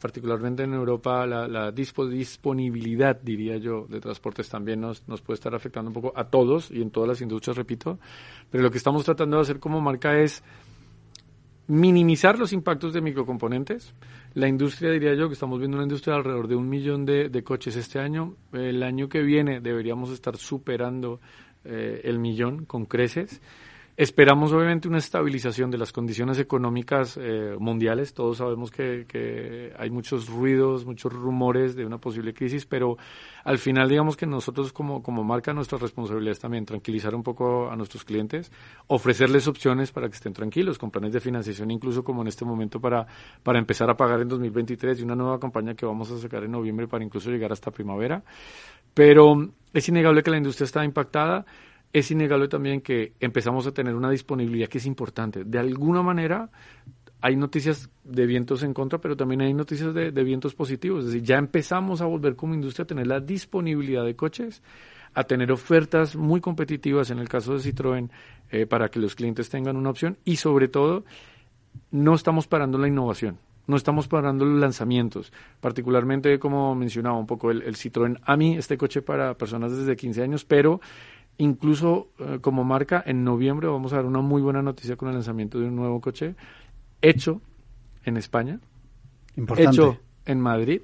particularmente 0.00 0.62
en 0.62 0.74
Europa 0.74 1.26
la, 1.26 1.48
la, 1.48 1.72
disponibilidad, 1.72 3.20
diría 3.20 3.56
yo, 3.56 3.86
de 3.88 4.00
transportes 4.00 4.48
también 4.48 4.80
nos, 4.80 5.06
nos 5.08 5.20
puede 5.20 5.34
estar 5.34 5.54
afectando 5.54 5.88
un 5.90 5.94
poco 5.94 6.12
a 6.14 6.24
todos 6.24 6.70
y 6.70 6.80
en 6.80 6.90
todas 6.90 7.08
las 7.08 7.20
industrias, 7.20 7.56
repito, 7.56 7.98
pero 8.50 8.62
lo 8.62 8.70
que 8.70 8.78
estamos 8.78 9.04
tratando 9.04 9.36
de 9.36 9.42
hacer 9.42 9.58
como 9.58 9.80
marca 9.80 10.16
es 10.16 10.44
minimizar 11.66 12.38
los 12.38 12.52
impactos 12.52 12.92
de 12.92 13.00
microcomponentes. 13.00 13.92
La 14.36 14.48
industria, 14.48 14.90
diría 14.90 15.14
yo, 15.14 15.28
que 15.28 15.32
estamos 15.32 15.58
viendo 15.58 15.78
una 15.78 15.84
industria 15.84 16.12
de 16.12 16.18
alrededor 16.18 16.46
de 16.46 16.56
un 16.56 16.68
millón 16.68 17.06
de, 17.06 17.42
coches 17.42 17.74
este 17.74 17.98
año. 17.98 18.36
El 18.52 18.82
año 18.82 19.08
que 19.08 19.22
viene 19.22 19.60
deberíamos 19.60 20.10
estar 20.10 20.36
superando 20.36 21.22
eh, 21.64 22.02
el 22.04 22.18
millón 22.18 22.66
con 22.66 22.84
creces. 22.84 23.40
Esperamos 23.98 24.52
obviamente 24.52 24.88
una 24.88 24.98
estabilización 24.98 25.70
de 25.70 25.78
las 25.78 25.90
condiciones 25.90 26.38
económicas 26.38 27.18
eh, 27.18 27.56
mundiales. 27.58 28.12
Todos 28.12 28.36
sabemos 28.36 28.70
que, 28.70 29.06
que, 29.08 29.72
hay 29.78 29.88
muchos 29.88 30.28
ruidos, 30.28 30.84
muchos 30.84 31.10
rumores 31.10 31.74
de 31.74 31.86
una 31.86 31.96
posible 31.96 32.34
crisis, 32.34 32.66
pero 32.66 32.98
al 33.42 33.56
final 33.56 33.88
digamos 33.88 34.14
que 34.14 34.26
nosotros 34.26 34.70
como, 34.70 35.02
como 35.02 35.24
marca 35.24 35.54
nuestra 35.54 35.78
responsabilidad 35.78 36.32
es 36.32 36.40
también 36.40 36.66
tranquilizar 36.66 37.14
un 37.14 37.22
poco 37.22 37.70
a 37.70 37.76
nuestros 37.76 38.04
clientes, 38.04 38.52
ofrecerles 38.86 39.48
opciones 39.48 39.92
para 39.92 40.10
que 40.10 40.16
estén 40.16 40.34
tranquilos, 40.34 40.76
con 40.76 40.90
planes 40.90 41.14
de 41.14 41.20
financiación 41.20 41.70
incluso 41.70 42.04
como 42.04 42.20
en 42.20 42.28
este 42.28 42.44
momento 42.44 42.78
para, 42.78 43.06
para 43.42 43.58
empezar 43.58 43.88
a 43.88 43.96
pagar 43.96 44.20
en 44.20 44.28
2023 44.28 45.00
y 45.00 45.04
una 45.04 45.16
nueva 45.16 45.40
campaña 45.40 45.74
que 45.74 45.86
vamos 45.86 46.10
a 46.10 46.18
sacar 46.18 46.44
en 46.44 46.50
noviembre 46.50 46.86
para 46.86 47.02
incluso 47.02 47.30
llegar 47.30 47.50
hasta 47.50 47.70
primavera. 47.70 48.22
Pero 48.92 49.48
es 49.72 49.88
innegable 49.88 50.22
que 50.22 50.30
la 50.30 50.36
industria 50.36 50.66
está 50.66 50.84
impactada 50.84 51.46
es 51.98 52.10
innegable 52.10 52.46
también 52.46 52.82
que 52.82 53.14
empezamos 53.20 53.66
a 53.66 53.72
tener 53.72 53.94
una 53.94 54.10
disponibilidad 54.10 54.68
que 54.68 54.76
es 54.76 54.84
importante. 54.84 55.44
De 55.44 55.58
alguna 55.58 56.02
manera 56.02 56.50
hay 57.22 57.36
noticias 57.36 57.88
de 58.04 58.26
vientos 58.26 58.62
en 58.62 58.74
contra, 58.74 59.00
pero 59.00 59.16
también 59.16 59.40
hay 59.40 59.54
noticias 59.54 59.94
de, 59.94 60.10
vientos 60.10 60.54
positivos. 60.54 61.00
Es 61.00 61.06
decir, 61.06 61.22
ya 61.22 61.38
empezamos 61.38 62.02
a 62.02 62.04
volver 62.04 62.36
como 62.36 62.52
industria 62.52 62.84
a 62.84 62.86
tener 62.86 63.06
la 63.06 63.20
disponibilidad 63.20 64.04
de 64.04 64.14
coches, 64.14 64.62
a 65.14 65.24
tener 65.24 65.50
ofertas 65.50 66.16
muy 66.16 66.42
competitivas 66.42 67.10
en 67.10 67.18
el 67.18 67.30
caso 67.30 67.54
de 67.54 67.60
Citroën 67.60 68.10
eh, 68.50 68.66
para 68.66 68.90
que 68.90 69.00
los 69.00 69.14
clientes 69.14 69.48
tengan 69.48 69.78
una 69.78 69.88
opción 69.88 70.18
y 70.22 70.36
sobre 70.36 70.68
todo 70.68 71.02
no 71.90 72.14
estamos 72.14 72.46
parando 72.46 72.76
la 72.76 72.88
innovación. 72.88 73.38
No 73.66 73.76
estamos 73.76 74.06
parando 74.06 74.44
los 74.44 74.60
lanzamientos, 74.60 75.32
particularmente 75.60 76.38
como 76.38 76.74
mencionaba 76.76 77.16
un 77.16 77.26
poco 77.26 77.50
el, 77.50 77.62
el 77.62 77.74
Citroën 77.74 78.20
AMI, 78.22 78.58
este 78.58 78.76
coche 78.76 79.02
para 79.02 79.34
personas 79.34 79.76
desde 79.76 79.96
15 79.96 80.22
años, 80.22 80.44
pero 80.44 80.80
Incluso 81.38 82.08
eh, 82.18 82.38
como 82.40 82.64
marca, 82.64 83.02
en 83.06 83.22
noviembre 83.22 83.68
vamos 83.68 83.92
a 83.92 83.96
dar 83.96 84.06
una 84.06 84.20
muy 84.20 84.40
buena 84.40 84.62
noticia 84.62 84.96
con 84.96 85.08
el 85.08 85.14
lanzamiento 85.14 85.58
de 85.58 85.66
un 85.66 85.76
nuevo 85.76 86.00
coche 86.00 86.34
hecho 87.02 87.42
en 88.04 88.16
España, 88.16 88.58
hecho 89.56 89.98
en 90.24 90.40
Madrid, 90.40 90.80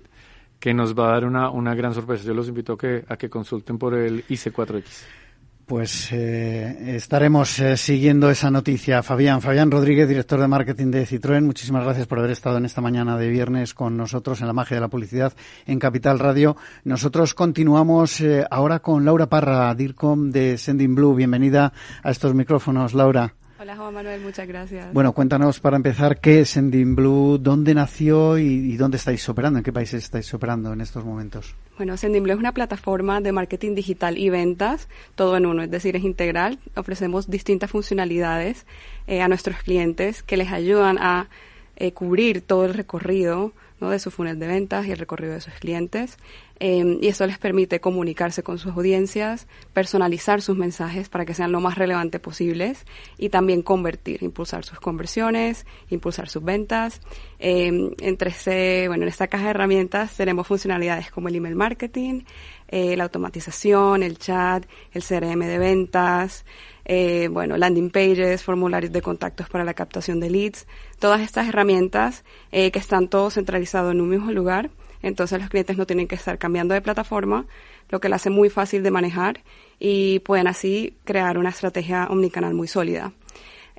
que 0.58 0.74
nos 0.74 0.96
va 0.96 1.08
a 1.08 1.12
dar 1.12 1.24
una, 1.24 1.50
una 1.50 1.74
gran 1.74 1.94
sorpresa. 1.94 2.24
Yo 2.24 2.34
los 2.34 2.48
invito 2.48 2.74
a 2.74 2.78
que, 2.78 3.04
a 3.08 3.16
que 3.16 3.30
consulten 3.30 3.78
por 3.78 3.94
el 3.94 4.26
IC4X. 4.26 5.21
Pues 5.66 6.10
eh, 6.12 6.96
estaremos 6.96 7.58
eh, 7.60 7.76
siguiendo 7.76 8.28
esa 8.30 8.50
noticia. 8.50 9.02
Fabián, 9.02 9.40
Fabián 9.40 9.70
Rodríguez, 9.70 10.08
director 10.08 10.40
de 10.40 10.48
marketing 10.48 10.90
de 10.90 11.06
Citroën, 11.06 11.44
muchísimas 11.44 11.84
gracias 11.84 12.06
por 12.06 12.18
haber 12.18 12.32
estado 12.32 12.58
en 12.58 12.64
esta 12.64 12.80
mañana 12.80 13.16
de 13.16 13.28
viernes 13.28 13.72
con 13.72 13.96
nosotros 13.96 14.40
en 14.40 14.48
la 14.48 14.52
magia 14.52 14.76
de 14.76 14.80
la 14.80 14.88
publicidad 14.88 15.32
en 15.66 15.78
Capital 15.78 16.18
Radio. 16.18 16.56
Nosotros 16.84 17.34
continuamos 17.34 18.20
eh, 18.20 18.44
ahora 18.50 18.80
con 18.80 19.04
Laura 19.04 19.26
Parra, 19.26 19.74
DIRCOM 19.74 20.30
de 20.30 20.58
Sending 20.58 20.96
Blue. 20.96 21.14
Bienvenida 21.14 21.72
a 22.02 22.10
estos 22.10 22.34
micrófonos, 22.34 22.92
Laura. 22.92 23.34
Hola 23.62 23.76
Juan 23.76 23.94
Manuel, 23.94 24.20
muchas 24.20 24.48
gracias. 24.48 24.92
Bueno, 24.92 25.12
cuéntanos 25.12 25.60
para 25.60 25.76
empezar 25.76 26.18
qué 26.18 26.40
es 26.40 26.50
Sending 26.50 26.96
Blue, 26.96 27.38
dónde 27.38 27.74
nació 27.74 28.36
y, 28.36 28.76
dónde 28.76 28.96
estáis 28.96 29.28
operando, 29.28 29.60
en 29.60 29.62
qué 29.62 29.72
países 29.72 30.02
estáis 30.02 30.34
operando 30.34 30.72
en 30.72 30.80
estos 30.80 31.04
momentos. 31.04 31.54
Bueno, 31.76 31.96
Sending 31.96 32.24
Blue 32.24 32.32
es 32.32 32.40
una 32.40 32.50
plataforma 32.50 33.20
de 33.20 33.30
marketing 33.30 33.76
digital 33.76 34.18
y 34.18 34.30
ventas, 34.30 34.88
todo 35.14 35.36
en 35.36 35.46
uno, 35.46 35.62
es 35.62 35.70
decir, 35.70 35.94
es 35.94 36.02
integral. 36.02 36.58
Ofrecemos 36.74 37.30
distintas 37.30 37.70
funcionalidades 37.70 38.66
eh, 39.06 39.22
a 39.22 39.28
nuestros 39.28 39.58
clientes 39.58 40.24
que 40.24 40.36
les 40.36 40.50
ayudan 40.50 40.98
a 40.98 41.28
eh, 41.76 41.92
cubrir 41.92 42.40
todo 42.40 42.64
el 42.64 42.74
recorrido 42.74 43.52
de 43.90 43.98
su 43.98 44.10
funnel 44.10 44.38
de 44.38 44.46
ventas 44.46 44.86
y 44.86 44.92
el 44.92 44.98
recorrido 44.98 45.34
de 45.34 45.40
sus 45.40 45.54
clientes. 45.54 46.16
Em, 46.64 46.98
y 47.00 47.08
eso 47.08 47.26
les 47.26 47.38
permite 47.38 47.80
comunicarse 47.80 48.44
con 48.44 48.56
sus 48.56 48.70
audiencias, 48.76 49.48
personalizar 49.72 50.40
sus 50.42 50.56
mensajes 50.56 51.08
para 51.08 51.24
que 51.24 51.34
sean 51.34 51.50
lo 51.50 51.60
más 51.60 51.76
relevantes 51.76 52.20
posibles 52.20 52.86
y 53.18 53.30
también 53.30 53.62
convertir, 53.62 54.22
impulsar 54.22 54.64
sus 54.64 54.78
conversiones, 54.78 55.66
impulsar 55.90 56.28
sus 56.28 56.44
ventas. 56.44 57.00
Eh, 57.40 57.90
entre 58.00 58.86
bueno, 58.86 59.02
en 59.02 59.08
esta 59.08 59.26
caja 59.26 59.46
de 59.46 59.50
herramientas 59.50 60.14
tenemos 60.16 60.46
funcionalidades 60.46 61.10
como 61.10 61.26
el 61.26 61.34
email 61.34 61.56
marketing, 61.56 62.22
eh, 62.68 62.96
la 62.96 63.02
automatización, 63.02 64.04
el 64.04 64.18
chat, 64.18 64.64
el 64.92 65.02
CRM 65.02 65.40
de 65.40 65.58
ventas, 65.58 66.44
eh, 66.84 67.28
bueno, 67.28 67.56
landing 67.56 67.90
pages, 67.90 68.42
formularios 68.44 68.92
de 68.92 69.02
contactos 69.02 69.48
para 69.48 69.64
la 69.64 69.74
captación 69.74 70.20
de 70.20 70.30
leads, 70.30 70.66
todas 70.98 71.20
estas 71.22 71.48
herramientas 71.48 72.24
eh, 72.50 72.70
que 72.70 72.78
están 72.78 73.08
todos 73.08 73.34
centralizados 73.34 73.92
en 73.92 74.00
un 74.00 74.08
mismo 74.08 74.30
lugar. 74.30 74.70
Entonces 75.02 75.40
los 75.40 75.50
clientes 75.50 75.76
no 75.76 75.86
tienen 75.86 76.08
que 76.08 76.14
estar 76.14 76.38
cambiando 76.38 76.74
de 76.74 76.80
plataforma, 76.80 77.46
lo 77.90 78.00
que 78.00 78.08
lo 78.08 78.14
hace 78.14 78.30
muy 78.30 78.48
fácil 78.50 78.82
de 78.82 78.90
manejar 78.90 79.40
y 79.78 80.20
pueden 80.20 80.46
así 80.46 80.96
crear 81.04 81.38
una 81.38 81.50
estrategia 81.50 82.06
omnicanal 82.08 82.54
muy 82.54 82.68
sólida. 82.68 83.12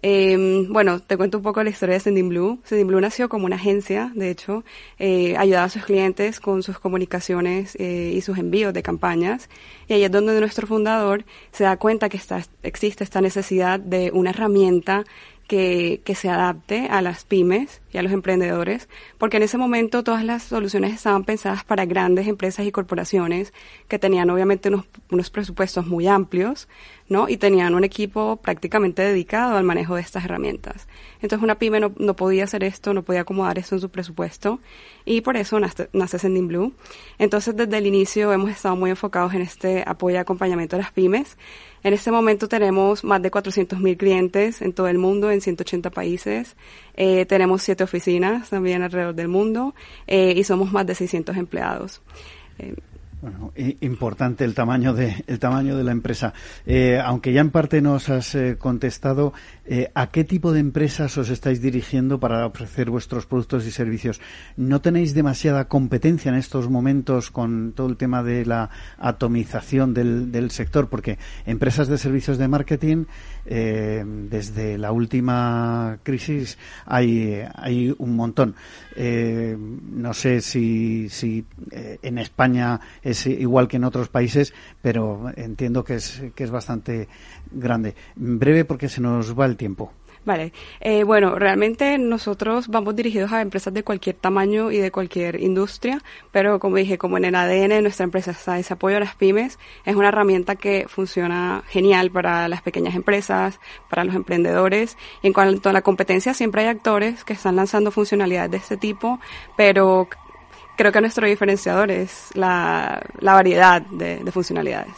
Eh, 0.05 0.65
bueno, 0.67 0.99
te 0.99 1.15
cuento 1.15 1.37
un 1.37 1.43
poco 1.43 1.63
la 1.63 1.69
historia 1.69 1.93
de 1.93 2.01
Sending 2.01 2.27
Blue. 2.27 2.59
Sending 2.65 2.87
Blue 2.87 2.99
nació 2.99 3.29
como 3.29 3.45
una 3.45 3.55
agencia, 3.55 4.11
de 4.13 4.29
hecho, 4.31 4.65
eh, 4.99 5.37
ayudaba 5.37 5.63
a 5.63 5.69
sus 5.69 5.85
clientes 5.85 6.41
con 6.41 6.61
sus 6.61 6.77
comunicaciones 6.77 7.77
eh, 7.79 8.11
y 8.13 8.19
sus 8.19 8.37
envíos 8.37 8.73
de 8.73 8.83
campañas. 8.83 9.49
Y 9.87 9.93
ahí 9.93 10.03
es 10.03 10.11
donde 10.11 10.37
nuestro 10.41 10.67
fundador 10.67 11.23
se 11.53 11.63
da 11.63 11.77
cuenta 11.77 12.09
que 12.09 12.19
existe 12.63 13.05
esta 13.05 13.21
necesidad 13.21 13.79
de 13.79 14.11
una 14.11 14.31
herramienta 14.31 15.05
que, 15.47 16.01
se 16.15 16.29
adapte 16.29 16.87
a 16.89 17.01
las 17.01 17.25
pymes 17.25 17.81
y 17.91 17.97
a 17.97 18.01
los 18.01 18.11
emprendedores, 18.11 18.87
porque 19.17 19.37
en 19.37 19.43
ese 19.43 19.57
momento 19.57 20.03
todas 20.03 20.23
las 20.23 20.43
soluciones 20.43 20.93
estaban 20.93 21.25
pensadas 21.25 21.63
para 21.63 21.85
grandes 21.85 22.27
empresas 22.27 22.65
y 22.65 22.71
corporaciones 22.71 23.53
que 23.87 23.99
tenían 23.99 24.29
obviamente 24.29 24.69
unos, 24.69 24.85
unos 25.11 25.29
presupuestos 25.29 25.85
muy 25.85 26.07
amplios, 26.07 26.67
¿no? 27.09 27.27
Y 27.29 27.37
tenían 27.37 27.75
un 27.75 27.83
equipo 27.83 28.37
prácticamente 28.37 29.01
dedicado 29.01 29.57
al 29.57 29.63
manejo 29.63 29.95
de 29.95 30.01
estas 30.01 30.25
herramientas. 30.25 30.87
Entonces 31.21 31.43
una 31.43 31.55
pyme 31.55 31.79
no, 31.79 31.93
no 31.97 32.15
podía 32.15 32.45
hacer 32.45 32.63
esto, 32.63 32.93
no 32.93 33.03
podía 33.03 33.21
acomodar 33.21 33.57
esto 33.59 33.75
en 33.75 33.81
su 33.81 33.89
presupuesto 33.89 34.59
y 35.05 35.21
por 35.21 35.37
eso 35.37 35.59
nace, 35.59 35.89
nace 35.93 36.19
Sending 36.19 36.47
Blue. 36.47 36.73
Entonces 37.19 37.55
desde 37.55 37.77
el 37.77 37.85
inicio 37.85 38.31
hemos 38.31 38.49
estado 38.49 38.75
muy 38.75 38.91
enfocados 38.91 39.33
en 39.33 39.41
este 39.41 39.83
apoyo 39.85 40.15
y 40.15 40.19
acompañamiento 40.19 40.77
a 40.77 40.79
las 40.79 40.91
pymes. 40.91 41.37
En 41.83 41.93
este 41.93 42.11
momento 42.11 42.47
tenemos 42.47 43.03
más 43.03 43.21
de 43.21 43.29
400.000 43.29 43.97
clientes 43.97 44.61
en 44.61 44.71
todo 44.71 44.87
el 44.87 44.97
mundo, 44.97 45.29
en 45.31 45.41
180 45.41 45.89
países. 45.89 46.55
Eh, 46.95 47.25
tenemos 47.25 47.61
siete 47.61 47.83
oficinas 47.83 48.49
también 48.49 48.83
alrededor 48.83 49.15
del 49.15 49.27
mundo 49.27 49.75
eh, 50.07 50.33
y 50.35 50.43
somos 50.45 50.71
más 50.71 50.87
de 50.87 50.95
600 50.95 51.35
empleados. 51.35 52.01
Eh, 52.57 52.75
bueno, 53.23 53.53
importante 53.79 54.43
el 54.43 54.53
tamaño 54.53 54.93
de 54.93 55.23
el 55.27 55.39
tamaño 55.39 55.77
de 55.77 55.85
la 55.85 55.93
empresa. 55.93 56.33
Eh, 56.65 56.99
aunque 57.01 57.31
ya 57.31 57.39
en 57.39 57.51
parte 57.51 57.81
nos 57.81 58.09
has 58.09 58.35
eh, 58.35 58.57
contestado, 58.59 59.31
eh, 59.65 59.89
¿a 59.95 60.07
qué 60.07 60.25
tipo 60.25 60.51
de 60.51 60.59
empresas 60.59 61.17
os 61.17 61.29
estáis 61.29 61.61
dirigiendo 61.61 62.19
para 62.19 62.45
ofrecer 62.45 62.89
vuestros 62.89 63.25
productos 63.25 63.65
y 63.65 63.71
servicios? 63.71 64.19
¿No 64.57 64.81
tenéis 64.81 65.13
demasiada 65.13 65.69
competencia 65.69 66.27
en 66.27 66.35
estos 66.35 66.69
momentos 66.69 67.31
con 67.31 67.71
todo 67.71 67.87
el 67.87 67.95
tema 67.95 68.23
de 68.23 68.45
la 68.45 68.69
atomización 68.97 69.93
del, 69.93 70.29
del 70.33 70.51
sector? 70.51 70.89
Porque 70.89 71.17
empresas 71.45 71.87
de 71.87 71.97
servicios 71.97 72.37
de 72.37 72.49
marketing, 72.49 73.05
desde 73.45 74.77
la 74.77 74.91
última 74.91 75.99
crisis, 76.03 76.57
hay, 76.85 77.43
hay 77.55 77.93
un 77.97 78.15
montón. 78.15 78.55
no 78.95 80.13
sé 80.13 80.41
si, 80.41 81.09
si 81.09 81.45
en 81.71 82.17
España 82.17 82.79
es 83.01 83.27
igual 83.27 83.67
que 83.67 83.77
en 83.77 83.83
otros 83.83 84.09
países, 84.09 84.53
pero 84.81 85.31
entiendo 85.35 85.83
que 85.83 85.95
es, 85.95 86.23
que 86.35 86.43
es 86.43 86.51
bastante 86.51 87.07
grande. 87.51 87.95
Breve 88.15 88.65
porque 88.65 88.89
se 88.89 89.01
nos 89.01 89.37
va 89.37 89.45
el 89.45 89.57
tiempo. 89.57 89.91
Vale. 90.25 90.53
Eh, 90.79 91.03
bueno, 91.03 91.35
realmente 91.37 91.97
nosotros 91.97 92.69
vamos 92.69 92.95
dirigidos 92.95 93.33
a 93.33 93.41
empresas 93.41 93.73
de 93.73 93.83
cualquier 93.83 94.15
tamaño 94.15 94.71
y 94.71 94.77
de 94.77 94.89
cualquier 94.89 95.41
industria, 95.41 96.01
pero 96.31 96.59
como 96.59 96.77
dije, 96.77 96.97
como 96.97 97.17
en 97.17 97.25
el 97.25 97.35
ADN 97.35 97.69
de 97.69 97.81
nuestra 97.81 98.05
empresa 98.05 98.31
está 98.31 98.57
ese 98.57 98.73
apoyo 98.73 98.97
a 98.97 98.99
las 99.01 99.15
pymes, 99.15 99.59
es 99.83 99.95
una 99.95 100.07
herramienta 100.07 100.55
que 100.55 100.85
funciona 100.87 101.63
genial 101.67 102.09
para 102.09 102.47
las 102.47 102.61
pequeñas 102.61 102.95
empresas, 102.95 103.59
para 103.89 104.05
los 104.05 104.15
emprendedores. 104.15 104.97
Y 105.21 105.27
en 105.27 105.33
cuanto 105.33 105.69
a 105.69 105.73
la 105.73 105.81
competencia, 105.81 106.33
siempre 106.33 106.61
hay 106.61 106.67
actores 106.69 107.25
que 107.25 107.33
están 107.33 107.57
lanzando 107.57 107.91
funcionalidades 107.91 108.51
de 108.51 108.57
este 108.57 108.77
tipo, 108.77 109.19
pero 109.57 110.07
creo 110.77 110.91
que 110.91 111.01
nuestro 111.01 111.27
diferenciador 111.27 111.91
es 111.91 112.29
la, 112.33 113.01
variedad 113.21 113.81
de, 113.81 114.31
funcionalidades. 114.31 114.93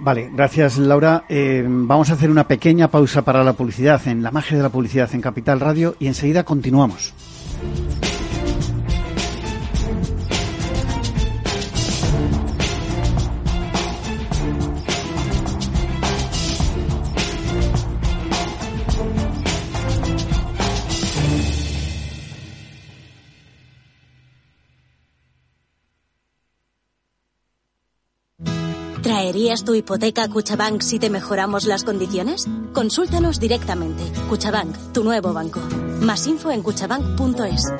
Vale, 0.00 0.30
gracias 0.32 0.78
Laura. 0.78 1.24
Eh, 1.28 1.64
vamos 1.66 2.10
a 2.10 2.14
hacer 2.14 2.30
una 2.30 2.46
pequeña 2.46 2.88
pausa 2.88 3.22
para 3.22 3.44
la 3.44 3.54
publicidad 3.54 4.06
en 4.06 4.22
la 4.22 4.30
magia 4.30 4.56
de 4.56 4.62
la 4.62 4.68
publicidad 4.68 5.12
en 5.14 5.20
Capital 5.20 5.60
Radio 5.60 5.96
y 5.98 6.06
enseguida 6.06 6.44
continuamos. 6.44 7.14
¿Traerías 29.24 29.64
tu 29.64 29.74
hipoteca 29.74 30.24
a 30.24 30.28
Cuchabank 30.28 30.82
si 30.82 30.98
te 30.98 31.08
mejoramos 31.08 31.64
las 31.64 31.82
condiciones? 31.82 32.46
Consúltanos 32.74 33.40
directamente. 33.40 34.02
Cuchabank, 34.28 34.92
tu 34.92 35.02
nuevo 35.02 35.32
banco. 35.32 35.60
Más 36.02 36.26
info 36.26 36.50
en 36.50 36.62
cuchabank.es. 36.62 37.72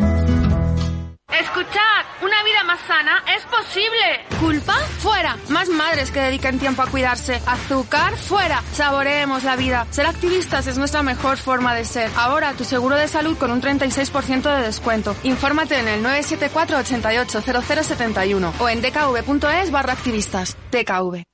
Escuchad, 1.28 2.04
una 2.22 2.42
vida 2.44 2.64
más 2.64 2.80
sana 2.86 3.22
es 3.36 3.44
posible. 3.44 4.40
¿Culpa? 4.40 4.72
Fuera. 5.00 5.36
Más 5.50 5.68
madres 5.68 6.10
que 6.10 6.20
dediquen 6.20 6.58
tiempo 6.58 6.80
a 6.80 6.86
cuidarse. 6.86 7.42
Azúcar? 7.44 8.16
Fuera. 8.16 8.62
Saboreemos 8.72 9.44
la 9.44 9.56
vida. 9.56 9.86
Ser 9.90 10.06
activistas 10.06 10.66
es 10.66 10.78
nuestra 10.78 11.02
mejor 11.02 11.36
forma 11.36 11.74
de 11.74 11.84
ser. 11.84 12.10
Ahora 12.16 12.54
tu 12.54 12.64
seguro 12.64 12.96
de 12.96 13.06
salud 13.06 13.36
con 13.36 13.50
un 13.50 13.60
36% 13.60 14.56
de 14.56 14.62
descuento. 14.62 15.14
Infórmate 15.24 15.78
en 15.78 15.88
el 15.88 16.02
974 16.02 16.78
88 16.78 17.42
0071 17.42 18.54
o 18.58 18.68
en 18.70 18.80
dkv.es 18.80 19.70
barra 19.70 19.92
activistas. 19.92 20.56
DKV. 20.72 21.33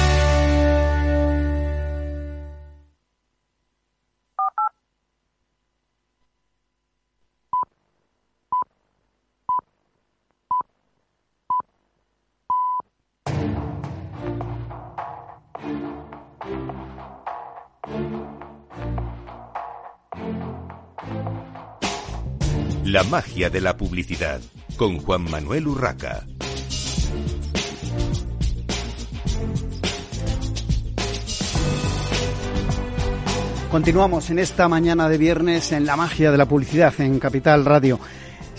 La 22.91 23.03
magia 23.03 23.49
de 23.49 23.61
la 23.61 23.77
publicidad 23.77 24.41
con 24.75 24.97
Juan 24.97 25.23
Manuel 25.23 25.65
Urraca. 25.65 26.25
Continuamos 33.71 34.29
en 34.29 34.39
esta 34.39 34.67
mañana 34.67 35.07
de 35.07 35.17
viernes 35.17 35.71
en 35.71 35.85
la 35.85 35.95
magia 35.95 36.31
de 36.31 36.37
la 36.37 36.45
publicidad 36.45 36.93
en 36.99 37.17
Capital 37.17 37.63
Radio. 37.63 37.97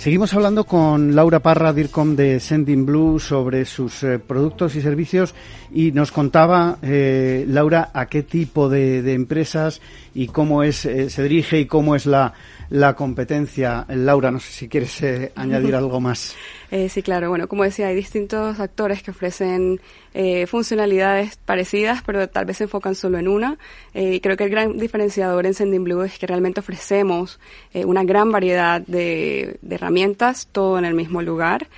Seguimos 0.02 0.34
hablando 0.34 0.64
con 0.64 1.14
Laura 1.14 1.38
Parra, 1.38 1.72
DIRCOM 1.72 2.16
de 2.16 2.40
Sending 2.40 2.84
Blue, 2.84 3.20
sobre 3.20 3.64
sus 3.64 4.02
eh, 4.02 4.18
productos 4.18 4.74
y 4.74 4.82
servicios 4.82 5.32
y 5.72 5.92
nos 5.92 6.10
contaba, 6.10 6.78
eh, 6.82 7.44
Laura, 7.46 7.92
a 7.94 8.06
qué 8.06 8.24
tipo 8.24 8.68
de, 8.68 9.12
empresas 9.12 9.80
y 10.12 10.26
cómo 10.26 10.64
es, 10.64 10.86
eh, 10.86 11.08
se 11.08 11.22
dirige 11.22 11.60
y 11.60 11.66
cómo 11.66 11.94
es 11.94 12.06
la, 12.06 12.32
la 12.70 12.94
competencia. 12.94 13.86
Laura, 13.88 14.30
no 14.30 14.40
sé 14.40 14.50
si 14.50 14.68
quieres 14.68 15.00
eh, 15.02 15.30
añadir 15.36 15.74
algo 15.76 16.00
más. 16.00 16.34
Eh, 16.72 16.88
sí, 16.88 17.02
claro. 17.02 17.28
Bueno, 17.28 17.48
como 17.48 17.64
decía, 17.64 17.88
hay 17.88 17.94
distintos 17.94 18.58
actores 18.58 19.02
que 19.02 19.10
ofrecen 19.10 19.78
eh, 20.14 20.46
funcionalidades 20.46 21.36
parecidas, 21.36 22.02
pero 22.02 22.30
tal 22.30 22.46
vez 22.46 22.56
se 22.56 22.64
enfocan 22.64 22.94
solo 22.94 23.18
en 23.18 23.28
una. 23.28 23.58
y 23.92 24.20
creo 24.20 24.38
que 24.38 24.44
el 24.44 24.50
gran 24.50 24.78
diferenciador 24.78 25.44
en 25.44 25.52
Sending 25.52 25.84
Blue 25.84 26.02
es 26.02 26.18
que 26.18 26.26
realmente 26.26 26.60
ofrecemos 26.60 27.38
una 27.74 28.04
gran 28.04 28.32
variedad 28.32 28.80
de, 28.80 29.58
herramientas, 29.68 30.48
todo 30.50 30.78
en 30.78 30.86
el 30.86 30.94
mismo 30.94 31.20
lugar. 31.20 31.68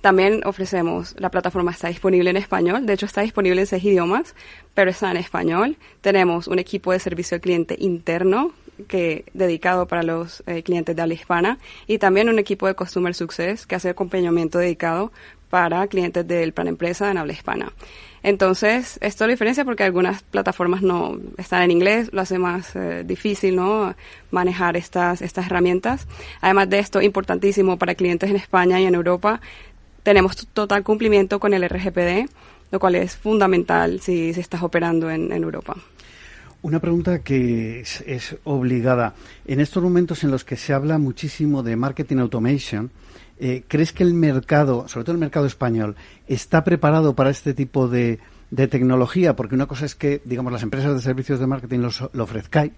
también 0.00 0.40
ofrecemos, 0.44 1.14
la 1.18 1.30
plataforma 1.30 1.70
está 1.70 1.86
disponible 1.86 2.30
en 2.30 2.36
español, 2.36 2.86
de 2.86 2.94
hecho 2.94 3.06
está 3.06 3.20
disponible 3.20 3.60
en 3.60 3.66
seis 3.68 3.84
idiomas, 3.84 4.34
pero 4.74 4.90
está 4.90 5.12
en 5.12 5.18
español. 5.18 5.76
Tenemos 6.00 6.48
un 6.48 6.58
equipo 6.58 6.90
de 6.90 6.98
servicio 6.98 7.36
al 7.36 7.40
cliente 7.40 7.76
interno 7.78 8.52
que 8.88 9.24
dedicado 9.34 9.86
para 9.86 10.02
los 10.02 10.42
eh, 10.46 10.62
clientes 10.62 10.94
de 10.94 11.02
habla 11.02 11.14
hispana 11.14 11.58
y 11.86 11.98
también 11.98 12.28
un 12.28 12.38
equipo 12.38 12.66
de 12.66 12.74
Customer 12.74 13.14
Success 13.14 13.66
que 13.66 13.74
hace 13.74 13.88
acompañamiento 13.88 14.58
dedicado 14.58 15.12
para 15.50 15.86
clientes 15.86 16.26
del 16.26 16.52
plan 16.52 16.68
empresa 16.68 17.10
en 17.10 17.18
habla 17.18 17.32
hispana. 17.32 17.72
Entonces, 18.24 18.98
esto 19.02 19.24
lo 19.24 19.32
diferencia 19.32 19.64
porque 19.64 19.84
algunas 19.84 20.22
plataformas 20.22 20.80
no 20.80 21.18
están 21.36 21.62
en 21.62 21.70
inglés, 21.70 22.08
lo 22.12 22.22
hace 22.22 22.38
más 22.38 22.74
eh, 22.74 23.04
difícil, 23.04 23.54
¿no? 23.54 23.94
Manejar 24.30 24.76
estas, 24.78 25.20
estas 25.20 25.46
herramientas. 25.46 26.08
Además 26.40 26.70
de 26.70 26.78
esto, 26.78 27.02
importantísimo 27.02 27.76
para 27.78 27.94
clientes 27.94 28.30
en 28.30 28.36
España 28.36 28.80
y 28.80 28.86
en 28.86 28.94
Europa, 28.94 29.40
tenemos 30.02 30.36
total 30.54 30.82
cumplimiento 30.82 31.38
con 31.38 31.52
el 31.52 31.68
RGPD, 31.68 32.30
lo 32.70 32.80
cual 32.80 32.94
es 32.94 33.14
fundamental 33.14 34.00
si, 34.00 34.32
si 34.32 34.40
estás 34.40 34.62
operando 34.62 35.10
en 35.10 35.30
Europa. 35.30 35.76
Una 36.64 36.80
pregunta 36.80 37.18
que 37.18 37.80
es, 37.80 38.36
obligada. 38.44 39.12
En 39.44 39.60
estos 39.60 39.82
momentos 39.82 40.24
en 40.24 40.30
los 40.30 40.44
que 40.44 40.56
se 40.56 40.72
habla 40.72 40.96
muchísimo 40.96 41.62
de 41.62 41.76
marketing 41.76 42.16
automation, 42.16 42.90
eh, 43.38 43.64
¿crees 43.68 43.92
que 43.92 44.02
el 44.02 44.14
mercado, 44.14 44.88
sobre 44.88 45.04
todo 45.04 45.12
el 45.12 45.20
mercado 45.20 45.44
español, 45.44 45.94
está 46.26 46.64
preparado 46.64 47.14
para 47.14 47.28
este 47.28 47.52
tipo 47.52 47.86
de, 47.86 48.18
tecnología? 48.70 49.36
Porque 49.36 49.54
una 49.54 49.66
cosa 49.66 49.84
es 49.84 49.94
que, 49.94 50.22
digamos, 50.24 50.54
las 50.54 50.62
empresas 50.62 50.94
de 50.94 51.02
servicios 51.02 51.38
de 51.38 51.46
marketing 51.46 51.80
lo 52.14 52.24
ofrezcáis 52.24 52.72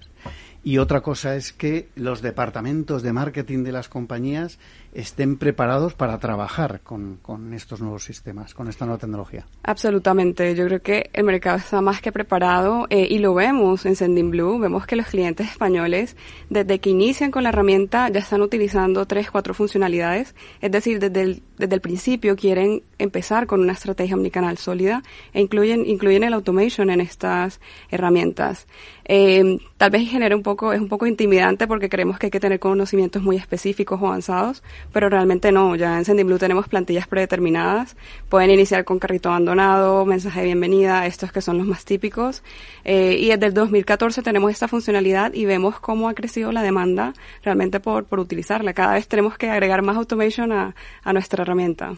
y 0.66 0.78
otra 0.78 1.00
cosa 1.00 1.36
es 1.36 1.52
que 1.52 1.90
los 1.94 2.22
departamentos 2.22 3.04
de 3.04 3.12
marketing 3.12 3.62
de 3.62 3.70
las 3.70 3.88
compañías 3.88 4.58
estén 4.94 5.36
preparados 5.36 5.94
para 5.94 6.18
trabajar 6.18 6.80
con, 6.80 7.20
estos 7.54 7.80
nuevos 7.80 8.02
sistemas, 8.02 8.52
con 8.52 8.66
esta 8.66 8.84
nueva 8.84 8.98
tecnología. 8.98 9.46
Absolutamente. 9.62 10.56
Yo 10.56 10.64
creo 10.64 10.82
que 10.82 11.10
el 11.12 11.22
mercado 11.22 11.58
está 11.58 11.80
más 11.82 12.00
que 12.00 12.10
preparado 12.10 12.86
eh, 12.90 13.06
y 13.08 13.18
lo 13.18 13.32
vemos 13.34 13.86
en 13.86 13.94
Sending 13.94 14.30
Blue. 14.30 14.58
Vemos 14.58 14.86
que 14.86 14.96
los 14.96 15.06
clientes 15.06 15.48
españoles, 15.50 16.16
desde 16.50 16.80
que 16.80 16.90
inician 16.90 17.30
con 17.30 17.44
la 17.44 17.50
herramienta, 17.50 18.08
ya 18.08 18.18
están 18.18 18.40
utilizando 18.40 19.06
tres, 19.06 19.30
cuatro 19.30 19.54
funcionalidades. 19.54 20.34
Es 20.60 20.72
decir, 20.72 20.98
desde 20.98 21.20
el, 21.20 21.42
desde 21.58 21.74
el 21.76 21.80
principio 21.80 22.34
quieren 22.34 22.82
empezar 22.98 23.46
con 23.46 23.60
una 23.60 23.74
estrategia 23.74 24.16
omnicanal 24.16 24.58
sólida 24.58 25.02
e 25.32 25.42
incluyen, 25.42 25.86
incluyen 25.86 26.24
el 26.24 26.32
automation 26.32 26.90
en 26.90 27.02
estas 27.02 27.60
herramientas. 27.90 28.66
Eh, 29.08 29.58
tal 29.76 29.90
vez 29.90 30.08
genera 30.08 30.34
un 30.34 30.42
poco, 30.42 30.72
es 30.72 30.80
un 30.80 30.88
poco 30.88 31.06
intimidante 31.06 31.68
porque 31.68 31.88
creemos 31.88 32.18
que 32.18 32.26
hay 32.26 32.30
que 32.30 32.40
tener 32.40 32.58
conocimientos 32.58 33.22
muy 33.22 33.36
específicos 33.36 34.00
o 34.02 34.06
avanzados, 34.08 34.62
pero 34.92 35.08
realmente 35.08 35.52
no. 35.52 35.76
Ya 35.76 35.96
en 35.96 36.04
Sending 36.04 36.26
Blue 36.26 36.38
tenemos 36.38 36.68
plantillas 36.68 37.06
predeterminadas. 37.06 37.96
Pueden 38.28 38.50
iniciar 38.50 38.84
con 38.84 38.98
carrito 38.98 39.28
abandonado, 39.28 40.04
mensaje 40.04 40.40
de 40.40 40.46
bienvenida, 40.46 41.06
estos 41.06 41.30
que 41.30 41.40
son 41.40 41.58
los 41.58 41.66
más 41.66 41.84
típicos. 41.84 42.42
Eh, 42.84 43.16
y 43.20 43.28
desde 43.28 43.46
el 43.46 43.54
2014 43.54 44.22
tenemos 44.22 44.50
esta 44.50 44.68
funcionalidad 44.68 45.32
y 45.34 45.44
vemos 45.44 45.78
cómo 45.78 46.08
ha 46.08 46.14
crecido 46.14 46.50
la 46.52 46.62
demanda 46.62 47.12
realmente 47.42 47.80
por, 47.80 48.04
por 48.04 48.18
utilizarla. 48.18 48.74
Cada 48.74 48.94
vez 48.94 49.06
tenemos 49.06 49.38
que 49.38 49.50
agregar 49.50 49.82
más 49.82 49.96
automation 49.96 50.52
a, 50.52 50.74
a 51.02 51.12
nuestra 51.12 51.42
herramienta. 51.42 51.94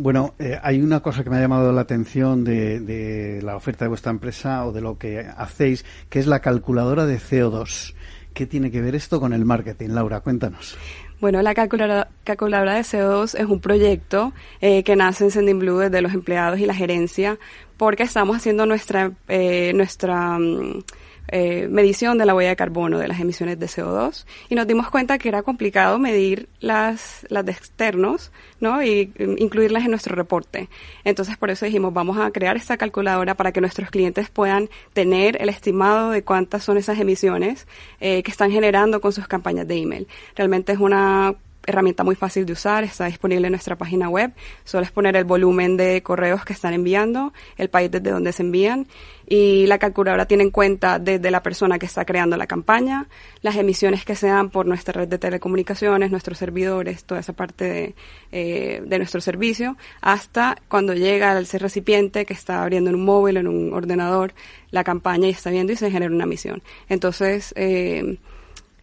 Bueno, 0.00 0.36
eh, 0.38 0.56
hay 0.62 0.80
una 0.80 1.00
cosa 1.00 1.24
que 1.24 1.30
me 1.30 1.38
ha 1.38 1.40
llamado 1.40 1.72
la 1.72 1.80
atención 1.80 2.44
de, 2.44 3.40
la 3.42 3.56
oferta 3.56 3.84
de 3.84 3.88
vuestra 3.88 4.12
empresa 4.12 4.64
o 4.64 4.70
de 4.70 4.80
lo 4.80 4.96
que 4.96 5.18
hacéis, 5.18 5.84
que 6.08 6.20
es 6.20 6.28
la 6.28 6.38
calculadora 6.38 7.04
de 7.04 7.18
CO2. 7.18 7.94
¿Qué 8.32 8.46
tiene 8.46 8.70
que 8.70 8.80
ver 8.80 8.94
esto 8.94 9.18
con 9.18 9.32
el 9.32 9.44
marketing? 9.44 9.88
Laura, 9.88 10.20
cuéntanos. 10.20 10.78
Bueno, 11.20 11.42
la 11.42 11.52
calculadora, 11.52 12.06
calculadora 12.22 12.74
de 12.74 12.82
CO2 12.82 13.40
es 13.40 13.46
un 13.46 13.58
proyecto 13.58 14.32
eh, 14.60 14.84
que 14.84 14.94
nace 14.94 15.24
en 15.24 15.32
Sending 15.32 15.58
Blue 15.58 15.78
desde 15.78 16.00
los 16.00 16.14
empleados 16.14 16.60
y 16.60 16.66
la 16.66 16.74
gerencia 16.74 17.36
porque 17.76 18.04
estamos 18.04 18.36
haciendo 18.36 18.66
nuestra, 18.66 19.10
eh, 19.26 19.72
nuestra 19.74 20.38
mm, 20.38 20.84
eh, 21.28 21.68
medición 21.68 22.18
de 22.18 22.26
la 22.26 22.34
huella 22.34 22.50
de 22.50 22.56
carbono 22.56 22.98
de 22.98 23.08
las 23.08 23.20
emisiones 23.20 23.58
de 23.58 23.66
CO2 23.66 24.24
y 24.48 24.54
nos 24.54 24.66
dimos 24.66 24.90
cuenta 24.90 25.18
que 25.18 25.28
era 25.28 25.42
complicado 25.42 25.98
medir 25.98 26.48
las, 26.60 27.26
las 27.28 27.44
de 27.44 27.52
externos, 27.52 28.32
¿no? 28.60 28.82
Y 28.82 29.12
mm, 29.18 29.34
incluirlas 29.38 29.84
en 29.84 29.90
nuestro 29.90 30.14
reporte. 30.14 30.68
Entonces 31.04 31.36
por 31.36 31.50
eso 31.50 31.66
dijimos, 31.66 31.92
vamos 31.92 32.18
a 32.18 32.30
crear 32.30 32.56
esta 32.56 32.76
calculadora 32.76 33.34
para 33.34 33.52
que 33.52 33.60
nuestros 33.60 33.90
clientes 33.90 34.30
puedan 34.30 34.70
tener 34.92 35.40
el 35.40 35.48
estimado 35.48 36.10
de 36.10 36.24
cuántas 36.24 36.64
son 36.64 36.78
esas 36.78 36.98
emisiones 36.98 37.66
eh, 38.00 38.22
que 38.22 38.30
están 38.30 38.50
generando 38.50 39.00
con 39.00 39.12
sus 39.12 39.28
campañas 39.28 39.68
de 39.68 39.76
email. 39.76 40.08
Realmente 40.34 40.72
es 40.72 40.78
una 40.78 41.34
herramienta 41.68 42.02
muy 42.02 42.14
fácil 42.14 42.46
de 42.46 42.52
usar, 42.52 42.82
está 42.84 43.06
disponible 43.06 43.46
en 43.46 43.52
nuestra 43.52 43.76
página 43.76 44.08
web. 44.08 44.32
Solo 44.64 44.84
es 44.84 44.90
poner 44.90 45.16
el 45.16 45.24
volumen 45.24 45.76
de 45.76 46.02
correos 46.02 46.44
que 46.44 46.52
están 46.52 46.72
enviando, 46.72 47.32
el 47.56 47.68
país 47.68 47.90
desde 47.90 48.10
donde 48.10 48.32
se 48.32 48.42
envían 48.42 48.86
y 49.28 49.66
la 49.66 49.78
calculadora 49.78 50.24
tiene 50.26 50.44
en 50.44 50.50
cuenta 50.50 50.98
desde 50.98 51.30
la 51.30 51.42
persona 51.42 51.78
que 51.78 51.84
está 51.84 52.06
creando 52.06 52.36
la 52.38 52.46
campaña, 52.46 53.06
las 53.42 53.56
emisiones 53.56 54.04
que 54.06 54.14
se 54.14 54.28
dan 54.28 54.48
por 54.48 54.64
nuestra 54.64 54.94
red 54.94 55.08
de 55.08 55.18
telecomunicaciones, 55.18 56.10
nuestros 56.10 56.38
servidores, 56.38 57.04
toda 57.04 57.20
esa 57.20 57.34
parte 57.34 57.64
de, 57.64 57.94
eh, 58.32 58.82
de 58.84 58.98
nuestro 58.98 59.20
servicio, 59.20 59.76
hasta 60.00 60.56
cuando 60.68 60.94
llega 60.94 61.32
al 61.32 61.44
ser 61.44 61.60
recipiente 61.60 62.24
que 62.24 62.32
está 62.32 62.62
abriendo 62.62 62.88
en 62.88 62.96
un 62.96 63.04
móvil, 63.04 63.36
en 63.36 63.48
un 63.48 63.74
ordenador, 63.74 64.32
la 64.70 64.82
campaña 64.82 65.26
y 65.26 65.30
está 65.30 65.50
viendo 65.50 65.74
y 65.74 65.76
se 65.76 65.90
genera 65.90 66.12
una 66.12 66.24
emisión. 66.24 66.62
Entonces, 66.88 67.52
eh, 67.54 68.18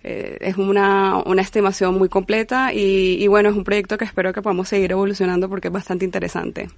eh, 0.07 0.37
es 0.39 0.55
una, 0.57 1.17
una 1.25 1.41
estimación 1.41 1.97
muy 1.97 2.09
completa 2.09 2.71
y, 2.71 3.25
bueno, 3.27 3.49
es 3.49 3.55
un 3.55 3.63
proyecto 3.63 3.97
que 3.97 4.05
espero 4.05 4.31
que 4.33 4.43
podamos 4.43 4.69
seguir 4.69 4.91
evolucionando 4.91 5.49
porque 5.49 5.69
es 5.69 5.73
bastante 5.73 6.05
interesante. 6.05 6.69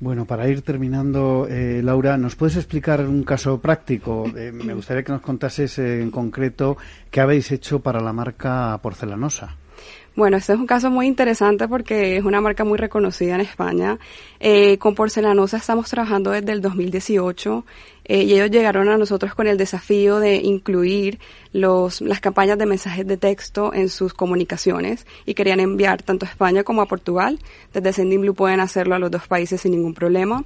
Bueno, 0.00 0.26
para 0.26 0.46
ir 0.46 0.60
terminando, 0.60 1.46
eh, 1.48 1.80
Laura, 1.82 2.18
¿nos 2.18 2.36
puedes 2.36 2.56
explicar 2.56 3.00
un 3.06 3.22
caso 3.22 3.58
práctico? 3.58 4.30
Eh, 4.36 4.52
me 4.52 4.74
gustaría 4.74 5.02
que 5.02 5.12
nos 5.12 5.22
contases 5.22 5.78
en 5.78 6.10
concreto 6.10 6.76
qué 7.10 7.22
habéis 7.22 7.50
hecho 7.52 7.80
para 7.80 8.02
la 8.02 8.12
marca 8.12 8.78
porcelanosa. 8.82 9.56
Bueno, 10.16 10.38
este 10.38 10.54
es 10.54 10.58
un 10.58 10.66
caso 10.66 10.90
muy 10.90 11.06
interesante 11.06 11.68
porque 11.68 12.16
es 12.16 12.24
una 12.24 12.40
marca 12.40 12.64
muy 12.64 12.78
reconocida 12.78 13.34
en 13.34 13.42
España. 13.42 13.98
Eh, 14.40 14.78
con 14.78 14.94
Porcelanosa 14.94 15.58
estamos 15.58 15.90
trabajando 15.90 16.30
desde 16.30 16.52
el 16.52 16.62
2018 16.62 17.66
eh, 18.06 18.22
y 18.22 18.32
ellos 18.32 18.50
llegaron 18.50 18.88
a 18.88 18.96
nosotros 18.96 19.34
con 19.34 19.46
el 19.46 19.58
desafío 19.58 20.18
de 20.18 20.36
incluir 20.36 21.18
los, 21.52 22.00
las 22.00 22.20
campañas 22.20 22.56
de 22.56 22.64
mensajes 22.64 23.06
de 23.06 23.18
texto 23.18 23.74
en 23.74 23.90
sus 23.90 24.14
comunicaciones 24.14 25.06
y 25.26 25.34
querían 25.34 25.60
enviar 25.60 26.02
tanto 26.02 26.24
a 26.24 26.30
España 26.30 26.64
como 26.64 26.80
a 26.80 26.86
Portugal. 26.86 27.38
Desde 27.74 27.92
Sending 27.92 28.22
Blue 28.22 28.34
pueden 28.34 28.60
hacerlo 28.60 28.94
a 28.94 28.98
los 28.98 29.10
dos 29.10 29.28
países 29.28 29.60
sin 29.60 29.72
ningún 29.72 29.92
problema. 29.92 30.44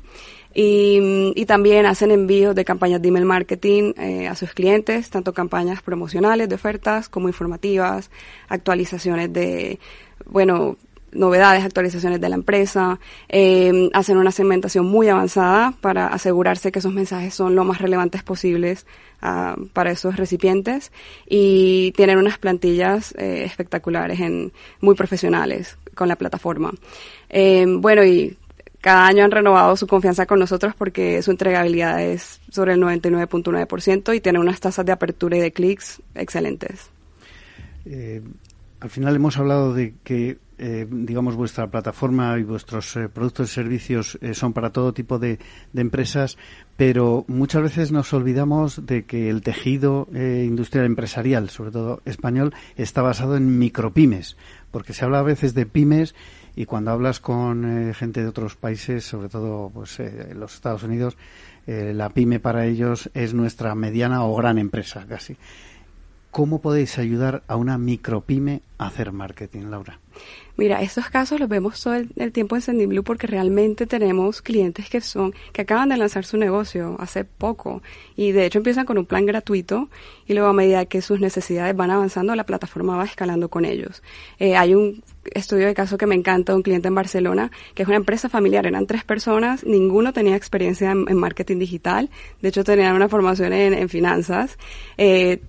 Y, 0.52 1.32
y, 1.36 1.46
también 1.46 1.86
hacen 1.86 2.10
envíos 2.10 2.56
de 2.56 2.64
campañas 2.64 3.00
de 3.00 3.08
email 3.08 3.24
marketing 3.24 3.92
eh, 3.96 4.26
a 4.26 4.34
sus 4.34 4.52
clientes, 4.52 5.08
tanto 5.08 5.32
campañas 5.32 5.80
promocionales 5.80 6.48
de 6.48 6.54
ofertas 6.56 7.08
como 7.08 7.28
informativas, 7.28 8.10
actualizaciones 8.48 9.32
de, 9.32 9.78
bueno, 10.26 10.76
novedades, 11.12 11.64
actualizaciones 11.64 12.20
de 12.20 12.28
la 12.28 12.34
empresa, 12.36 12.98
eh, 13.28 13.90
hacen 13.92 14.16
una 14.16 14.30
segmentación 14.30 14.86
muy 14.86 15.08
avanzada 15.08 15.74
para 15.80 16.08
asegurarse 16.08 16.70
que 16.72 16.78
esos 16.78 16.92
mensajes 16.92 17.34
son 17.34 17.54
lo 17.54 17.64
más 17.64 17.80
relevantes 17.80 18.22
posibles 18.22 18.86
uh, 19.22 19.66
para 19.72 19.90
esos 19.90 20.16
recipientes 20.16 20.92
y 21.28 21.92
tienen 21.92 22.18
unas 22.18 22.38
plantillas 22.38 23.14
eh, 23.18 23.42
espectaculares, 23.44 24.20
en, 24.20 24.52
muy 24.80 24.94
profesionales 24.94 25.78
con 25.94 26.08
la 26.08 26.16
plataforma. 26.16 26.72
Eh, 27.28 27.66
bueno, 27.68 28.04
y 28.04 28.36
cada 28.80 29.06
año 29.06 29.24
han 29.24 29.30
renovado 29.30 29.76
su 29.76 29.86
confianza 29.86 30.26
con 30.26 30.38
nosotros 30.38 30.74
porque 30.76 31.22
su 31.22 31.30
entregabilidad 31.30 32.02
es 32.02 32.40
sobre 32.50 32.74
el 32.74 32.80
99.9% 32.80 34.14
y 34.14 34.20
tiene 34.20 34.38
unas 34.38 34.60
tasas 34.60 34.86
de 34.86 34.92
apertura 34.92 35.36
y 35.36 35.40
de 35.40 35.52
clics 35.52 36.00
excelentes. 36.14 36.90
Eh, 37.84 38.22
al 38.80 38.90
final 38.90 39.14
hemos 39.16 39.36
hablado 39.36 39.74
de 39.74 39.94
que 40.02 40.38
eh, 40.62 40.86
digamos, 40.90 41.36
vuestra 41.36 41.70
plataforma 41.70 42.38
y 42.38 42.42
vuestros 42.42 42.94
eh, 42.96 43.08
productos 43.08 43.50
y 43.50 43.54
servicios 43.54 44.18
son 44.34 44.52
para 44.52 44.70
todo 44.70 44.92
tipo 44.92 45.18
de, 45.18 45.38
empresas, 45.74 46.36
pero 46.76 47.24
muchas 47.28 47.62
veces 47.62 47.92
nos 47.92 48.12
olvidamos 48.12 48.84
de 48.84 49.04
que 49.04 49.30
el 49.30 49.40
tejido 49.40 50.06
industrial 50.12 50.84
empresarial, 50.84 51.48
sobre 51.48 51.70
todo 51.70 52.02
español, 52.04 52.52
está 52.76 53.00
basado 53.00 53.38
en 53.38 53.58
micropymes, 53.58 54.36
porque 54.70 54.92
se 54.92 55.02
habla 55.02 55.20
a 55.20 55.22
veces 55.22 55.54
de 55.54 55.64
pymes 55.64 56.14
y 56.60 56.66
cuando 56.66 56.90
hablas 56.90 57.20
con 57.20 57.94
gente 57.94 58.20
de 58.20 58.28
otros 58.28 58.54
países, 58.54 59.02
sobre 59.02 59.30
todo 59.30 59.70
pues, 59.72 59.98
los 60.34 60.52
Estados 60.54 60.82
Unidos, 60.82 61.16
la 61.66 62.10
pyme 62.10 62.38
para 62.38 62.66
ellos 62.66 63.08
es 63.14 63.32
nuestra 63.32 63.74
mediana 63.74 64.24
o 64.24 64.36
gran 64.36 64.58
empresa 64.58 65.06
casi. 65.08 65.38
¿Cómo 66.30 66.60
podéis 66.60 66.96
ayudar 66.98 67.42
a 67.48 67.56
una 67.56 67.76
micropyme 67.76 68.62
a 68.78 68.86
hacer 68.86 69.10
marketing, 69.10 69.64
Laura? 69.68 69.98
Mira, 70.56 70.80
estos 70.82 71.08
casos 71.08 71.40
los 71.40 71.48
vemos 71.48 71.82
todo 71.82 71.94
el, 71.94 72.32
tiempo 72.32 72.54
en 72.54 72.62
Sendinblue 72.62 73.02
porque 73.02 73.26
realmente 73.26 73.86
tenemos 73.86 74.42
clientes 74.42 74.88
que 74.90 75.00
son 75.00 75.32
que 75.52 75.62
acaban 75.62 75.88
de 75.88 75.96
lanzar 75.96 76.24
su 76.24 76.36
negocio 76.36 76.96
hace 77.00 77.24
poco 77.24 77.82
y 78.14 78.32
de 78.32 78.46
hecho 78.46 78.58
empiezan 78.58 78.84
con 78.84 78.98
un 78.98 79.06
plan 79.06 79.24
gratuito 79.26 79.88
y 80.26 80.34
luego 80.34 80.50
a 80.50 80.52
medida 80.52 80.84
que 80.84 81.00
sus 81.00 81.18
necesidades 81.18 81.74
van 81.74 81.90
avanzando 81.90 82.36
la 82.36 82.44
plataforma 82.44 82.96
va 82.96 83.04
escalando 83.04 83.48
con 83.48 83.64
ellos. 83.64 84.02
Eh, 84.38 84.54
hay 84.54 84.74
un 84.74 85.02
estudio 85.32 85.66
de 85.66 85.74
caso 85.74 85.96
que 85.96 86.06
me 86.06 86.14
encanta, 86.14 86.54
un 86.54 86.62
cliente 86.62 86.88
en 86.88 86.94
Barcelona 86.94 87.50
que 87.74 87.82
es 87.82 87.88
una 87.88 87.96
empresa 87.96 88.28
familiar, 88.28 88.66
eran 88.66 88.86
tres 88.86 89.02
personas, 89.02 89.64
ninguno 89.64 90.12
tenía 90.12 90.36
experiencia 90.36 90.90
en, 90.92 91.16
marketing 91.16 91.58
digital, 91.58 92.10
de 92.42 92.48
hecho 92.50 92.62
tenían 92.64 92.94
una 92.94 93.08
formación 93.08 93.52
en, 93.52 93.72
en 93.72 93.88
finanzas. 93.88 94.58
Eh, 94.98 95.40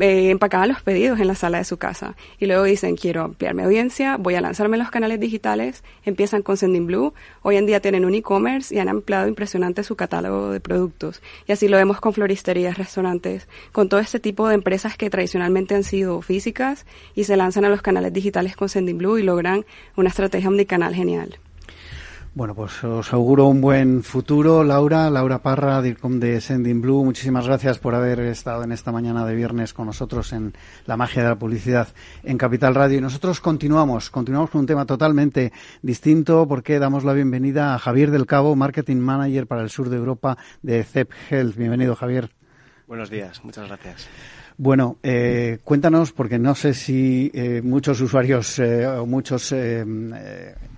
eh, 0.00 0.30
empacaban 0.30 0.68
los 0.68 0.82
pedidos 0.82 1.18
en 1.20 1.26
la 1.26 1.34
sala 1.34 1.58
de 1.58 1.64
su 1.64 1.78
casa. 1.78 2.14
Y 2.38 2.46
luego 2.46 2.64
dicen 2.64 2.96
quiero 2.96 3.22
ampliar 3.22 3.54
mi 3.54 3.62
audiencia, 3.62 4.16
voy 4.16 4.34
a 4.34 4.40
lanzarme 4.40 4.76
en 4.76 4.82
los 4.82 4.90
canales 4.90 5.18
digitales, 5.18 5.82
empiezan 6.04 6.42
con 6.42 6.56
Sending 6.56 6.86
Blue, 6.86 7.14
hoy 7.42 7.56
en 7.56 7.66
día 7.66 7.80
tienen 7.80 8.04
un 8.04 8.14
e-commerce 8.14 8.74
y 8.74 8.78
han 8.78 8.88
ampliado 8.88 9.28
impresionante 9.28 9.82
su 9.82 9.96
catálogo 9.96 10.50
de 10.50 10.60
productos. 10.60 11.22
Y 11.46 11.52
así 11.52 11.68
lo 11.68 11.76
vemos 11.76 12.00
con 12.00 12.12
floristerías, 12.12 12.76
restaurantes, 12.76 13.48
con 13.72 13.88
todo 13.88 14.00
este 14.00 14.20
tipo 14.20 14.48
de 14.48 14.54
empresas 14.54 14.96
que 14.96 15.10
tradicionalmente 15.10 15.74
han 15.74 15.84
sido 15.84 16.20
físicas 16.22 16.86
y 17.14 17.24
se 17.24 17.36
lanzan 17.36 17.64
a 17.64 17.68
los 17.68 17.82
canales 17.82 18.12
digitales 18.12 18.56
con 18.56 18.68
Sending 18.68 18.98
Blue 18.98 19.18
y 19.18 19.22
logran 19.22 19.64
una 19.96 20.10
estrategia 20.10 20.48
omnicanal 20.48 20.94
genial. 20.94 21.38
Bueno, 22.38 22.54
pues 22.54 22.84
os 22.84 23.12
auguro 23.12 23.48
un 23.48 23.60
buen 23.60 24.04
futuro, 24.04 24.62
Laura, 24.62 25.10
Laura 25.10 25.42
Parra, 25.42 25.82
DIRCOM 25.82 26.20
de 26.20 26.40
Sending 26.40 26.80
Blue. 26.80 27.02
Muchísimas 27.02 27.48
gracias 27.48 27.80
por 27.80 27.96
haber 27.96 28.20
estado 28.20 28.62
en 28.62 28.70
esta 28.70 28.92
mañana 28.92 29.26
de 29.26 29.34
viernes 29.34 29.74
con 29.74 29.86
nosotros 29.86 30.32
en 30.32 30.52
La 30.86 30.96
magia 30.96 31.24
de 31.24 31.30
la 31.30 31.34
publicidad 31.36 31.88
en 32.22 32.38
Capital 32.38 32.76
Radio. 32.76 32.98
Y 32.98 33.00
nosotros 33.00 33.40
continuamos, 33.40 34.10
continuamos 34.10 34.50
con 34.50 34.60
un 34.60 34.66
tema 34.68 34.86
totalmente 34.86 35.52
distinto 35.82 36.46
porque 36.46 36.78
damos 36.78 37.02
la 37.02 37.12
bienvenida 37.12 37.74
a 37.74 37.78
Javier 37.80 38.12
del 38.12 38.26
Cabo, 38.26 38.54
Marketing 38.54 38.98
Manager 38.98 39.48
para 39.48 39.62
el 39.62 39.68
sur 39.70 39.88
de 39.88 39.96
Europa 39.96 40.38
de 40.62 40.84
CEP 40.84 41.10
Health. 41.30 41.56
Bienvenido, 41.56 41.96
Javier. 41.96 42.30
Buenos 42.86 43.10
días, 43.10 43.42
muchas 43.42 43.66
gracias. 43.66 44.08
Bueno, 44.60 44.96
eh, 45.04 45.60
cuéntanos, 45.62 46.10
porque 46.10 46.36
no 46.36 46.56
sé 46.56 46.74
si 46.74 47.30
eh, 47.32 47.62
muchos 47.62 48.00
usuarios 48.00 48.58
eh, 48.58 48.84
o 48.88 49.06
muchos 49.06 49.54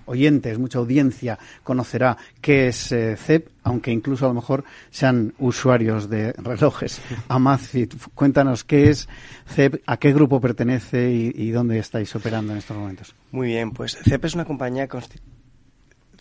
oyentes, 0.05 0.59
mucha 0.59 0.77
audiencia 0.77 1.39
conocerá 1.63 2.15
qué 2.41 2.67
es 2.67 2.89
CEP, 2.89 3.47
aunque 3.63 3.89
incluso 3.91 4.25
a 4.25 4.27
lo 4.27 4.35
mejor 4.35 4.63
sean 4.91 5.33
usuarios 5.39 6.11
de 6.11 6.31
relojes. 6.33 7.01
Amazfit, 7.27 7.95
cuéntanos 8.13 8.63
qué 8.63 8.91
es 8.91 9.09
CEP, 9.47 9.81
a 9.87 9.97
qué 9.97 10.13
grupo 10.13 10.39
pertenece 10.39 11.11
y, 11.11 11.33
y, 11.35 11.49
dónde 11.49 11.79
estáis 11.79 12.15
operando 12.15 12.51
en 12.51 12.59
estos 12.59 12.77
momentos. 12.77 13.15
Muy 13.31 13.47
bien, 13.47 13.71
pues 13.71 13.97
CEP 13.97 14.25
es 14.25 14.35
una 14.35 14.45
compañía 14.45 14.87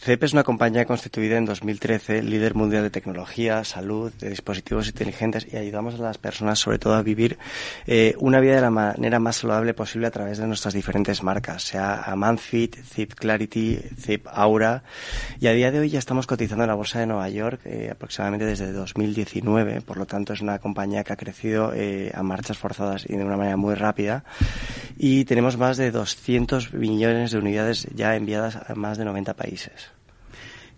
CEP 0.02 0.22
es 0.22 0.32
una 0.32 0.44
compañía 0.44 0.86
constituida 0.86 1.36
en 1.36 1.44
2013, 1.44 2.22
líder 2.22 2.54
mundial 2.54 2.82
de 2.84 2.88
tecnología, 2.88 3.62
salud, 3.64 4.10
de 4.18 4.30
dispositivos 4.30 4.88
inteligentes 4.88 5.46
y 5.52 5.58
ayudamos 5.58 5.96
a 5.96 6.02
las 6.02 6.16
personas 6.16 6.58
sobre 6.58 6.78
todo 6.78 6.94
a 6.94 7.02
vivir 7.02 7.36
eh, 7.86 8.14
una 8.18 8.40
vida 8.40 8.54
de 8.54 8.62
la 8.62 8.70
manera 8.70 9.18
más 9.18 9.36
saludable 9.36 9.74
posible 9.74 10.06
a 10.06 10.10
través 10.10 10.38
de 10.38 10.46
nuestras 10.46 10.72
diferentes 10.72 11.22
marcas, 11.22 11.64
sea 11.64 12.00
Amanfit, 12.04 12.76
Zip 12.82 13.12
Clarity, 13.12 13.78
Zip 13.98 14.26
Aura. 14.32 14.84
Y 15.38 15.48
a 15.48 15.52
día 15.52 15.70
de 15.70 15.80
hoy 15.80 15.90
ya 15.90 15.98
estamos 15.98 16.26
cotizando 16.26 16.64
en 16.64 16.68
la 16.68 16.76
bolsa 16.76 16.98
de 17.00 17.06
Nueva 17.06 17.28
York 17.28 17.60
eh, 17.66 17.90
aproximadamente 17.92 18.46
desde 18.46 18.72
2019, 18.72 19.82
por 19.82 19.98
lo 19.98 20.06
tanto 20.06 20.32
es 20.32 20.40
una 20.40 20.60
compañía 20.60 21.04
que 21.04 21.12
ha 21.12 21.16
crecido 21.16 21.74
eh, 21.74 22.10
a 22.14 22.22
marchas 22.22 22.56
forzadas 22.56 23.04
y 23.06 23.18
de 23.18 23.24
una 23.26 23.36
manera 23.36 23.58
muy 23.58 23.74
rápida 23.74 24.24
y 25.02 25.24
tenemos 25.24 25.56
más 25.56 25.78
de 25.78 25.90
200 25.90 26.74
millones 26.74 27.30
de 27.30 27.38
unidades 27.38 27.88
ya 27.94 28.16
enviadas 28.16 28.56
a 28.56 28.74
más 28.74 28.98
de 28.98 29.06
90 29.06 29.32
países. 29.32 29.92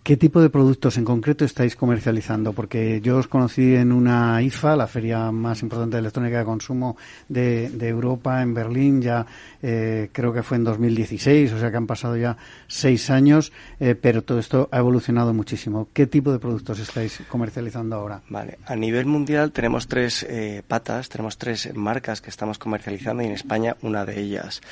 ¿Qué 0.02 0.16
tipo 0.16 0.40
de 0.40 0.50
productos 0.50 0.98
en 0.98 1.04
concreto 1.04 1.44
estáis 1.44 1.76
comercializando? 1.76 2.52
Porque 2.54 3.00
yo 3.00 3.18
os 3.18 3.28
conocí 3.28 3.76
en 3.76 3.92
una 3.92 4.42
IFA, 4.42 4.74
la 4.74 4.88
feria 4.88 5.30
más 5.30 5.62
importante 5.62 5.94
de 5.94 6.00
electrónica 6.00 6.38
de 6.38 6.44
consumo 6.44 6.96
de, 7.28 7.70
Europa, 7.86 8.42
en 8.42 8.52
Berlín, 8.52 9.00
ya 9.00 9.24
eh, 9.62 10.08
creo 10.10 10.32
que 10.32 10.42
fue 10.42 10.56
en 10.56 10.64
2016, 10.64 11.52
o 11.52 11.60
sea 11.60 11.70
que 11.70 11.76
han 11.76 11.86
pasado 11.86 12.16
ya 12.16 12.36
seis 12.66 13.10
años, 13.10 13.52
eh, 13.78 13.94
pero 13.94 14.22
todo 14.22 14.40
esto 14.40 14.68
ha 14.72 14.78
evolucionado 14.78 15.32
muchísimo. 15.34 15.86
¿Qué 15.92 16.08
tipo 16.08 16.32
de 16.32 16.40
productos 16.40 16.80
estáis 16.80 17.22
comercializando 17.28 17.94
ahora? 17.94 18.22
Vale, 18.28 18.58
a 18.66 18.74
nivel 18.74 19.06
mundial 19.06 19.52
tenemos 19.52 19.86
tres 19.86 20.26
eh, 20.28 20.64
patas, 20.66 21.10
tenemos 21.10 21.38
tres 21.38 21.72
marcas 21.76 22.20
que 22.20 22.30
estamos 22.30 22.58
comercializando 22.58 23.22
y 23.22 23.26
en 23.26 23.32
España 23.34 23.76
una 23.82 24.04
de 24.04 24.18
ellas. 24.18 24.62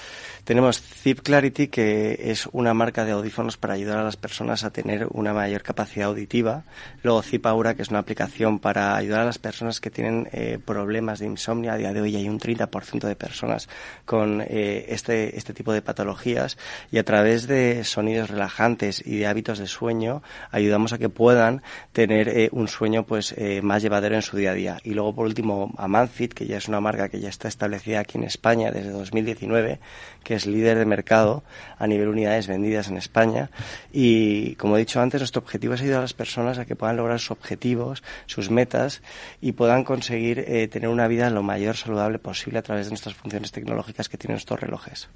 Tenemos 0.42 0.80
Zip 0.80 1.20
Clarity, 1.20 1.68
que 1.68 2.18
es 2.32 2.48
una 2.50 2.74
marca 2.74 3.04
de 3.04 3.12
audífonos 3.12 3.56
para 3.56 3.74
ayudar 3.74 3.98
a 3.98 4.02
las 4.02 4.16
personas 4.16 4.64
a 4.64 4.70
tener 4.70 5.06
una 5.20 5.32
mayor 5.32 5.62
capacidad 5.62 6.08
auditiva. 6.08 6.64
Luego 7.02 7.22
Zip 7.22 7.46
Aura, 7.46 7.74
que 7.74 7.82
es 7.82 7.88
una 7.90 8.00
aplicación 8.00 8.58
para 8.58 8.96
ayudar 8.96 9.20
a 9.20 9.24
las 9.24 9.38
personas 9.38 9.80
que 9.80 9.90
tienen 9.90 10.28
eh, 10.32 10.58
problemas 10.64 11.18
de 11.20 11.26
insomnio. 11.26 11.72
A 11.72 11.76
día 11.76 11.92
de 11.92 12.00
hoy 12.00 12.16
hay 12.16 12.28
un 12.28 12.40
30% 12.40 13.06
de 13.06 13.16
personas 13.16 13.68
con 14.04 14.40
eh, 14.40 14.86
este, 14.88 15.36
este 15.36 15.54
tipo 15.54 15.72
de 15.72 15.82
patologías 15.82 16.58
y 16.90 16.98
a 16.98 17.04
través 17.04 17.46
de 17.46 17.84
sonidos 17.84 18.30
relajantes 18.30 19.06
y 19.06 19.18
de 19.18 19.26
hábitos 19.26 19.58
de 19.58 19.66
sueño 19.66 20.22
ayudamos 20.50 20.92
a 20.92 20.98
que 20.98 21.08
puedan 21.08 21.62
tener 21.92 22.28
eh, 22.28 22.48
un 22.52 22.68
sueño 22.68 23.04
pues 23.04 23.34
más 23.62 23.82
llevadero 23.82 24.16
en 24.16 24.22
su 24.22 24.36
día 24.36 24.52
a 24.52 24.54
día. 24.54 24.78
Y 24.84 24.94
luego 24.94 25.14
por 25.14 25.26
último 25.26 25.72
Amanfit, 25.76 26.34
que 26.34 26.46
ya 26.46 26.56
es 26.56 26.68
una 26.68 26.80
marca 26.80 27.08
que 27.08 27.20
ya 27.20 27.28
está 27.28 27.48
establecida 27.48 28.00
aquí 28.00 28.18
en 28.18 28.24
España 28.24 28.70
desde 28.70 28.90
2019, 28.90 29.80
que 30.22 30.34
es 30.34 30.46
líder 30.46 30.78
de 30.78 30.84
mercado 30.84 31.42
a 31.78 31.86
nivel 31.86 32.08
unidades 32.08 32.46
vendidas 32.46 32.88
en 32.88 32.96
España. 32.96 33.50
Y 33.92 34.54
como 34.56 34.76
he 34.76 34.80
dicho 34.80 35.00
antes, 35.00 35.20
nuestro 35.20 35.42
objetivo 35.42 35.74
es 35.74 35.82
ayudar 35.82 35.98
a 35.98 36.02
las 36.02 36.14
personas 36.14 36.58
a 36.58 36.64
que 36.64 36.76
puedan 36.76 36.96
lograr 36.96 37.18
sus 37.18 37.32
objetivos, 37.32 38.02
sus 38.26 38.50
metas 38.50 39.02
y 39.40 39.52
puedan 39.52 39.84
conseguir 39.84 40.40
eh, 40.40 40.68
tener 40.68 40.88
una 40.88 41.08
vida 41.08 41.30
lo 41.30 41.42
mayor 41.42 41.76
saludable 41.76 42.18
posible 42.18 42.58
a 42.58 42.62
través 42.62 42.86
de 42.86 42.90
nuestras 42.90 43.14
funciones 43.14 43.52
tecnológicas 43.52 44.08
que 44.08 44.18
tienen 44.18 44.36
estos 44.36 44.60
relojes. 44.60 45.08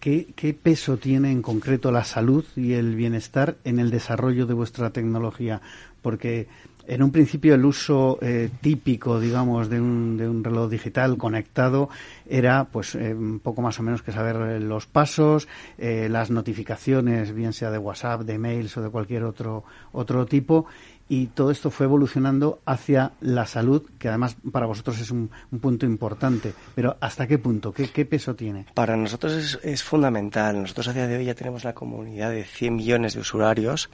¿Qué, 0.00 0.28
¿Qué, 0.36 0.52
peso 0.52 0.98
tiene 0.98 1.30
en 1.30 1.40
concreto 1.40 1.90
la 1.90 2.04
salud 2.04 2.44
y 2.56 2.74
el 2.74 2.94
bienestar 2.94 3.56
en 3.64 3.78
el 3.78 3.90
desarrollo 3.90 4.44
de 4.44 4.52
vuestra 4.52 4.90
tecnología? 4.90 5.62
Porque 6.02 6.46
en 6.86 7.02
un 7.02 7.10
principio 7.10 7.54
el 7.54 7.64
uso 7.64 8.18
eh, 8.20 8.50
típico, 8.60 9.18
digamos, 9.18 9.68
de 9.68 9.80
un, 9.80 10.16
de 10.16 10.28
un 10.28 10.44
reloj 10.44 10.70
digital 10.70 11.16
conectado 11.16 11.88
era, 12.28 12.64
pues, 12.64 12.94
eh, 12.94 13.14
un 13.14 13.40
poco 13.40 13.62
más 13.62 13.78
o 13.80 13.82
menos 13.82 14.02
que 14.02 14.12
saber 14.12 14.60
los 14.62 14.86
pasos, 14.86 15.48
eh, 15.78 16.08
las 16.10 16.30
notificaciones, 16.30 17.34
bien 17.34 17.52
sea 17.52 17.70
de 17.70 17.78
WhatsApp, 17.78 18.22
de 18.22 18.38
mails 18.38 18.76
o 18.76 18.82
de 18.82 18.90
cualquier 18.90 19.24
otro 19.24 19.64
otro 19.92 20.26
tipo, 20.26 20.66
y 21.08 21.26
todo 21.26 21.50
esto 21.50 21.70
fue 21.70 21.84
evolucionando 21.84 22.60
hacia 22.64 23.12
la 23.20 23.46
salud, 23.46 23.82
que 23.98 24.08
además 24.08 24.36
para 24.50 24.66
vosotros 24.66 24.98
es 25.00 25.10
un, 25.10 25.30
punto 25.60 25.84
importante. 25.84 26.54
Pero 26.74 26.96
¿hasta 27.00 27.26
qué 27.26 27.38
punto? 27.38 27.72
¿Qué, 27.72 27.88
¿Qué, 27.88 28.06
peso 28.06 28.34
tiene? 28.34 28.66
Para 28.74 28.96
nosotros 28.96 29.32
es, 29.32 29.58
es 29.62 29.82
fundamental. 29.82 30.60
Nosotros 30.62 30.88
a 30.88 30.92
día 30.94 31.06
de 31.06 31.18
hoy 31.18 31.26
ya 31.26 31.34
tenemos 31.34 31.64
la 31.64 31.74
comunidad 31.74 32.30
de 32.30 32.44
100 32.44 32.74
millones 32.74 33.14
de 33.14 33.20
usuarios 33.20 33.90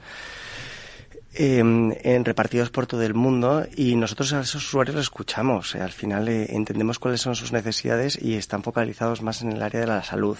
Em, 1.33 1.93
en 2.03 2.25
repartidos 2.25 2.71
por 2.71 2.87
todo 2.87 3.03
el 3.03 3.13
mundo 3.13 3.65
y 3.77 3.95
nosotros 3.95 4.33
a 4.33 4.41
esos 4.41 4.65
usuarios 4.65 4.95
los 4.95 5.05
escuchamos. 5.05 5.75
Eh, 5.75 5.81
al 5.81 5.93
final 5.93 6.27
eh, 6.27 6.47
entendemos 6.49 6.99
cuáles 6.99 7.21
son 7.21 7.37
sus 7.37 7.53
necesidades 7.53 8.21
y 8.21 8.35
están 8.35 8.63
focalizados 8.63 9.21
más 9.21 9.41
en 9.41 9.53
el 9.53 9.63
área 9.63 9.79
de 9.79 9.87
la 9.87 10.03
salud. 10.03 10.37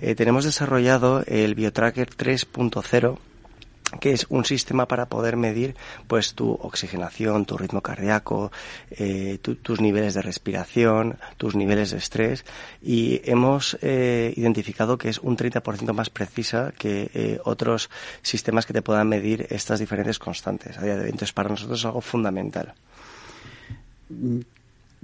Eh, 0.00 0.14
tenemos 0.14 0.46
desarrollado 0.46 1.22
el 1.26 1.54
BioTracker 1.54 2.08
3.0 2.08 3.18
que 4.00 4.12
es 4.12 4.26
un 4.28 4.44
sistema 4.44 4.86
para 4.86 5.06
poder 5.06 5.36
medir 5.36 5.74
pues 6.06 6.34
tu 6.34 6.52
oxigenación, 6.52 7.44
tu 7.44 7.56
ritmo 7.56 7.80
cardíaco, 7.80 8.52
eh, 8.90 9.38
tus 9.38 9.80
niveles 9.80 10.14
de 10.14 10.22
respiración, 10.22 11.18
tus 11.36 11.54
niveles 11.54 11.90
de 11.90 11.98
estrés 11.98 12.44
y 12.82 13.20
hemos 13.24 13.76
eh, 13.82 14.32
identificado 14.36 14.98
que 14.98 15.08
es 15.08 15.18
un 15.18 15.36
30% 15.36 15.92
más 15.92 16.10
precisa 16.10 16.72
que 16.78 17.10
eh, 17.14 17.40
otros 17.44 17.90
sistemas 18.22 18.66
que 18.66 18.72
te 18.72 18.82
puedan 18.82 19.08
medir 19.08 19.46
estas 19.50 19.80
diferentes 19.80 20.18
constantes. 20.18 20.76
Entonces 20.78 21.32
para 21.32 21.48
nosotros 21.48 21.80
es 21.80 21.84
algo 21.84 22.00
fundamental. 22.00 22.74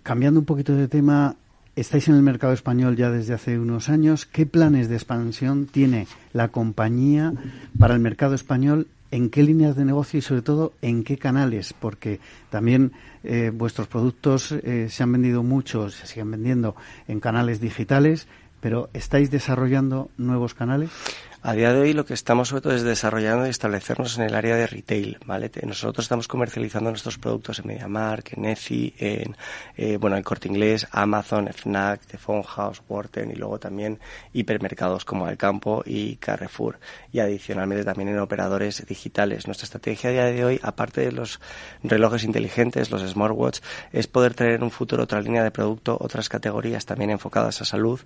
Cambiando 0.02 0.40
un 0.40 0.46
poquito 0.46 0.74
de 0.74 0.88
tema, 0.88 1.34
Estáis 1.76 2.08
en 2.08 2.16
el 2.16 2.22
mercado 2.22 2.52
español 2.52 2.96
ya 2.96 3.10
desde 3.10 3.32
hace 3.32 3.58
unos 3.58 3.88
años. 3.88 4.26
¿Qué 4.26 4.44
planes 4.44 4.88
de 4.88 4.96
expansión 4.96 5.66
tiene 5.66 6.08
la 6.32 6.48
compañía 6.48 7.32
para 7.78 7.94
el 7.94 8.00
mercado 8.00 8.34
español? 8.34 8.88
¿En 9.12 9.30
qué 9.30 9.42
líneas 9.44 9.76
de 9.76 9.84
negocio 9.84 10.18
y 10.18 10.22
sobre 10.22 10.42
todo 10.42 10.72
en 10.82 11.04
qué 11.04 11.16
canales? 11.16 11.72
Porque 11.72 12.20
también 12.50 12.92
eh, 13.22 13.52
vuestros 13.54 13.86
productos 13.86 14.52
eh, 14.52 14.88
se 14.90 15.02
han 15.02 15.12
vendido 15.12 15.42
mucho, 15.44 15.90
se 15.90 16.06
siguen 16.06 16.32
vendiendo 16.32 16.74
en 17.06 17.20
canales 17.20 17.60
digitales, 17.60 18.26
pero 18.60 18.90
¿estáis 18.92 19.30
desarrollando 19.30 20.10
nuevos 20.18 20.54
canales? 20.54 20.90
A 21.42 21.54
día 21.54 21.72
de 21.72 21.80
hoy 21.80 21.94
lo 21.94 22.04
que 22.04 22.12
estamos 22.12 22.48
sobre 22.48 22.60
todo 22.60 22.74
es 22.74 22.82
desarrollando 22.82 23.46
y 23.46 23.50
establecernos 23.50 24.18
en 24.18 24.24
el 24.24 24.34
área 24.34 24.56
de 24.56 24.66
retail, 24.66 25.16
¿vale? 25.24 25.50
Nosotros 25.62 26.04
estamos 26.04 26.28
comercializando 26.28 26.90
nuestros 26.90 27.16
productos 27.16 27.60
en 27.60 27.68
MediaMark, 27.68 28.34
en 28.36 28.44
Etsy, 28.44 28.92
en, 28.98 29.34
eh, 29.74 29.96
bueno, 29.96 30.18
en 30.18 30.22
Corte 30.22 30.48
Inglés, 30.48 30.86
Amazon, 30.90 31.48
Fnac, 31.50 32.02
The 32.04 32.18
Phone 32.18 32.42
House, 32.42 32.82
y 33.16 33.36
luego 33.36 33.58
también 33.58 33.98
hipermercados 34.34 35.06
como 35.06 35.24
Alcampo 35.24 35.82
y 35.86 36.16
Carrefour 36.16 36.78
y 37.10 37.20
adicionalmente 37.20 37.86
también 37.86 38.10
en 38.10 38.18
operadores 38.18 38.84
digitales. 38.86 39.46
Nuestra 39.46 39.64
estrategia 39.64 40.10
a 40.10 40.12
día 40.12 40.24
de 40.26 40.44
hoy, 40.44 40.60
aparte 40.62 41.00
de 41.00 41.12
los 41.12 41.40
relojes 41.82 42.24
inteligentes, 42.24 42.90
los 42.90 43.00
smartwatch, 43.00 43.60
es 43.92 44.06
poder 44.08 44.34
tener 44.34 44.56
en 44.56 44.62
un 44.62 44.70
futuro 44.70 45.04
otra 45.04 45.22
línea 45.22 45.42
de 45.42 45.50
producto, 45.50 45.96
otras 45.98 46.28
categorías 46.28 46.84
también 46.84 47.08
enfocadas 47.08 47.62
a 47.62 47.64
salud 47.64 47.98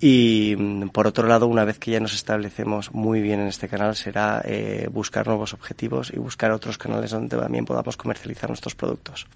y 0.00 0.54
mm, 0.58 0.88
por 0.90 1.06
otro 1.06 1.26
lado, 1.26 1.46
una 1.46 1.64
vez 1.64 1.78
que 1.78 1.92
ya 1.92 2.00
nos 2.00 2.12
establecemos 2.12 2.57
muy 2.64 3.20
bien 3.20 3.40
en 3.40 3.48
este 3.48 3.68
canal 3.68 3.94
será 3.96 4.42
eh, 4.44 4.88
buscar 4.90 5.26
nuevos 5.26 5.54
objetivos 5.54 6.12
y 6.14 6.18
buscar 6.18 6.50
otros 6.50 6.78
canales 6.78 7.10
donde 7.10 7.36
también 7.36 7.64
podamos 7.64 7.96
comercializar 7.96 8.50
nuestros 8.50 8.74
productos. 8.74 9.26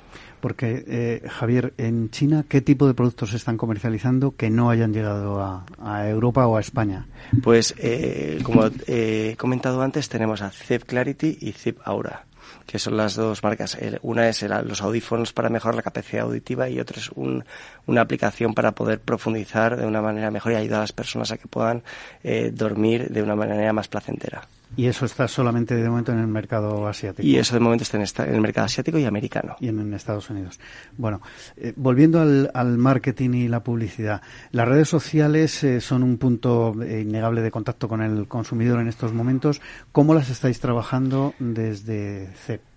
Porque, 0.40 0.84
eh, 0.86 1.28
Javier, 1.28 1.74
en 1.78 2.10
China, 2.10 2.44
¿qué 2.48 2.60
tipo 2.60 2.86
de 2.86 2.94
productos 2.94 3.30
se 3.30 3.36
están 3.36 3.56
comercializando 3.56 4.34
que 4.36 4.50
no 4.50 4.70
hayan 4.70 4.92
llegado 4.92 5.40
a, 5.40 6.08
Europa 6.08 6.46
o 6.46 6.56
a 6.56 6.60
España? 6.60 7.06
Pues, 7.42 7.74
eh, 7.78 8.40
como 8.42 8.64
he 8.86 9.36
comentado 9.38 9.82
antes, 9.82 10.08
tenemos 10.08 10.42
a 10.42 10.50
Zip 10.50 10.84
Clarity 10.84 11.38
y 11.40 11.52
Zip 11.52 11.78
Aura 11.84 12.26
que 12.66 12.78
son 12.78 12.96
las 12.96 13.14
dos 13.14 13.42
marcas. 13.42 13.76
Una 14.02 14.28
es 14.28 14.42
los 14.42 14.82
audífonos 14.82 15.32
para 15.32 15.48
mejorar 15.48 15.74
la 15.74 15.82
capacidad 15.82 16.24
auditiva 16.24 16.68
y 16.68 16.80
otra 16.80 16.98
es 16.98 17.10
una 17.10 18.00
aplicación 18.00 18.54
para 18.54 18.72
poder 18.72 19.00
profundizar 19.00 19.76
de 19.76 19.86
una 19.86 20.02
manera 20.02 20.30
mejor 20.30 20.52
y 20.52 20.56
ayudar 20.56 20.78
a 20.78 20.82
las 20.82 20.92
personas 20.92 21.32
a 21.32 21.38
que 21.38 21.48
puedan 21.48 21.82
eh, 22.22 22.50
dormir 22.52 23.08
de 23.08 23.22
una 23.22 23.36
manera 23.36 23.72
más 23.72 23.88
placentera. 23.88 24.46
Y 24.76 24.86
eso 24.86 25.04
está 25.04 25.28
solamente 25.28 25.74
de 25.74 25.88
momento 25.88 26.12
en 26.12 26.18
el 26.18 26.26
mercado 26.26 26.86
asiático. 26.86 27.26
Y 27.26 27.36
eso 27.36 27.54
de 27.54 27.60
momento 27.60 27.82
está 27.82 28.24
en, 28.24 28.34
el 28.34 28.40
mercado 28.40 28.66
asiático 28.66 28.98
y 28.98 29.04
americano. 29.04 29.56
Y 29.60 29.68
en, 29.68 29.92
Estados 29.92 30.30
Unidos. 30.30 30.58
Bueno, 30.96 31.20
eh, 31.56 31.72
volviendo 31.76 32.20
al, 32.20 32.78
marketing 32.78 33.34
y 33.34 33.48
la 33.48 33.62
publicidad, 33.62 34.22
las 34.50 34.66
redes 34.66 34.88
sociales 34.88 35.62
eh, 35.64 35.80
son 35.80 36.02
un 36.02 36.16
punto 36.16 36.74
eh, 36.82 37.02
innegable 37.02 37.42
de 37.42 37.50
contacto 37.50 37.88
con 37.88 38.02
el 38.02 38.26
consumidor 38.26 38.80
en 38.80 38.88
estos 38.88 39.12
momentos. 39.12 39.60
¿Cómo 39.92 40.14
las 40.14 40.30
estáis 40.30 40.60
trabajando 40.60 41.34
desde 41.38 42.28
CEP? 42.46 42.71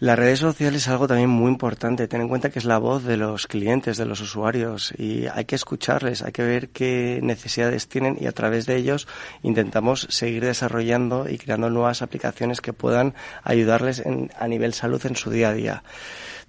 Las 0.00 0.18
redes 0.18 0.38
sociales 0.38 0.80
es 0.80 0.88
algo 0.88 1.06
también 1.06 1.28
muy 1.28 1.50
importante. 1.50 2.08
Ten 2.08 2.22
en 2.22 2.28
cuenta 2.28 2.48
que 2.48 2.58
es 2.58 2.64
la 2.64 2.78
voz 2.78 3.04
de 3.04 3.18
los 3.18 3.46
clientes, 3.46 3.98
de 3.98 4.06
los 4.06 4.22
usuarios 4.22 4.94
y 4.96 5.26
hay 5.26 5.44
que 5.44 5.56
escucharles, 5.56 6.22
hay 6.22 6.32
que 6.32 6.42
ver 6.42 6.70
qué 6.70 7.20
necesidades 7.22 7.86
tienen 7.86 8.16
y 8.18 8.26
a 8.26 8.32
través 8.32 8.64
de 8.64 8.76
ellos 8.76 9.06
intentamos 9.42 10.06
seguir 10.08 10.42
desarrollando 10.42 11.28
y 11.28 11.36
creando 11.36 11.68
nuevas 11.68 12.00
aplicaciones 12.00 12.62
que 12.62 12.72
puedan 12.72 13.12
ayudarles 13.42 14.02
a 14.38 14.48
nivel 14.48 14.72
salud 14.72 15.04
en 15.04 15.16
su 15.16 15.28
día 15.30 15.50
a 15.50 15.52
día. 15.52 15.82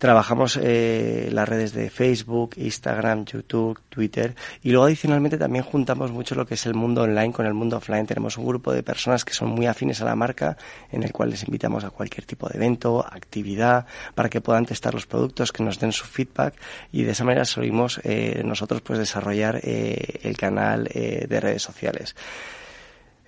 Trabajamos 0.02 0.58
eh, 0.60 1.30
las 1.32 1.48
redes 1.48 1.74
de 1.74 1.92
Facebook, 1.92 2.56
Instagram, 2.58 3.24
YouTube, 3.24 3.80
Twitter 3.88 4.34
y 4.64 4.72
luego 4.72 4.86
adicionalmente 4.86 5.38
también 5.38 5.64
juntamos 5.64 6.12
mucho 6.12 6.34
lo 6.34 6.48
que 6.48 6.56
es 6.56 6.66
el 6.66 6.74
mundo 6.74 7.04
online 7.04 7.32
con 7.32 7.46
el 7.46 7.54
mundo 7.54 7.78
offline. 7.78 8.08
Tenemos 8.08 8.36
un 8.40 8.48
grupo 8.48 8.74
de 8.74 8.82
personas 8.82 9.24
que 9.24 9.36
son 9.36 9.50
muy 9.50 9.68
afines 9.68 10.02
a 10.02 10.06
la 10.06 10.16
marca 10.16 10.58
en 10.92 11.04
el 11.04 11.12
cual 11.12 11.30
les 11.30 11.44
invitamos 11.44 11.84
a 11.84 11.92
cualquier 11.92 12.26
tipo 12.26 12.50
de 12.50 12.58
evento, 12.58 13.06
actividad, 13.06 13.86
para 14.16 14.28
que 14.28 14.42
puedan 14.42 14.66
testar 14.66 14.96
los 14.96 15.06
productos, 15.06 15.52
que 15.52 15.62
nos 15.62 15.80
den 15.80 15.92
su 15.92 16.06
feedback 16.06 16.56
y 16.92 17.04
de 17.04 17.12
esa 17.12 17.24
manera 17.24 17.46
solimos 17.46 18.02
eh, 18.04 18.42
nosotros 18.44 18.82
pues 18.82 18.98
desarrollar 18.98 19.60
eh, 19.62 20.20
el 20.24 20.36
canal 20.36 20.90
eh, 20.96 21.28
de 21.30 21.40
redes 21.40 21.62
sociales. 21.62 22.16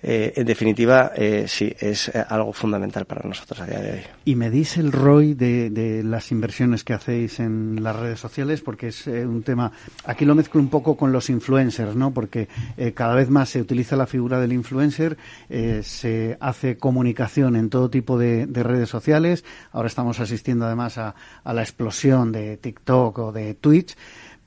Eh, 0.06 0.34
en 0.36 0.44
definitiva, 0.44 1.12
eh, 1.16 1.46
sí, 1.48 1.74
es 1.80 2.08
eh, 2.08 2.22
algo 2.28 2.52
fundamental 2.52 3.06
para 3.06 3.26
nosotros 3.26 3.58
a 3.62 3.66
día 3.66 3.80
de 3.80 3.92
hoy. 3.92 4.00
¿Y 4.26 4.34
medís 4.34 4.76
el 4.76 4.92
ROI 4.92 5.32
de, 5.32 6.02
las 6.04 6.30
inversiones 6.30 6.84
que 6.84 6.92
hacéis 6.92 7.40
en 7.40 7.82
las 7.82 7.96
redes 7.96 8.20
sociales? 8.20 8.60
Porque 8.60 8.88
es 8.88 9.06
un 9.06 9.42
tema, 9.42 9.72
aquí 10.04 10.26
lo 10.26 10.34
mezclo 10.34 10.60
un 10.60 10.68
poco 10.68 10.94
con 10.98 11.10
los 11.10 11.30
influencers, 11.30 11.96
¿no? 11.96 12.12
Porque 12.12 12.48
cada 12.92 13.14
vez 13.14 13.30
más 13.30 13.48
se 13.48 13.62
utiliza 13.62 13.96
la 13.96 14.06
figura 14.06 14.38
del 14.40 14.52
influencer, 14.52 15.16
se 15.48 16.36
hace 16.38 16.76
comunicación 16.76 17.56
en 17.56 17.70
todo 17.70 17.88
tipo 17.88 18.18
de, 18.18 18.46
redes 18.46 18.90
sociales, 18.90 19.44
ahora 19.72 19.88
estamos 19.88 20.20
asistiendo 20.20 20.66
además 20.66 20.98
a 20.98 21.14
la 21.44 21.62
explosión 21.62 22.30
de 22.30 22.58
TikTok 22.58 23.18
o 23.18 23.32
de 23.32 23.54
Twitch 23.54 23.96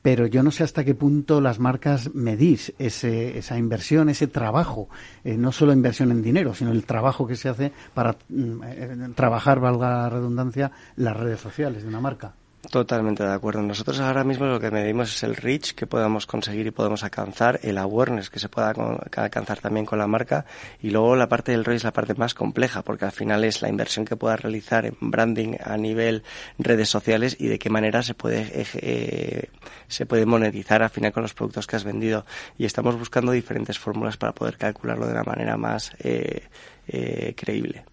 pero 0.08 0.26
yo 0.26 0.42
no 0.42 0.52
sé 0.52 0.64
hasta 0.64 0.86
qué 0.86 0.96
punto 0.96 1.42
las 1.42 1.60
marcas 1.60 2.16
medís 2.16 2.74
ese, 2.80 3.38
esa 3.38 3.58
inversión, 3.58 4.08
ese 4.08 4.28
trabajo, 4.28 4.88
eh, 5.26 5.36
no 5.36 5.52
solo 5.52 5.74
inversión 5.74 6.12
en 6.12 6.22
dinero, 6.22 6.54
sino 6.54 6.72
el 6.72 6.86
trabajo 6.86 7.28
que 7.28 7.36
se 7.36 7.50
hace 7.50 7.74
para 7.94 8.16
mm, 8.30 8.64
eh, 8.64 9.10
trabajar, 9.16 9.60
valga 9.60 9.90
la 9.90 10.10
redundancia, 10.10 10.72
las 10.96 11.18
redes 11.18 11.42
sociales 11.42 11.84
de 11.84 11.90
una 11.90 12.00
marca. 12.00 12.36
Totalmente 12.72 13.24
de 13.24 13.32
acuerdo. 13.32 13.62
Nosotros 13.62 14.00
ahora 14.02 14.26
mismo 14.26 14.46
lo 14.46 14.60
que 14.60 14.72
medimos 14.72 15.16
es 15.16 15.24
el 15.24 15.38
reach 15.38 15.72
que 15.72 15.88
podamos 15.88 16.26
conseguir 16.26 16.68
y 16.68 16.72
podemos 16.72 17.04
alcanzar, 17.04 17.60
el 17.64 17.78
awareness 17.78 18.30
que 18.30 18.40
se 18.40 18.50
pueda 18.50 18.74
alcanzar 19.16 19.60
también 19.60 19.86
con 19.86 20.00
la 20.00 20.08
marca 20.08 20.46
y 20.82 20.90
luego 20.90 21.16
la 21.16 21.30
parte 21.30 21.54
del 21.54 21.64
ROI 21.64 21.78
es 21.78 21.84
la 21.86 21.94
parte 21.94 22.14
más 22.16 22.34
compleja 22.34 22.82
porque 22.82 23.06
al 23.06 23.14
final 23.14 23.46
es 23.46 23.62
la 23.62 23.70
inversión 23.70 24.06
que 24.06 24.18
puedas 24.18 24.42
realizar 24.42 24.86
en 24.86 24.98
branding 25.00 25.56
a 25.64 25.78
nivel 25.78 26.24
redes 26.58 26.90
sociales 26.90 27.38
y 27.40 27.48
de 27.48 27.58
qué 27.58 27.70
manera 27.70 28.04
se 28.04 28.16
puede 28.16 28.52
eh, 28.54 29.50
se 29.88 30.06
puede 30.06 30.26
monetizar 30.26 30.84
al 30.84 30.90
final 30.90 31.14
con 31.14 31.24
los 31.24 31.34
productos 31.34 31.68
que 31.68 31.78
has 31.78 31.86
vendido 31.86 32.26
y 32.58 32.66
estamos 32.66 32.98
buscando 32.98 33.32
diferentes 33.32 33.80
fórmulas 33.80 34.18
para 34.18 34.34
poder 34.34 34.58
calcularlo 34.58 35.06
de 35.06 35.14
una 35.14 35.24
manera 35.24 35.56
más 35.58 35.94
eh, 36.00 36.44
eh, 36.88 37.34
creíble. 37.38 37.86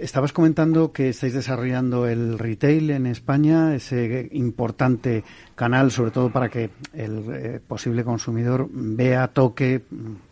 Estabas 0.00 0.32
comentando 0.32 0.92
que 0.92 1.10
estáis 1.10 1.34
desarrollando 1.34 2.08
el 2.08 2.38
retail 2.38 2.88
en 2.88 3.04
España, 3.04 3.74
ese 3.74 4.30
importante 4.32 5.24
canal, 5.54 5.90
sobre 5.90 6.10
todo 6.10 6.30
para 6.32 6.48
que 6.48 6.70
el 6.94 7.24
eh, 7.30 7.60
posible 7.66 8.02
consumidor 8.02 8.66
vea, 8.72 9.28
toque, 9.28 9.82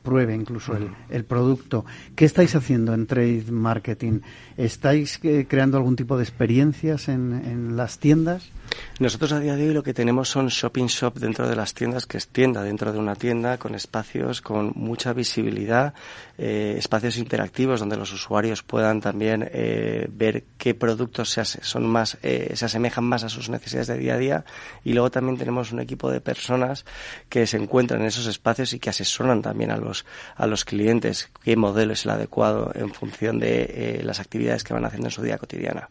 pruebe 0.03 0.35
incluso 0.35 0.73
el, 1.11 1.25
producto. 1.25 1.85
¿Qué 2.17 2.25
estáis 2.25 2.57
haciendo 2.57 2.95
en 2.95 3.07
trade 3.07 3.45
marketing? 3.51 4.21
¿Estáis 4.57 5.21
eh, 5.23 5.45
creando 5.47 5.77
algún 5.77 5.97
tipo 5.97 6.17
de 6.17 6.25
experiencias 6.25 7.09
en, 7.09 7.35
en, 7.35 7.77
las 7.77 7.99
tiendas? 7.99 8.51
Nosotros 8.99 9.33
a 9.33 9.41
día 9.41 9.57
de 9.57 9.69
hoy 9.69 9.75
lo 9.75 9.83
que 9.83 9.95
tenemos 9.95 10.29
son 10.29 10.49
shopping 10.49 10.87
shop 10.87 11.15
dentro 11.19 11.49
de 11.49 11.57
las 11.57 11.75
tiendas, 11.75 12.07
que 12.07 12.19
es 12.19 12.29
tienda 12.29 12.63
dentro 12.63 12.93
de 12.93 12.99
una 12.99 13.15
tienda, 13.15 13.59
con 13.59 13.75
espacios 13.75 14.41
con 14.41 14.73
mucha 14.75 15.13
visibilidad, 15.13 15.95
eh, 16.37 16.75
espacios 16.79 17.17
interactivos 17.17 17.81
donde 17.81 17.97
los 17.97 18.13
usuarios 18.13 18.63
puedan 18.63 19.01
también 19.01 19.49
ver 20.11 20.45
qué 20.57 20.75
productos 20.75 21.31
se, 21.31 21.45
son 21.45 21.87
más, 21.87 22.19
se 22.21 22.65
asemejan 22.65 23.05
más 23.05 23.25
a 23.25 23.29
sus 23.29 23.49
necesidades 23.49 23.89
de 23.89 23.99
día 23.99 24.15
a 24.15 24.19
día 24.19 24.45
y 24.85 24.93
luego 24.93 25.11
también 25.11 25.39
tenemos 25.39 25.73
un 25.73 25.81
equipo 25.81 26.11
de 26.11 26.21
personas 26.21 26.85
que 27.29 27.47
se 27.47 27.57
encuentran 27.57 28.01
en 28.01 28.07
esos 28.07 28.27
espacios 28.27 28.73
y 28.73 28.79
que 28.79 28.91
asesoran 28.91 29.43
también 29.43 29.71
a 29.71 29.77
los, 29.77 30.05
a 30.37 30.47
los 30.47 30.65
clientes 30.65 31.31
qué 31.43 31.57
modelo 31.57 31.93
es 31.93 32.05
el 32.05 32.11
adecuado 32.11 32.73
en 32.75 32.93
función 32.93 33.39
de 33.39 33.63
eh, 33.63 34.01
las 34.05 34.21
actividades 34.21 34.65
que 34.65 34.75
van 34.75 34.85
haciendo 34.85 35.09
en 35.09 35.13
su 35.13 35.23
día 35.23 35.39
cotidiana. 35.39 35.89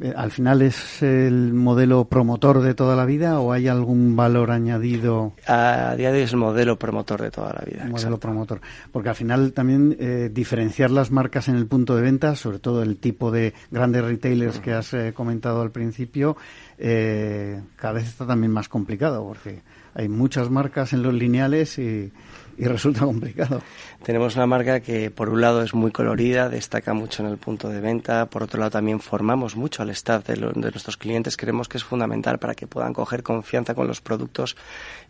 Eh, 0.00 0.12
¿Al 0.16 0.32
final 0.32 0.62
es 0.62 1.02
el 1.02 1.52
modelo 1.52 2.06
promotor 2.06 2.60
de 2.62 2.74
toda 2.74 2.96
la 2.96 3.04
vida 3.04 3.38
o 3.38 3.52
hay 3.52 3.68
algún 3.68 4.16
valor 4.16 4.50
añadido? 4.50 5.34
A 5.46 5.94
día 5.96 6.10
de 6.10 6.18
hoy 6.18 6.24
es 6.24 6.32
el 6.32 6.38
modelo 6.38 6.78
promotor 6.78 7.22
de 7.22 7.30
toda 7.30 7.52
la 7.52 7.64
vida. 7.64 7.84
modelo 7.86 8.18
promotor. 8.18 8.60
Porque 8.90 9.08
al 9.08 9.14
final 9.14 9.52
también 9.52 9.96
eh, 10.00 10.30
diferenciar 10.32 10.90
las 10.90 11.10
marcas 11.10 11.48
en 11.48 11.56
el 11.56 11.66
punto 11.66 11.94
de 11.94 12.02
venta, 12.02 12.34
sobre 12.34 12.58
todo 12.58 12.82
el 12.82 12.96
tipo 12.96 13.30
de 13.30 13.54
grandes 13.70 14.04
retailers 14.04 14.58
que 14.58 14.72
has 14.72 14.92
eh, 14.94 15.12
comentado 15.14 15.62
al 15.62 15.70
principio, 15.70 16.36
cada 16.76 17.92
vez 17.92 18.08
está 18.08 18.26
también 18.26 18.52
más 18.52 18.68
complicado 18.68 19.24
porque 19.24 19.62
hay 19.94 20.08
muchas 20.08 20.50
marcas 20.50 20.92
en 20.92 21.04
los 21.04 21.14
lineales 21.14 21.78
y, 21.78 22.12
y 22.58 22.64
resulta 22.66 23.00
complicado. 23.00 23.62
Tenemos 24.02 24.36
una 24.36 24.46
marca 24.46 24.80
que 24.80 25.10
por 25.10 25.28
un 25.28 25.40
lado 25.40 25.62
es 25.62 25.74
muy 25.74 25.90
colorida, 25.90 26.48
destaca 26.48 26.94
mucho 26.94 27.22
en 27.22 27.30
el 27.30 27.38
punto 27.38 27.68
de 27.68 27.80
venta, 27.80 28.26
por 28.26 28.42
otro 28.42 28.58
lado 28.58 28.72
también 28.72 29.00
formamos 29.00 29.56
mucho 29.56 29.82
al 29.82 29.90
staff 29.90 30.26
de, 30.26 30.34
de 30.34 30.70
nuestros 30.70 30.96
clientes, 30.96 31.36
creemos 31.36 31.68
que 31.68 31.78
es 31.78 31.84
fundamental 31.84 32.38
para 32.38 32.54
que 32.54 32.66
puedan 32.66 32.92
coger 32.92 33.22
confianza 33.22 33.74
con 33.74 33.86
los 33.86 34.00
productos 34.00 34.56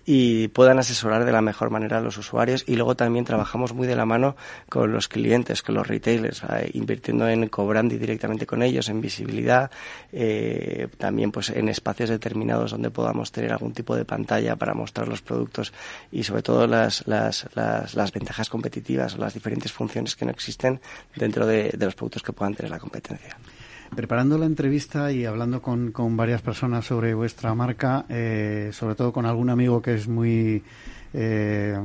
y 0.07 0.49
puedan 0.49 0.79
asesorar 0.79 1.25
de 1.25 1.33
la 1.33 1.41
mejor 1.41 1.71
manera 1.71 1.99
a 1.99 2.01
los 2.01 2.19
usuarios 2.19 2.65
y 2.67 2.77
luego 2.77 2.95
también 2.95 3.25
trabajamos 3.25 3.73
muy 3.73 3.87
de 3.87 3.97
la 3.97 4.05
mano 4.05 4.37
con 4.69 4.93
los 4.93 5.09
clientes, 5.09 5.63
con 5.63 5.75
los 5.75 5.87
retailers, 5.87 6.43
eh, 6.45 6.71
invirtiendo 6.75 7.29
en 7.29 7.49
cobrandi 7.49 7.97
directamente 7.97 8.47
con 8.47 8.63
ellos, 8.63 8.89
en 8.89 9.01
visibilidad, 9.01 9.71
eh, 10.13 10.89
también 10.99 11.33
pues 11.33 11.51
en 11.51 11.69
espacios 11.69 12.11
determinados 12.11 12.73
donde 12.73 12.91
podamos 12.91 13.33
tener 13.33 13.53
algún 13.53 13.73
tipo 13.73 13.97
de 13.97 14.05
pantalla 14.05 14.57
para 14.57 14.75
mostrar 14.75 15.09
los 15.09 15.23
productos 15.23 15.73
y 16.13 16.23
sobre 16.23 16.43
todo 16.43 16.67
las, 16.67 17.07
las, 17.07 17.34
las, 17.55 18.13
ventajas 18.13 18.49
competitivas 18.49 19.15
o 19.15 19.19
las 19.19 19.35
diferentes 19.35 19.73
funciones 19.73 20.15
que 20.15 20.25
no 20.25 20.31
existen 20.31 20.81
dentro 21.17 21.47
de, 21.47 21.75
los 21.79 21.95
productos 21.95 22.23
que 22.23 22.33
puedan 22.33 22.55
tener 22.55 22.71
la 22.71 22.79
competencia. 22.79 23.37
Preparando 23.95 24.39
la 24.39 24.47
entrevista 24.47 25.13
y 25.13 25.25
hablando 25.25 25.63
con, 25.63 25.93
varias 26.17 26.43
personas 26.43 26.85
sobre 26.85 27.15
vuestra 27.15 27.55
marca, 27.55 28.07
eh, 28.09 28.71
sobre 28.73 28.95
todo 28.95 29.13
con 29.13 29.27
algún 29.27 29.51
amigo 29.51 29.81
que 29.81 29.95
es 29.95 30.09
muy 30.09 30.63
eh, 31.17 31.79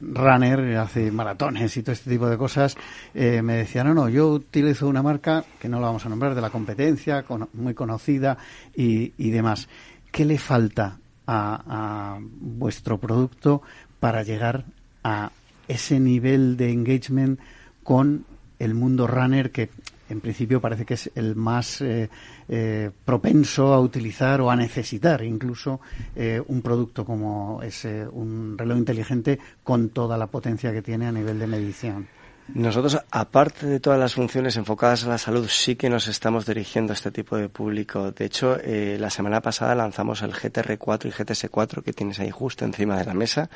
runner, 0.00 0.76
hace 0.76 1.10
maratones 1.10 1.76
y 1.76 1.82
todo 1.82 1.92
este 1.92 2.10
tipo 2.10 2.28
de 2.28 2.38
cosas, 2.38 2.76
eh, 3.12 3.42
me 3.42 3.54
decían, 3.54 3.88
no, 3.88 3.94
no, 3.94 4.08
yo 4.08 4.28
utilizo 4.28 4.86
una 4.86 5.02
marca, 5.02 5.44
que 5.58 5.68
no 5.68 5.80
la 5.80 5.88
vamos 5.88 6.06
a 6.06 6.08
nombrar, 6.08 6.34
de 6.34 6.40
la 6.40 6.50
competencia, 6.50 7.24
con, 7.24 7.48
muy 7.54 7.74
conocida 7.74 8.38
y, 8.74 9.12
y, 9.18 9.30
demás. 9.30 9.68
¿Qué 10.12 10.24
le 10.24 10.38
falta 10.38 10.98
a, 11.26 12.14
a 12.14 12.18
vuestro 12.20 12.98
producto 12.98 13.62
para 13.98 14.22
llegar 14.22 14.64
a 15.04 15.30
ese 15.66 16.00
nivel 16.00 16.56
de 16.56 16.72
engagement 16.72 17.38
con 17.82 18.24
el 18.58 18.74
mundo 18.74 19.06
runner 19.06 19.50
que 19.50 19.70
en 20.08 20.20
principio 20.20 20.60
parece 20.60 20.84
que 20.84 20.94
es 20.94 21.10
el 21.14 21.36
más 21.36 21.80
eh, 21.80 22.08
eh, 22.48 22.90
propenso 23.04 23.74
a 23.74 23.80
utilizar 23.80 24.40
o 24.40 24.50
a 24.50 24.56
necesitar 24.56 25.22
incluso 25.22 25.80
eh, 26.16 26.42
un 26.46 26.62
producto 26.62 27.04
como 27.04 27.60
es 27.62 27.84
un 27.84 28.56
reloj 28.56 28.78
inteligente 28.78 29.38
con 29.62 29.90
toda 29.90 30.16
la 30.16 30.26
potencia 30.26 30.72
que 30.72 30.82
tiene 30.82 31.06
a 31.06 31.12
nivel 31.12 31.38
de 31.38 31.46
medición. 31.46 32.17
Nosotros, 32.54 32.98
aparte 33.10 33.66
de 33.66 33.78
todas 33.78 34.00
las 34.00 34.14
funciones 34.14 34.56
enfocadas 34.56 35.04
a 35.04 35.08
la 35.08 35.18
salud, 35.18 35.46
sí 35.48 35.76
que 35.76 35.90
nos 35.90 36.08
estamos 36.08 36.46
dirigiendo 36.46 36.92
a 36.92 36.94
este 36.94 37.10
tipo 37.10 37.36
de 37.36 37.50
público. 37.50 38.10
De 38.10 38.24
hecho, 38.24 38.56
eh, 38.62 38.96
la 38.98 39.10
semana 39.10 39.42
pasada 39.42 39.74
lanzamos 39.74 40.22
el 40.22 40.32
GTR4 40.32 41.06
y 41.06 41.10
GTS4 41.10 41.82
que 41.82 41.92
tienes 41.92 42.20
ahí 42.20 42.30
justo 42.30 42.64
encima 42.64 42.98
de 42.98 43.04
la 43.04 43.12
mesa, 43.12 43.50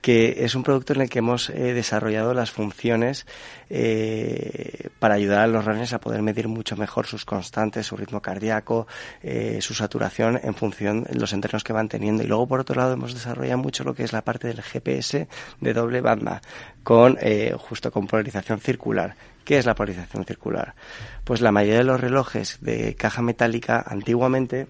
que 0.00 0.44
es 0.44 0.56
un 0.56 0.64
producto 0.64 0.92
en 0.92 1.02
el 1.02 1.08
que 1.08 1.20
hemos 1.20 1.50
eh, 1.50 1.72
desarrollado 1.72 2.34
las 2.34 2.50
funciones 2.50 3.26
eh, 3.70 4.88
para 5.02 5.16
ayudar 5.16 5.40
a 5.40 5.46
los 5.48 5.64
runners 5.64 5.92
a 5.94 5.98
poder 5.98 6.22
medir 6.22 6.46
mucho 6.46 6.76
mejor 6.76 7.08
sus 7.08 7.24
constantes, 7.24 7.88
su 7.88 7.96
ritmo 7.96 8.22
cardíaco, 8.22 8.86
eh, 9.20 9.58
su 9.60 9.74
saturación 9.74 10.38
en 10.40 10.54
función 10.54 11.02
de 11.02 11.18
los 11.18 11.32
entrenos 11.32 11.64
que 11.64 11.72
van 11.72 11.88
teniendo. 11.88 12.22
Y 12.22 12.28
luego, 12.28 12.46
por 12.46 12.60
otro 12.60 12.76
lado, 12.76 12.92
hemos 12.92 13.12
desarrollado 13.12 13.58
mucho 13.58 13.82
lo 13.82 13.94
que 13.94 14.04
es 14.04 14.12
la 14.12 14.22
parte 14.22 14.46
del 14.46 14.62
GPS 14.62 15.26
de 15.60 15.74
doble 15.74 16.02
banda, 16.02 16.40
con 16.84 17.18
eh, 17.20 17.52
justo 17.58 17.90
con 17.90 18.06
polarización 18.06 18.60
circular. 18.60 19.16
¿Qué 19.44 19.58
es 19.58 19.66
la 19.66 19.74
polarización 19.74 20.24
circular? 20.24 20.76
Pues 21.24 21.40
la 21.40 21.50
mayoría 21.50 21.78
de 21.78 21.84
los 21.84 22.00
relojes 22.00 22.58
de 22.60 22.94
caja 22.94 23.22
metálica 23.22 23.84
antiguamente 23.84 24.68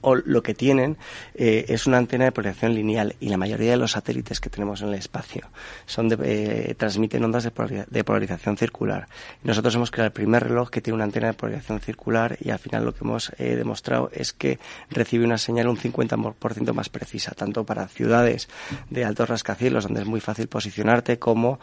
o 0.00 0.14
lo 0.14 0.42
que 0.42 0.54
tienen 0.54 0.96
eh, 1.34 1.66
es 1.68 1.86
una 1.86 1.98
antena 1.98 2.24
de 2.24 2.32
polarización 2.32 2.74
lineal 2.74 3.16
y 3.20 3.28
la 3.28 3.36
mayoría 3.36 3.72
de 3.72 3.76
los 3.76 3.92
satélites 3.92 4.40
que 4.40 4.50
tenemos 4.50 4.82
en 4.82 4.88
el 4.88 4.94
espacio 4.94 5.48
son 5.86 6.08
de, 6.08 6.16
eh, 6.22 6.74
transmiten 6.74 7.24
ondas 7.24 7.44
de, 7.44 7.86
de 7.88 8.04
polarización 8.04 8.56
circular. 8.56 9.08
Nosotros 9.42 9.74
hemos 9.74 9.90
creado 9.90 10.06
el 10.06 10.12
primer 10.12 10.44
reloj 10.44 10.70
que 10.70 10.80
tiene 10.80 10.96
una 10.96 11.04
antena 11.04 11.28
de 11.28 11.34
polarización 11.34 11.80
circular 11.80 12.36
y 12.40 12.50
al 12.50 12.58
final 12.58 12.84
lo 12.84 12.94
que 12.94 13.04
hemos 13.04 13.32
eh, 13.38 13.56
demostrado 13.56 14.10
es 14.12 14.32
que 14.32 14.58
recibe 14.90 15.24
una 15.24 15.38
señal 15.38 15.68
un 15.68 15.78
50% 15.78 16.72
más 16.72 16.88
precisa, 16.88 17.32
tanto 17.32 17.64
para 17.64 17.88
ciudades 17.88 18.48
de 18.90 19.04
altos 19.04 19.28
rascacielos 19.28 19.84
donde 19.84 20.00
es 20.00 20.06
muy 20.06 20.20
fácil 20.20 20.48
posicionarte 20.48 21.18
como 21.18 21.58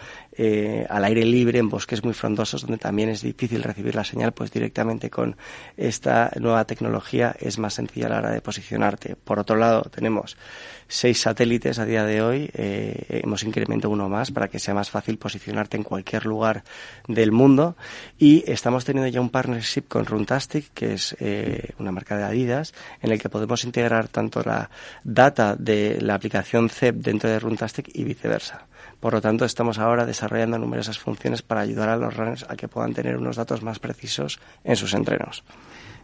al 0.90 1.06
aire 1.06 1.26
libre 1.26 1.60
en 1.60 1.70
bosques 1.70 2.04
muy 2.04 2.14
frondosos 2.14 2.62
donde 2.62 2.78
también 2.78 3.10
es 3.10 3.22
difícil 3.22 3.64
recibir 3.64 3.96
la 3.96 4.04
señal, 4.04 4.34
pues 4.34 4.52
directamente 4.52 5.10
con 5.10 5.38
esta 5.78 6.32
nueva 6.40 6.66
tecnología 6.66 7.36
es 7.40 7.58
más 7.60 7.76
sencilla 7.76 8.10
la 8.10 8.22
de 8.32 8.42
posicionarte. 8.42 9.16
Por 9.16 9.40
otro 9.40 9.56
lado, 9.56 9.84
tenemos 9.84 10.38
seis 10.88 11.22
satélites 11.22 11.80
a 11.80 11.86
día 11.86 12.04
de 12.06 12.22
hoy. 12.22 12.50
Eh, 12.54 13.22
hemos 13.24 13.44
incrementado 13.44 13.92
uno 13.92 14.10
más 14.10 14.32
para 14.32 14.48
que 14.48 14.60
sea 14.60 14.74
más 14.74 14.90
fácil 14.90 15.18
posicionarte 15.18 15.78
en 15.78 15.84
cualquier 15.84 16.26
lugar 16.26 16.64
del 17.08 17.32
mundo. 17.32 17.76
Y 18.18 18.44
estamos 18.50 18.86
teniendo 18.86 19.10
ya 19.10 19.22
un 19.22 19.30
partnership 19.30 19.84
con 19.88 20.06
Runtastic, 20.06 20.74
que 20.74 20.94
es 20.94 21.16
eh, 21.20 21.74
una 21.80 21.92
marca 21.92 22.18
de 22.18 22.24
Adidas, 22.24 22.74
en 23.02 23.12
el 23.12 23.20
que 23.20 23.30
podemos 23.30 23.64
integrar 23.64 24.08
tanto 24.08 24.42
la 24.44 24.70
data 25.04 25.56
de 25.56 26.00
la 26.02 26.16
aplicación 26.16 26.70
CEP 26.70 26.96
dentro 26.98 27.30
de 27.30 27.40
Runtastic 27.40 27.90
y 27.94 28.04
viceversa. 28.04 28.68
Por 29.00 29.14
lo 29.14 29.22
tanto, 29.22 29.46
estamos 29.46 29.78
ahora 29.78 30.06
desarrollando 30.06 30.58
numerosas 30.58 31.00
funciones 31.00 31.42
para 31.42 31.62
ayudar 31.62 31.90
a 31.90 31.98
los 31.98 32.16
runners 32.16 32.46
a 32.48 32.56
que 32.56 32.68
puedan 32.68 32.94
tener 32.94 33.18
unos 33.18 33.36
datos 33.36 33.62
más 33.62 33.80
precisos 33.80 34.40
en 34.64 34.76
sus 34.76 34.94
entrenos 34.94 35.44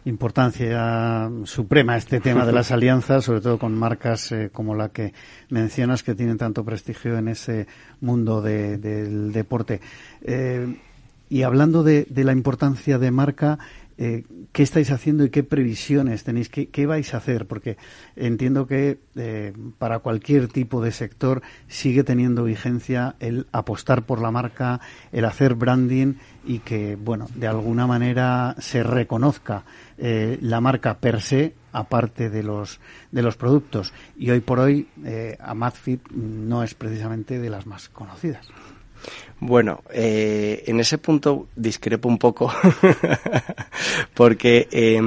importancia 0.04 1.30
suprema 1.44 1.96
este 1.96 2.20
tema 2.20 2.44
de 2.44 2.52
las 2.52 2.70
alianzas, 2.72 3.24
sobre 3.24 3.40
todo 3.40 3.58
con 3.58 3.74
marcas 3.74 4.32
eh, 4.32 4.50
como 4.52 4.74
la 4.74 4.88
que 4.90 5.12
mencionas 5.48 6.02
que 6.02 6.14
tienen 6.14 6.38
tanto 6.38 6.64
prestigio 6.64 7.16
en 7.16 7.28
ese 7.28 7.66
mundo 8.00 8.42
de, 8.42 8.78
del 8.78 9.32
deporte. 9.32 9.80
Eh, 10.22 10.76
y 11.28 11.42
hablando 11.44 11.82
de, 11.82 12.06
de, 12.10 12.24
la 12.24 12.32
importancia 12.32 12.98
de 12.98 13.10
marca, 13.10 13.58
eh, 14.04 14.24
¿qué 14.50 14.64
estáis 14.64 14.90
haciendo 14.90 15.24
y 15.24 15.30
qué 15.30 15.44
previsiones 15.44 16.24
tenéis? 16.24 16.48
¿Qué, 16.48 16.68
qué 16.68 16.86
vais 16.86 17.14
a 17.14 17.18
hacer? 17.18 17.46
Porque 17.46 17.76
entiendo 18.16 18.66
que 18.66 18.98
eh, 19.14 19.52
para 19.78 20.00
cualquier 20.00 20.48
tipo 20.48 20.82
de 20.82 20.90
sector 20.90 21.40
sigue 21.68 22.02
teniendo 22.02 22.42
vigencia 22.42 23.14
el 23.20 23.46
apostar 23.52 24.02
por 24.02 24.20
la 24.20 24.32
marca, 24.32 24.80
el 25.12 25.24
hacer 25.24 25.54
branding 25.54 26.14
y 26.44 26.58
que, 26.58 26.96
bueno, 26.96 27.28
de 27.36 27.46
alguna 27.46 27.86
manera 27.86 28.56
se 28.58 28.82
reconozca 28.82 29.64
eh, 29.98 30.36
la 30.42 30.60
marca 30.60 30.98
per 30.98 31.20
se 31.20 31.54
aparte 31.70 32.28
de 32.28 32.42
los 32.42 32.80
de 33.12 33.22
los 33.22 33.36
productos 33.36 33.92
y 34.16 34.30
hoy 34.30 34.40
por 34.40 34.58
hoy 34.58 34.88
eh, 35.04 35.38
Amazfit 35.40 36.10
no 36.10 36.64
es 36.64 36.74
precisamente 36.74 37.38
de 37.38 37.50
las 37.50 37.66
más 37.68 37.88
conocidas. 37.88 38.48
Bueno, 39.40 39.82
eh, 39.90 40.62
en 40.66 40.78
ese 40.80 40.98
punto 40.98 41.48
discrepo 41.56 42.08
un 42.08 42.18
poco 42.18 42.52
porque 44.14 44.68
eh, 44.70 45.00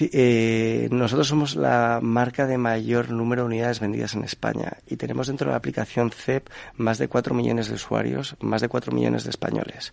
eh, 0.00 0.88
nosotros 0.90 1.28
somos 1.28 1.56
la 1.56 2.00
marca 2.02 2.46
de 2.46 2.58
mayor 2.58 3.10
número 3.10 3.42
de 3.42 3.46
unidades 3.46 3.80
vendidas 3.80 4.14
en 4.14 4.24
España 4.24 4.78
y 4.86 4.96
tenemos 4.96 5.28
dentro 5.28 5.46
de 5.46 5.52
la 5.52 5.58
aplicación 5.58 6.10
CEP 6.10 6.48
más 6.76 6.98
de 6.98 7.08
4 7.08 7.34
millones 7.34 7.68
de 7.68 7.74
usuarios, 7.74 8.36
más 8.40 8.60
de 8.62 8.68
4 8.68 8.92
millones 8.92 9.24
de 9.24 9.30
españoles 9.30 9.92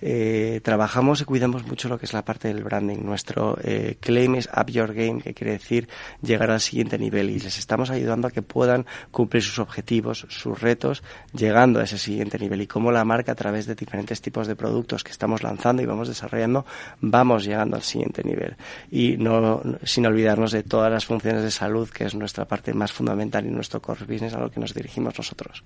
eh, 0.00 0.60
trabajamos 0.62 1.20
y 1.20 1.24
cuidamos 1.24 1.66
mucho 1.66 1.88
lo 1.88 1.98
que 1.98 2.06
es 2.06 2.12
la 2.12 2.24
parte 2.24 2.48
del 2.48 2.62
branding. 2.62 2.98
Nuestro 2.98 3.58
eh, 3.62 3.96
claim 4.00 4.36
es 4.36 4.48
Up 4.56 4.70
Your 4.70 4.94
Game, 4.94 5.20
que 5.20 5.34
quiere 5.34 5.52
decir 5.52 5.88
llegar 6.22 6.50
al 6.50 6.60
siguiente 6.60 6.98
nivel 6.98 7.30
y 7.30 7.40
les 7.40 7.58
estamos 7.58 7.90
ayudando 7.90 8.28
a 8.28 8.30
que 8.30 8.42
puedan 8.42 8.86
cumplir 9.10 9.42
sus 9.42 9.58
objetivos, 9.58 10.26
sus 10.28 10.60
retos, 10.60 11.02
llegando 11.32 11.80
a 11.80 11.84
ese 11.84 11.98
siguiente 11.98 12.38
nivel 12.38 12.62
y 12.62 12.66
cómo 12.66 12.92
la 12.92 13.04
marca 13.04 13.32
a 13.32 13.34
través 13.34 13.66
de 13.66 13.74
diferentes 13.74 14.20
tipos 14.20 14.46
de 14.46 14.56
productos 14.56 15.02
que 15.02 15.10
estamos 15.10 15.42
lanzando 15.42 15.82
y 15.82 15.86
vamos 15.86 16.08
desarrollando, 16.08 16.64
vamos 17.00 17.44
llegando 17.44 17.76
al 17.76 17.82
siguiente 17.82 18.22
nivel. 18.22 18.56
Y 18.90 19.16
no, 19.16 19.62
sin 19.82 20.06
olvidarnos 20.06 20.52
de 20.52 20.62
todas 20.62 20.92
las 20.92 21.06
funciones 21.06 21.42
de 21.42 21.50
salud, 21.50 21.88
que 21.88 22.04
es 22.04 22.14
nuestra 22.14 22.46
parte 22.46 22.72
más 22.72 22.92
fundamental 22.92 23.46
y 23.46 23.50
nuestro 23.50 23.82
core 23.82 24.04
business 24.04 24.34
a 24.34 24.40
lo 24.40 24.50
que 24.50 24.60
nos 24.60 24.74
dirigimos 24.74 25.16
nosotros. 25.18 25.64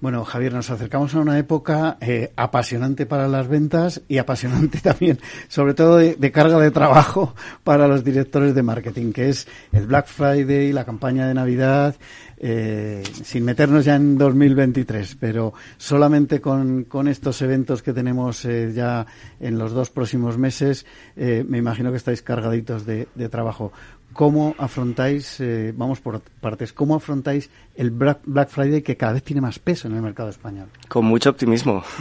Bueno, 0.00 0.24
Javier, 0.24 0.54
nos 0.54 0.70
acercamos 0.70 1.14
a 1.14 1.20
una 1.20 1.38
época 1.38 1.98
eh, 2.00 2.32
apasionante 2.34 3.04
para 3.04 3.28
las 3.28 3.48
ventas 3.48 4.00
y 4.08 4.16
apasionante 4.16 4.78
también, 4.82 5.18
sobre 5.48 5.74
todo 5.74 5.98
de, 5.98 6.32
carga 6.32 6.58
de 6.58 6.70
trabajo 6.70 7.34
para 7.64 7.86
los 7.86 8.02
directores 8.02 8.54
de 8.54 8.62
marketing, 8.62 9.12
que 9.12 9.28
es 9.28 9.46
el 9.72 9.86
Black 9.86 10.06
Friday, 10.06 10.72
la 10.72 10.86
campaña 10.86 11.28
de 11.28 11.34
Navidad, 11.34 11.96
eh, 12.38 13.02
sin 13.22 13.44
meternos 13.44 13.84
ya 13.84 13.96
en 13.96 14.16
2023, 14.16 15.16
pero 15.20 15.52
solamente 15.76 16.40
con, 16.40 16.84
con 16.84 17.06
estos 17.06 17.42
eventos 17.42 17.82
que 17.82 17.92
tenemos 17.92 18.42
eh, 18.46 18.72
ya 18.74 19.04
en 19.38 19.58
los 19.58 19.72
dos 19.72 19.90
próximos 19.90 20.38
meses, 20.38 20.86
eh, 21.14 21.44
me 21.46 21.58
imagino 21.58 21.90
que 21.90 21.98
estáis 21.98 22.22
cargaditos 22.22 22.86
de, 22.86 23.08
de 23.14 23.28
trabajo. 23.28 23.70
¿Cómo 24.12 24.54
afrontáis, 24.58 25.40
eh, 25.40 25.72
vamos 25.74 26.00
por 26.00 26.20
partes, 26.20 26.72
cómo 26.72 26.96
afrontáis 26.96 27.48
el 27.76 27.90
Black 27.90 28.48
Friday 28.48 28.82
que 28.82 28.96
cada 28.96 29.12
vez 29.12 29.22
tiene 29.22 29.40
más 29.40 29.58
peso 29.58 29.88
en 29.88 29.94
el 29.94 30.02
mercado 30.02 30.28
español? 30.30 30.68
Con 30.88 31.04
mucho 31.04 31.30
optimismo. 31.30 31.84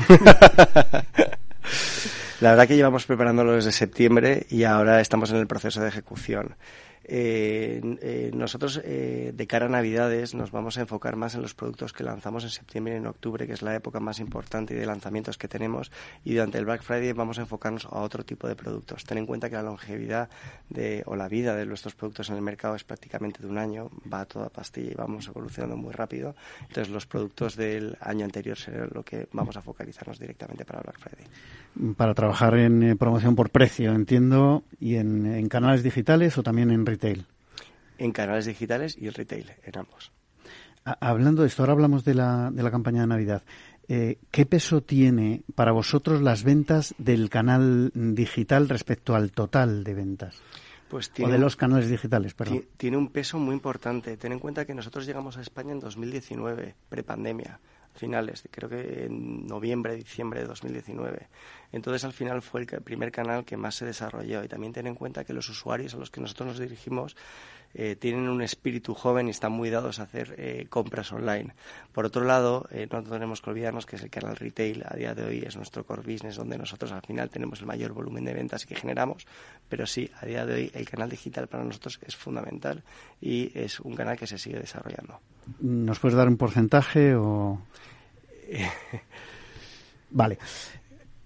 La 2.42 2.52
verdad 2.52 2.68
que 2.68 2.76
llevamos 2.78 3.06
preparándolo 3.06 3.54
desde 3.54 3.72
septiembre 3.72 4.48
y 4.50 4.64
ahora 4.64 5.02
estamos 5.02 5.30
en 5.32 5.38
el 5.38 5.48
proceso 5.48 5.82
de 5.82 5.90
ejecución. 5.90 6.56
Eh, 7.12 8.32
nosotros, 8.34 8.82
de 8.84 9.48
cara 9.48 9.66
a 9.66 9.70
Navidades, 9.70 10.36
nos 10.36 10.52
vamos 10.52 10.78
a 10.78 10.82
enfocar 10.82 11.16
más 11.16 11.34
en 11.36 11.42
los 11.42 11.56
productos 11.56 11.92
que 11.92 12.04
lanzamos 12.04 12.44
en 12.44 12.52
septiembre 12.52 12.94
y 12.94 12.98
en 12.98 13.08
octubre, 13.08 13.48
que 13.48 13.54
es 13.54 13.62
la 13.62 13.76
época 13.76 14.00
más 14.00 14.20
importante 14.20 14.76
de 14.76 14.86
lanzamientos 14.86 15.38
que 15.38 15.48
tenemos, 15.48 15.92
y 16.24 16.34
durante 16.34 16.58
el 16.58 16.66
Black 16.66 16.84
Friday 16.84 17.14
vamos 17.14 17.40
a 17.40 17.42
enfocarnos 17.42 17.86
a 17.86 18.00
otro 18.00 18.24
tipo 18.24 18.48
de 18.48 18.56
productos. 18.56 19.04
Ten 19.06 19.18
en 19.18 19.26
cuenta 19.26 19.50
que 19.50 19.56
la 19.56 19.64
longevidad 19.64 20.30
de, 20.70 21.04
o 21.06 21.16
la 21.16 21.28
vida 21.28 21.56
de 21.56 21.66
nuestros 21.66 21.96
productos 21.96 22.30
en 22.30 22.36
el 22.36 22.42
mercado 22.42 22.76
es 22.76 22.84
prácticamente 22.84 23.42
de 23.42 23.48
un 23.48 23.58
año, 23.58 23.90
va 24.12 24.22
a 24.22 24.26
toda 24.26 24.50
pastilla 24.50 24.92
y 24.92 24.96
vamos 24.96 25.28
evolucionando 25.28 25.78
muy 25.78 25.94
rápido. 25.94 26.36
Entonces, 26.62 26.90
los 26.90 27.06
productos 27.06 27.56
del 27.56 27.98
año 28.02 28.26
anterior 28.26 28.58
serán 28.58 28.90
lo 28.94 29.04
que 29.04 29.28
vamos 29.34 29.58
a 29.58 29.62
focalizarnos 29.62 30.20
directamente 30.20 30.66
para 30.66 30.82
Black 30.82 31.00
Friday. 31.00 31.26
Para 31.96 32.14
trabajar 32.14 32.58
en 32.58 32.84
eh, 32.84 32.96
promoción 32.96 33.36
por 33.36 33.52
precio, 33.52 33.94
entiendo, 33.94 34.64
y 34.80 34.96
en, 34.96 35.48
canales 35.50 35.84
digitales 35.84 36.38
o 36.38 36.44
también 36.44 36.72
en 36.72 36.86
retail. 36.86 36.99
En 37.98 38.12
canales 38.12 38.46
digitales 38.46 38.98
y 38.98 39.08
en 39.08 39.14
retail, 39.14 39.52
en 39.64 39.78
ambos. 39.78 40.12
Hablando 40.84 41.42
de 41.42 41.50
esto, 41.50 41.64
ahora 41.64 41.74
hablamos 41.74 42.04
de 42.04 42.16
la, 42.16 42.50
de 42.52 42.64
la 42.64 42.72
campaña 42.72 43.02
de 43.02 43.08
Navidad. 43.08 43.44
Eh, 43.88 44.20
¿Qué 44.32 44.46
peso 44.46 44.82
tiene 44.82 45.42
para 45.56 45.72
vosotros 45.72 46.22
las 46.22 46.44
ventas 46.44 46.96
del 46.98 47.30
canal 47.30 47.92
digital 47.94 48.70
respecto 48.70 49.16
al 49.16 49.32
total 49.32 49.84
de 49.84 49.94
ventas? 49.94 50.42
Pues 50.90 51.12
o 51.22 51.28
de 51.28 51.38
los 51.38 51.56
canales 51.56 51.90
digitales, 51.90 52.34
perdón. 52.34 52.66
Tiene 52.78 52.98
un 52.98 53.10
peso 53.10 53.38
muy 53.38 53.54
importante. 53.54 54.18
Ten 54.18 54.32
en 54.32 54.40
cuenta 54.40 54.66
que 54.66 54.74
nosotros 54.74 55.06
llegamos 55.06 55.38
a 55.38 55.42
España 55.42 55.72
en 55.72 55.80
2019, 55.80 56.76
prepandemia 56.90 57.60
finales, 58.00 58.48
creo 58.50 58.70
que 58.70 59.06
en 59.06 59.46
noviembre, 59.46 59.96
diciembre 59.96 60.42
de 60.42 60.48
2019. 60.48 61.28
Entonces, 61.72 62.04
al 62.04 62.14
final 62.14 62.42
fue 62.42 62.62
el 62.62 62.68
primer 62.82 63.12
canal 63.12 63.46
que 63.46 63.58
más 63.58 63.76
se 63.76 63.86
desarrolló. 63.86 64.44
Y 64.44 64.48
también 64.48 64.74
ten 64.74 64.88
en 64.88 64.96
cuenta 64.96 65.24
que 65.24 65.34
los 65.34 65.48
usuarios 65.50 65.94
a 65.94 65.98
los 65.98 66.10
que 66.10 66.22
nosotros 66.22 66.48
nos 66.48 66.60
dirigimos 66.60 67.16
eh, 67.76 67.96
tienen 67.96 68.28
un 68.28 68.42
espíritu 68.42 68.96
joven 68.96 69.28
y 69.28 69.30
están 69.30 69.52
muy 69.52 69.70
dados 69.70 70.00
a 70.00 70.04
hacer 70.04 70.34
eh, 70.38 70.66
compras 70.70 71.12
online. 71.12 71.54
Por 71.92 72.06
otro 72.06 72.26
lado, 72.26 72.68
eh, 72.72 72.88
no 72.92 73.04
tenemos 73.04 73.42
que 73.42 73.52
olvidarnos 73.52 73.86
que 73.86 73.96
es 73.96 74.02
el 74.02 74.10
canal 74.10 74.36
retail 74.36 74.84
a 74.88 74.96
día 74.96 75.14
de 75.14 75.24
hoy 75.24 75.44
es 75.46 75.56
nuestro 75.56 75.86
core 75.86 76.02
business 76.02 76.36
donde 76.36 76.58
nosotros 76.58 76.92
al 76.92 77.02
final 77.02 77.30
tenemos 77.30 77.60
el 77.60 77.68
mayor 77.68 77.94
volumen 77.94 78.26
de 78.26 78.34
ventas 78.34 78.66
que 78.66 78.74
generamos, 78.74 79.28
pero 79.68 79.86
sí, 79.86 80.10
a 80.20 80.26
día 80.26 80.48
de 80.48 80.54
hoy 80.54 80.72
el 80.74 80.90
canal 80.90 81.10
digital 81.10 81.48
para 81.48 81.64
nosotros 81.64 82.00
es 82.04 82.16
fundamental 82.16 82.84
y 83.22 83.52
es 83.54 83.80
un 83.80 83.96
canal 83.96 84.18
que 84.18 84.26
se 84.26 84.40
sigue 84.40 84.60
desarrollando. 84.60 85.20
¿Nos 85.60 86.00
puedes 86.00 86.18
dar 86.18 86.28
un 86.28 86.38
porcentaje 86.38 87.14
o...? 87.16 87.62
vale. 90.12 90.38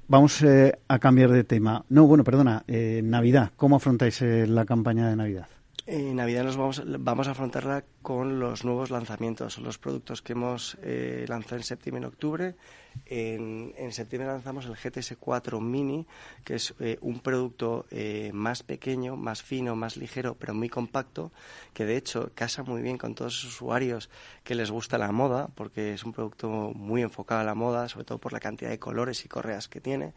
Vamos 0.08 0.44
a 0.88 1.00
cambiar 1.00 1.32
de 1.32 1.44
tema. 1.44 1.86
No, 1.90 2.06
bueno, 2.06 2.24
perdona. 2.24 2.64
Navidad. 2.68 3.52
¿Cómo 3.56 3.78
afrontáis 3.78 4.22
la 4.22 4.66
campaña 4.66 5.10
de 5.10 5.16
Navidad? 5.16 5.48
En 5.86 6.16
Navidad 6.16 6.44
nos 6.44 6.58
vamos, 6.58 6.84
vamos 6.86 7.28
a 7.28 7.32
afrontarla 7.32 7.84
con 8.04 8.40
los 8.40 8.66
nuevos 8.66 8.92
lanzamientos, 8.92 9.58
los 9.58 9.80
productos 9.80 10.22
que 10.22 10.34
hemos 10.34 10.78
eh, 10.84 11.26
lanzado 11.28 11.56
en 11.56 11.64
septiembre 11.64 12.02
y 12.02 12.04
en 12.04 12.08
octubre. 12.08 12.56
En, 13.06 13.92
septiembre 13.92 14.28
lanzamos 14.32 14.66
el 14.66 14.76
GTS 14.76 15.16
4 15.20 15.60
Mini, 15.60 16.06
que 16.44 16.56
es 16.56 16.76
eh, 16.80 17.00
un 17.02 17.22
producto 17.22 17.88
eh, 17.90 18.30
más 18.34 18.62
pequeño, 18.62 19.16
más 19.16 19.42
fino, 19.42 19.76
más 19.76 19.98
ligero, 19.98 20.36
pero 20.38 20.54
muy 20.54 20.70
compacto, 20.70 21.32
que 21.74 21.86
de 21.86 21.98
hecho 21.98 22.32
casa 22.36 22.62
muy 22.62 22.82
bien 22.82 22.98
con 22.98 23.16
todos 23.16 23.44
los 23.44 23.54
usuarios 23.56 24.10
que 24.44 24.54
les 24.54 24.70
gusta 24.70 24.98
la 24.98 25.12
moda, 25.12 25.48
porque 25.56 25.94
es 25.94 26.04
un 26.04 26.12
producto 26.12 26.50
muy 26.76 27.02
enfocado 27.02 27.42
a 27.42 27.46
la 27.46 27.56
moda, 27.56 27.88
sobre 27.88 28.06
todo 28.06 28.20
por 28.20 28.34
la 28.34 28.40
cantidad 28.40 28.70
de 28.70 28.80
colores 28.80 29.26
y 29.26 29.30
correas 29.30 29.70
que 29.70 29.82
tiene. 29.82 30.14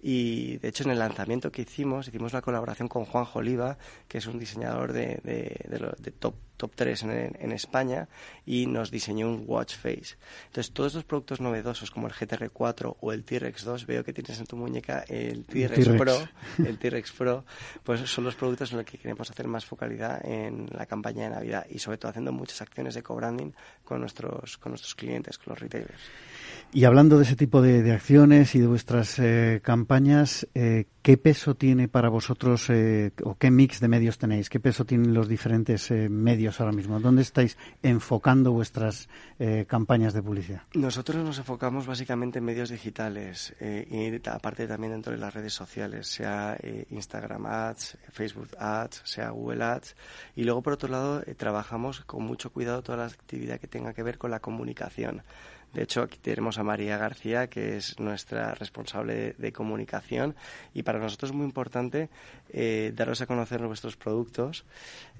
Y 0.00 0.56
de 0.58 0.68
hecho 0.68 0.84
en 0.84 0.90
el 0.90 0.98
lanzamiento 0.98 1.52
que 1.52 1.62
hicimos, 1.62 2.08
hicimos 2.08 2.32
una 2.32 2.42
colaboración 2.42 2.88
con 2.88 3.04
Juanjo 3.04 3.40
Oliva, 3.40 3.78
que 4.08 4.18
es 4.18 4.26
un 4.26 4.38
diseñador 4.38 4.92
de 4.92 6.14
top 6.18 6.34
top 6.56 6.72
3 6.74 7.02
en, 7.02 7.52
España 7.52 8.08
y 8.44 8.66
nos 8.66 8.90
diseñó 8.90 9.28
un 9.28 9.44
watch 9.46 9.76
face. 9.76 10.16
Entonces, 10.46 10.72
todos 10.72 10.92
estos 10.92 11.04
productos 11.04 11.40
novedosos 11.40 11.90
como 11.90 12.06
el 12.06 12.12
GTR4 12.12 12.96
o 13.00 13.12
el 13.12 13.24
T-Rex 13.24 13.64
2, 13.64 13.86
veo 13.86 14.04
que 14.04 14.12
tienes 14.12 14.38
en 14.38 14.46
tu 14.46 14.56
muñeca 14.56 15.04
el 15.08 15.44
T-Rex 15.44 15.88
Pro, 15.96 16.16
el 16.58 16.78
T-Rex 16.78 17.12
Pro, 17.12 17.44
pues 17.82 18.00
son 18.00 18.24
los 18.24 18.34
productos 18.34 18.72
en 18.72 18.78
los 18.78 18.86
que 18.86 18.98
queremos 18.98 19.30
hacer 19.30 19.46
más 19.46 19.64
focalidad 19.64 20.24
en 20.24 20.68
la 20.72 20.86
campaña 20.86 21.24
de 21.24 21.30
Navidad 21.30 21.66
y 21.70 21.78
sobre 21.78 21.98
todo 21.98 22.10
haciendo 22.10 22.32
muchas 22.32 22.62
acciones 22.62 22.94
de 22.94 23.02
co-branding 23.02 23.52
con 23.84 24.00
nuestros, 24.00 24.58
con 24.58 24.72
nuestros 24.72 24.94
clientes, 24.94 25.38
con 25.38 25.52
los 25.52 25.60
retailers. 25.60 26.00
Y 26.72 26.84
hablando 26.84 27.16
de 27.16 27.24
ese 27.24 27.36
tipo 27.36 27.62
de, 27.62 27.90
acciones 27.92 28.54
y 28.54 28.60
de 28.60 28.66
vuestras 28.66 29.18
eh, 29.18 29.60
campañas, 29.62 30.46
eh, 30.54 30.86
¿qué 31.00 31.16
peso 31.16 31.54
tiene 31.54 31.88
para 31.88 32.08
vosotros 32.08 32.68
eh, 32.68 33.12
o 33.22 33.36
qué 33.38 33.50
mix 33.50 33.80
de 33.80 33.88
medios 33.88 34.18
tenéis? 34.18 34.50
¿Qué 34.50 34.60
peso 34.60 34.84
tienen 34.84 35.14
los 35.14 35.28
diferentes 35.28 35.90
medios 35.90 36.45
ahora 36.58 36.72
mismo? 36.72 37.00
¿Dónde 37.00 37.22
estáis 37.22 37.56
enfocando 37.82 38.52
vuestras 38.52 39.08
campañas 39.66 40.14
de 40.14 40.22
publicidad? 40.22 40.62
Nosotros 40.74 41.24
nos 41.24 41.38
enfocamos 41.38 41.86
básicamente 41.86 42.38
en 42.38 42.44
medios 42.44 42.70
digitales 42.70 43.54
y 43.60 44.28
aparte 44.28 44.66
también 44.66 44.92
dentro 44.92 45.12
de 45.12 45.18
las 45.18 45.34
redes 45.34 45.52
sociales, 45.52 46.06
sea 46.06 46.56
Instagram 46.90 47.46
Ads, 47.46 47.98
Facebook 48.12 48.50
Ads, 48.58 49.02
sea 49.04 49.30
Google 49.30 49.64
Ads. 49.64 49.96
Y 50.34 50.44
luego, 50.44 50.62
por 50.62 50.72
otro 50.74 50.88
lado, 50.88 51.22
trabajamos 51.36 52.00
con 52.00 52.22
mucho 52.24 52.50
cuidado 52.50 52.82
toda 52.82 52.98
la 52.98 53.06
actividad 53.06 53.58
que 53.60 53.66
tenga 53.66 53.92
que 53.92 54.02
ver 54.02 54.18
con 54.18 54.30
la 54.30 54.40
comunicación. 54.40 55.22
De 55.76 55.82
hecho, 55.82 56.00
aquí 56.00 56.16
tenemos 56.16 56.56
a 56.56 56.62
María 56.62 56.96
García, 56.96 57.48
que 57.48 57.76
es 57.76 58.00
nuestra 58.00 58.54
responsable 58.54 59.34
de, 59.36 59.52
comunicación, 59.52 60.34
y 60.72 60.84
para 60.84 60.98
nosotros 60.98 61.32
es 61.32 61.36
muy 61.36 61.44
importante 61.44 62.08
eh, 62.48 62.94
daros 62.96 63.20
a 63.20 63.26
conocer 63.26 63.60
nuestros 63.60 63.94
productos, 63.94 64.64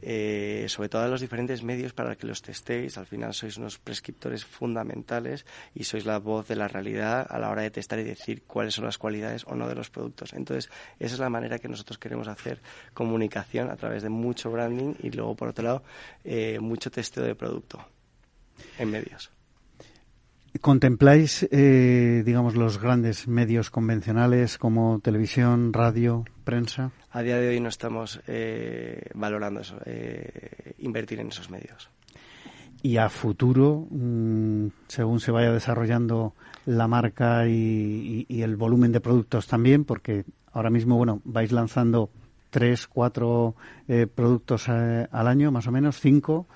eh, 0.01 0.65
sobre 0.71 0.89
todo 0.89 1.03
a 1.03 1.09
los 1.09 1.21
diferentes 1.21 1.63
medios 1.63 1.93
para 1.93 2.17
que 2.17 2.27
los 2.27 2.41
testéis. 2.41 2.97
Al 2.97 3.05
final 3.05 3.35
sois 3.35 3.59
unos 3.59 3.77
prescriptores 3.77 4.47
fundamentales 4.47 5.45
y 5.75 5.85
sois 5.85 6.07
la 6.07 6.17
voz 6.21 6.49
de 6.49 6.57
la 6.57 6.69
realidad 6.69 7.27
a 7.29 7.39
la 7.39 7.51
hora 7.51 7.61
de 7.61 7.71
testar 7.71 7.99
y 7.99 8.05
decir 8.05 8.45
cuáles 8.47 8.73
son 8.73 8.87
las 8.87 8.97
cualidades 8.97 9.45
o 9.45 9.57
no 9.57 9.69
de 9.69 9.75
los 9.75 9.91
productos. 9.91 10.33
Entonces, 10.33 10.71
esa 10.99 11.17
es 11.17 11.21
la 11.21 11.29
manera 11.29 11.59
que 11.59 11.69
nosotros 11.69 11.99
queremos 11.99 12.29
hacer 12.29 12.63
comunicación 12.95 13.69
a 13.69 13.77
través 13.77 14.03
de 14.03 14.09
mucho 14.09 14.51
branding 14.51 14.95
y 15.03 15.11
luego, 15.11 15.37
por 15.37 15.49
otro 15.49 15.65
lado, 15.65 15.83
eh, 16.25 16.59
mucho 16.61 16.91
testeo 16.91 17.25
de 17.25 17.35
producto 17.35 17.85
en 18.79 18.91
medios. 18.91 19.36
¿Contempláis, 20.61 21.49
eh, 21.51 22.23
digamos, 22.25 22.55
los 22.57 22.81
grandes 22.81 23.27
medios 23.27 23.71
convencionales 23.71 24.59
como 24.59 25.01
televisión, 25.01 25.73
radio, 25.73 26.25
prensa? 26.45 26.93
A 27.11 27.23
día 27.23 27.39
de 27.39 27.49
hoy 27.49 27.61
no 27.61 27.69
estamos 27.69 28.21
eh, 28.27 29.11
valorando 29.15 29.61
eso, 29.61 29.79
eh, 29.85 30.75
invertir 30.79 31.21
en 31.21 31.29
esos 31.29 31.51
medios. 31.51 31.91
Y 32.83 32.99
a 32.99 33.09
futuro, 33.09 33.87
mm, 33.91 34.69
según 34.87 35.21
se 35.21 35.33
vaya 35.33 35.51
desarrollando 35.53 36.35
la 36.67 36.87
marca 36.87 37.49
y, 37.49 38.27
el 38.29 38.57
volumen 38.57 38.93
de 38.93 39.01
productos 39.01 39.47
también, 39.47 39.85
porque 39.85 40.25
ahora 40.53 40.71
mismo, 40.71 40.97
bueno, 40.97 41.21
vais 41.25 41.53
lanzando 41.53 42.11
tres, 42.51 42.87
cuatro 42.87 43.55
productos 44.15 44.69
al 44.69 45.27
año, 45.29 45.51
más 45.51 45.67
o 45.67 45.73
menos, 45.73 46.01
cinco. 46.01 46.47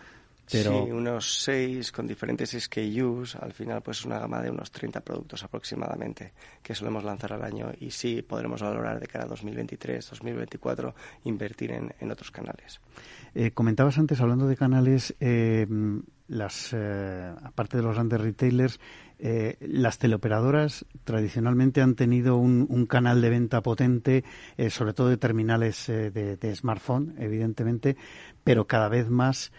Sí, 0.51 0.69
unos 0.69 1.43
seis 1.43 1.93
con 1.93 2.07
diferentes 2.07 2.51
SKUs. 2.51 3.37
Al 3.37 3.53
final, 3.53 3.83
pues 3.83 4.05
una 4.05 4.19
gama 4.19 4.43
de 4.43 4.51
unos 4.51 4.71
30 4.73 5.01
productos 5.01 5.45
aproximadamente 5.45 6.33
que 6.63 6.75
solemos 6.75 7.05
lanzar 7.05 7.33
al 7.33 7.45
año. 7.45 7.71
Y 7.79 7.91
sí, 7.91 8.23
podremos 8.23 8.61
valorar 8.61 8.99
de 8.99 9.07
cara 9.07 9.25
a 9.25 9.29
2023, 9.29 10.11
2024, 10.11 10.95
invertir 11.25 11.73
en, 11.73 12.11
otros 12.11 12.31
canales. 12.31 12.81
Eh, 13.35 13.53
comentabas 13.53 13.99
antes, 13.99 14.21
hablando 14.21 14.49
de 14.49 14.57
canales, 14.57 15.15
eh, 15.21 15.67
las, 16.31 16.72
eh, 16.72 17.35
aparte 17.43 17.76
de 17.76 17.83
los 17.83 17.95
grandes 17.95 18.20
retailers, 18.20 18.81
eh, 19.22 19.57
las 19.61 19.99
teleoperadoras 19.99 20.87
tradicionalmente 21.05 21.83
han 21.83 21.95
tenido 21.95 22.39
un, 22.39 22.87
canal 22.87 23.20
de 23.20 23.28
venta 23.28 23.61
potente, 23.61 24.24
eh, 24.57 24.70
sobre 24.70 24.95
todo 24.95 25.09
de 25.09 25.18
terminales 25.18 25.91
eh, 25.91 26.11
de, 26.11 26.57
smartphone, 26.57 27.14
evidentemente, 27.18 27.97
pero 28.43 28.66
cada 28.66 28.89
vez 28.89 29.11
más 29.11 29.53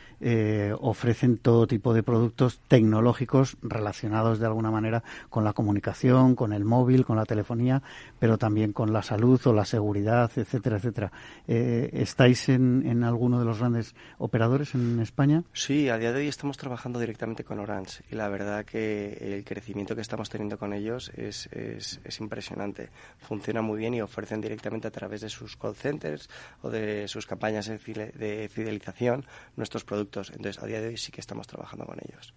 ofrecen 0.80 1.38
todo 1.38 1.66
tipo 1.66 1.96
de 1.96 2.04
productos 2.04 2.62
tecnológicos 2.68 3.58
relacionados 3.64 4.38
de 4.38 4.46
alguna 4.46 4.70
manera 4.70 5.04
con 5.30 5.44
la 5.44 5.54
comunicación, 5.54 6.36
con 6.36 6.54
el 6.54 6.64
móvil, 6.64 7.06
con 7.06 7.16
la 7.16 7.26
telefonía, 7.26 7.82
pero 8.20 8.38
también 8.38 8.72
con 8.72 8.94
la 8.94 9.02
salud 9.02 9.42
o 9.46 9.54
la 9.54 9.66
seguridad, 9.66 10.32
etcétera, 10.36 10.78
etcétera. 10.78 11.12
¿Estáis 11.48 12.50
en, 12.50 12.86
en 12.86 13.04
alguno 13.04 13.40
de 13.40 13.46
los 13.46 13.58
grandes 13.58 13.96
operadores 14.20 14.76
en 14.76 15.00
España? 15.00 15.44
Sí, 15.54 15.90
a 15.90 15.98
día 15.98 16.12
de 16.12 16.20
hoy 16.20 16.28
estamos 16.28 16.58
trabajando 16.62 17.00
directamente 17.00 17.44
con 17.44 17.60
Orange 17.60 18.04
y 18.12 18.16
la 18.16 18.30
verdad 18.30 18.64
que 18.64 19.18
el 19.20 19.44
crecimiento 19.44 19.96
que 19.96 20.02
estamos 20.02 20.30
teniendo 20.30 20.60
con 20.60 20.74
ellos 20.74 21.12
es, 21.16 21.48
es, 21.52 22.20
impresionante. 22.20 22.92
Funciona 23.18 23.64
muy 23.64 23.80
bien 23.80 23.96
y 23.96 24.02
ofrecen 24.02 24.42
directamente 24.42 24.88
a 24.88 24.92
través 24.92 25.22
de 25.22 25.30
sus 25.30 25.58
call 25.58 25.76
centers 25.76 26.30
o 26.62 26.70
de 26.70 27.08
sus 27.08 27.26
campañas 27.26 27.66
de 27.66 28.48
fidelización 28.54 29.26
nuestros 29.56 29.84
productos. 29.84 30.30
Entonces, 30.30 30.62
a 30.62 30.68
día 30.68 30.80
de 30.82 30.90
hoy 30.90 30.98
sí 30.98 31.12
que 31.12 31.20
estamos 31.20 31.48
trabajando 31.48 31.88
con 31.88 31.98
ellos. 32.00 32.36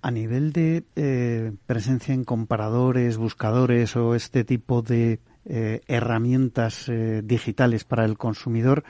A 0.00 0.10
nivel 0.10 0.52
de 0.52 0.82
eh, 0.96 1.52
presencia 1.66 2.12
en 2.12 2.24
comparadores, 2.24 3.16
buscadores 3.16 3.94
o 3.94 4.16
este 4.16 4.42
tipo 4.42 4.82
de 4.82 5.20
herramientas 5.44 6.90
digitales 7.24 7.84
para 7.84 8.04
el 8.04 8.16
consumidor. 8.16 8.84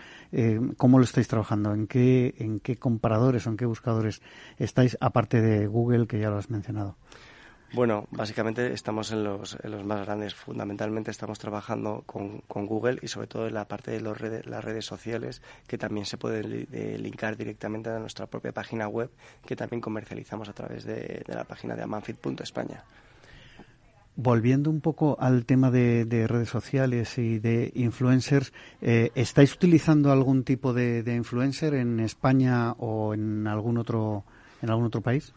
¿Cómo 0.77 0.99
lo 0.99 1.05
estáis 1.05 1.29
trabajando? 1.29 1.73
¿En 1.75 1.87
qué, 1.87 2.35
¿En 2.39 2.61
qué 2.61 2.77
comparadores 2.77 3.47
o 3.47 3.51
en 3.51 3.57
qué 3.57 3.67
buscadores 3.67 4.23
estáis, 4.59 4.97
aparte 5.01 5.41
de 5.41 5.67
Google, 5.67 6.07
que 6.07 6.19
ya 6.19 6.31
lo 6.31 6.39
has 6.39 6.51
mencionado? 6.51 6.97
Bueno, 7.75 8.07
básicamente 8.11 8.75
estamos 8.75 9.13
en 9.13 9.25
los, 9.25 9.57
en 9.63 9.71
los 9.71 9.83
más 9.83 10.05
grandes. 10.05 10.35
Fundamentalmente 10.35 11.11
estamos 11.11 11.39
trabajando 11.39 12.03
con, 12.05 12.41
con 12.43 12.67
Google 12.67 12.99
y 13.01 13.09
sobre 13.09 13.29
todo 13.29 13.47
en 13.47 13.55
la 13.55 13.67
parte 13.67 13.93
de 13.93 14.01
los 14.01 14.21
las 14.21 14.63
redes 14.63 14.85
sociales 14.85 15.41
que 15.67 15.79
también 15.79 16.05
se 16.05 16.19
puede 16.19 16.43
linkar 16.99 17.37
directamente 17.37 17.89
a 17.89 17.99
nuestra 17.99 18.27
propia 18.27 18.53
página 18.53 18.89
web 18.89 19.11
que 19.47 19.57
también 19.57 19.81
comercializamos 19.81 20.51
a 20.51 20.53
través 20.53 20.85
de, 20.85 21.25
la 21.27 21.45
página 21.45 21.75
de 21.75 21.83
amanfit.españa. 21.83 22.85
Volviendo 24.15 24.69
un 24.69 24.81
poco 24.81 25.17
al 25.19 25.47
tema 25.47 25.71
de, 25.71 26.27
redes 26.29 26.51
sociales 26.51 27.17
y 27.17 27.39
de 27.39 27.73
influencers, 27.75 28.53
eh, 28.83 29.11
¿estáis 29.15 29.55
utilizando 29.55 30.13
algún 30.13 30.45
tipo 30.45 30.75
de, 30.75 31.03
influencer 31.15 31.75
en 31.75 31.99
España 32.01 32.73
o 32.73 33.15
en 33.15 33.47
algún 33.47 33.79
otro 33.79 34.25
en 34.61 34.71
algún 34.71 34.85
otro 34.87 35.01
país? 35.01 35.33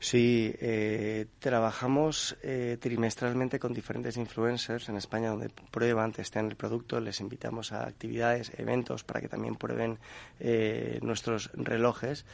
Sí, 0.00 0.54
eh, 0.60 1.26
trabajamos 1.40 2.36
eh, 2.42 2.76
trimestralmente 2.80 3.58
con 3.58 3.72
diferentes 3.72 4.16
influencers 4.16 4.88
en 4.88 4.96
España 4.96 5.30
donde 5.30 5.50
prueban, 5.72 6.12
testean 6.12 6.46
el 6.46 6.54
producto, 6.54 7.00
les 7.00 7.20
invitamos 7.20 7.72
a 7.72 7.84
actividades, 7.84 8.52
eventos 8.58 9.02
para 9.02 9.20
que 9.20 9.28
también 9.28 9.56
prueben 9.56 9.98
eh, 10.38 11.00
nuestros 11.02 11.50
relojes 11.54 12.26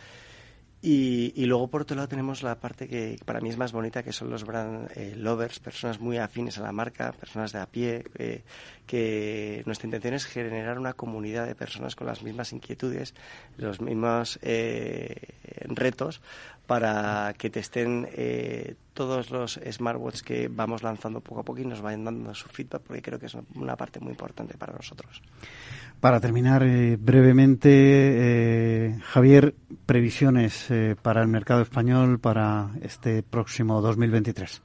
y, 0.86 1.32
y, 1.34 1.46
luego, 1.46 1.68
por 1.68 1.80
otro 1.80 1.96
lado, 1.96 2.08
tenemos 2.08 2.42
la 2.42 2.56
parte 2.56 2.86
que 2.86 3.16
para 3.24 3.40
mí 3.40 3.48
es 3.48 3.56
más 3.56 3.72
bonita, 3.72 4.02
que 4.02 4.12
son 4.12 4.28
los 4.28 4.44
brand 4.44 4.90
eh, 4.94 5.14
lovers, 5.16 5.58
personas 5.58 5.98
muy 5.98 6.18
afines 6.18 6.58
a 6.58 6.62
la 6.62 6.72
marca, 6.72 7.12
personas 7.12 7.52
de 7.52 7.58
a 7.58 7.64
pie, 7.64 8.04
eh, 8.18 8.42
que 8.86 9.62
nuestra 9.64 9.86
intención 9.86 10.12
es 10.12 10.26
generar 10.26 10.78
una 10.78 10.92
comunidad 10.92 11.46
de 11.46 11.54
personas 11.54 11.96
con 11.96 12.06
las 12.06 12.22
mismas 12.22 12.52
inquietudes, 12.52 13.14
los 13.56 13.80
mismos 13.80 14.38
eh, 14.42 15.16
retos, 15.68 16.20
para 16.66 17.34
que 17.38 17.48
testen 17.48 18.06
eh, 18.12 18.74
todos 18.92 19.30
los 19.30 19.60
smartwatches 19.70 20.22
que 20.22 20.48
vamos 20.48 20.82
lanzando 20.82 21.20
poco 21.20 21.40
a 21.40 21.44
poco 21.44 21.60
y 21.60 21.64
nos 21.64 21.80
vayan 21.80 22.04
dando 22.04 22.34
su 22.34 22.48
feedback, 22.48 22.82
porque 22.82 23.00
creo 23.00 23.18
que 23.18 23.26
es 23.26 23.36
una 23.54 23.76
parte 23.76 24.00
muy 24.00 24.10
importante 24.10 24.58
para 24.58 24.74
nosotros. 24.74 25.22
Para 26.04 26.20
terminar 26.20 26.62
eh, 26.64 26.98
brevemente, 27.00 27.70
eh, 27.72 28.98
Javier, 29.04 29.54
previsiones 29.86 30.70
eh, 30.70 30.96
para 31.00 31.22
el 31.22 31.28
mercado 31.28 31.62
español 31.62 32.20
para 32.20 32.72
este 32.82 33.22
próximo 33.22 33.80
2023. 33.80 34.60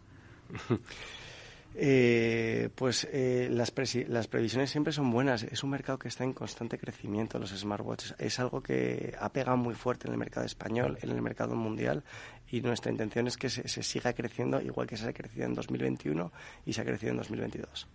pues 2.76 3.08
las, 3.52 3.74
las, 4.10 4.28
previsiones 4.28 4.70
siempre 4.70 4.92
son 4.92 5.12
buenas. 5.12 5.44
Es 5.44 5.64
un 5.64 5.70
mercado 5.70 5.98
que 5.98 6.10
está 6.10 6.26
en 6.26 6.34
constante 6.34 6.78
crecimiento, 6.78 7.40
los 7.40 7.58
smartwatches. 7.58 8.16
Es 8.20 8.38
algo 8.42 8.62
que 8.62 9.16
ha 9.18 9.30
pegado 9.30 9.56
muy 9.56 9.76
fuerte 9.76 10.08
en 10.08 10.12
el 10.12 10.20
mercado 10.20 10.46
español, 10.46 10.98
en 11.02 11.10
el 11.10 11.22
mercado 11.22 11.56
mundial, 11.56 12.04
y 12.52 12.60
nuestra 12.60 12.92
intención 12.92 13.28
es 13.28 13.38
que 13.38 13.50
se, 13.50 13.66
se 13.70 13.82
siga 13.82 14.12
creciendo 14.12 14.62
igual 14.62 14.88
que 14.88 14.98
se 14.98 15.08
ha 15.08 15.14
crecido 15.14 15.46
en 15.46 15.54
2021 15.54 16.34
y 16.66 16.74
se 16.74 16.82
ha 16.82 16.84
crecido 16.84 17.12
en 17.12 17.18
2022. 17.20 17.88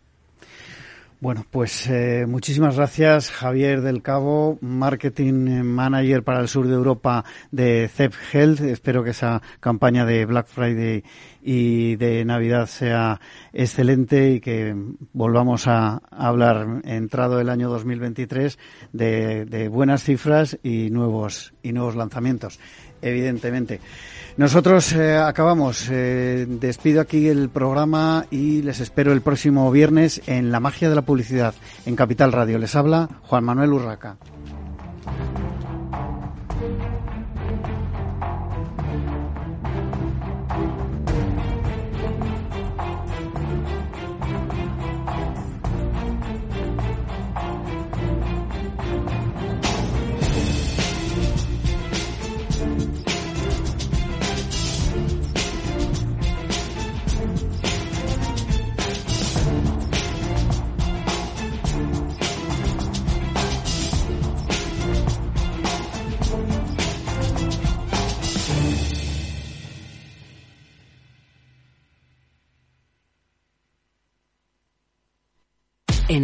Bueno, 1.20 1.46
pues 1.50 1.88
eh, 1.88 2.26
muchísimas 2.28 2.76
gracias, 2.76 3.30
Javier 3.30 3.80
del 3.80 4.02
Cabo, 4.02 4.58
Marketing 4.60 5.62
Manager 5.62 6.22
para 6.22 6.40
el 6.40 6.48
sur 6.48 6.66
de 6.66 6.74
Europa 6.74 7.24
de 7.50 7.88
CEP 7.88 8.12
Health. 8.32 8.60
Espero 8.60 9.02
que 9.02 9.10
esa 9.10 9.40
campaña 9.60 10.04
de 10.04 10.26
Black 10.26 10.48
Friday 10.48 11.02
y 11.44 11.96
de 11.96 12.24
Navidad 12.24 12.66
sea 12.66 13.20
excelente 13.52 14.32
y 14.32 14.40
que 14.40 14.74
volvamos 15.12 15.66
a 15.68 16.00
hablar 16.10 16.80
entrado 16.84 17.38
el 17.38 17.50
año 17.50 17.68
2023 17.68 18.58
de, 18.92 19.44
de 19.44 19.68
buenas 19.68 20.02
cifras 20.02 20.58
y 20.62 20.88
nuevos 20.90 21.52
y 21.62 21.72
nuevos 21.72 21.96
lanzamientos, 21.96 22.58
evidentemente. 23.02 23.80
Nosotros 24.36 24.92
eh, 24.92 25.16
acabamos. 25.16 25.88
Eh, 25.90 26.46
despido 26.48 27.00
aquí 27.00 27.28
el 27.28 27.50
programa 27.50 28.26
y 28.32 28.62
les 28.62 28.80
espero 28.80 29.12
el 29.12 29.20
próximo 29.20 29.70
viernes 29.70 30.22
en 30.26 30.50
La 30.50 30.58
Magia 30.58 30.88
de 30.88 30.96
la 30.96 31.02
Publicidad 31.02 31.54
en 31.86 31.94
Capital 31.94 32.32
Radio. 32.32 32.58
Les 32.58 32.74
habla 32.74 33.08
Juan 33.22 33.44
Manuel 33.44 33.72
Urraca. 33.72 34.16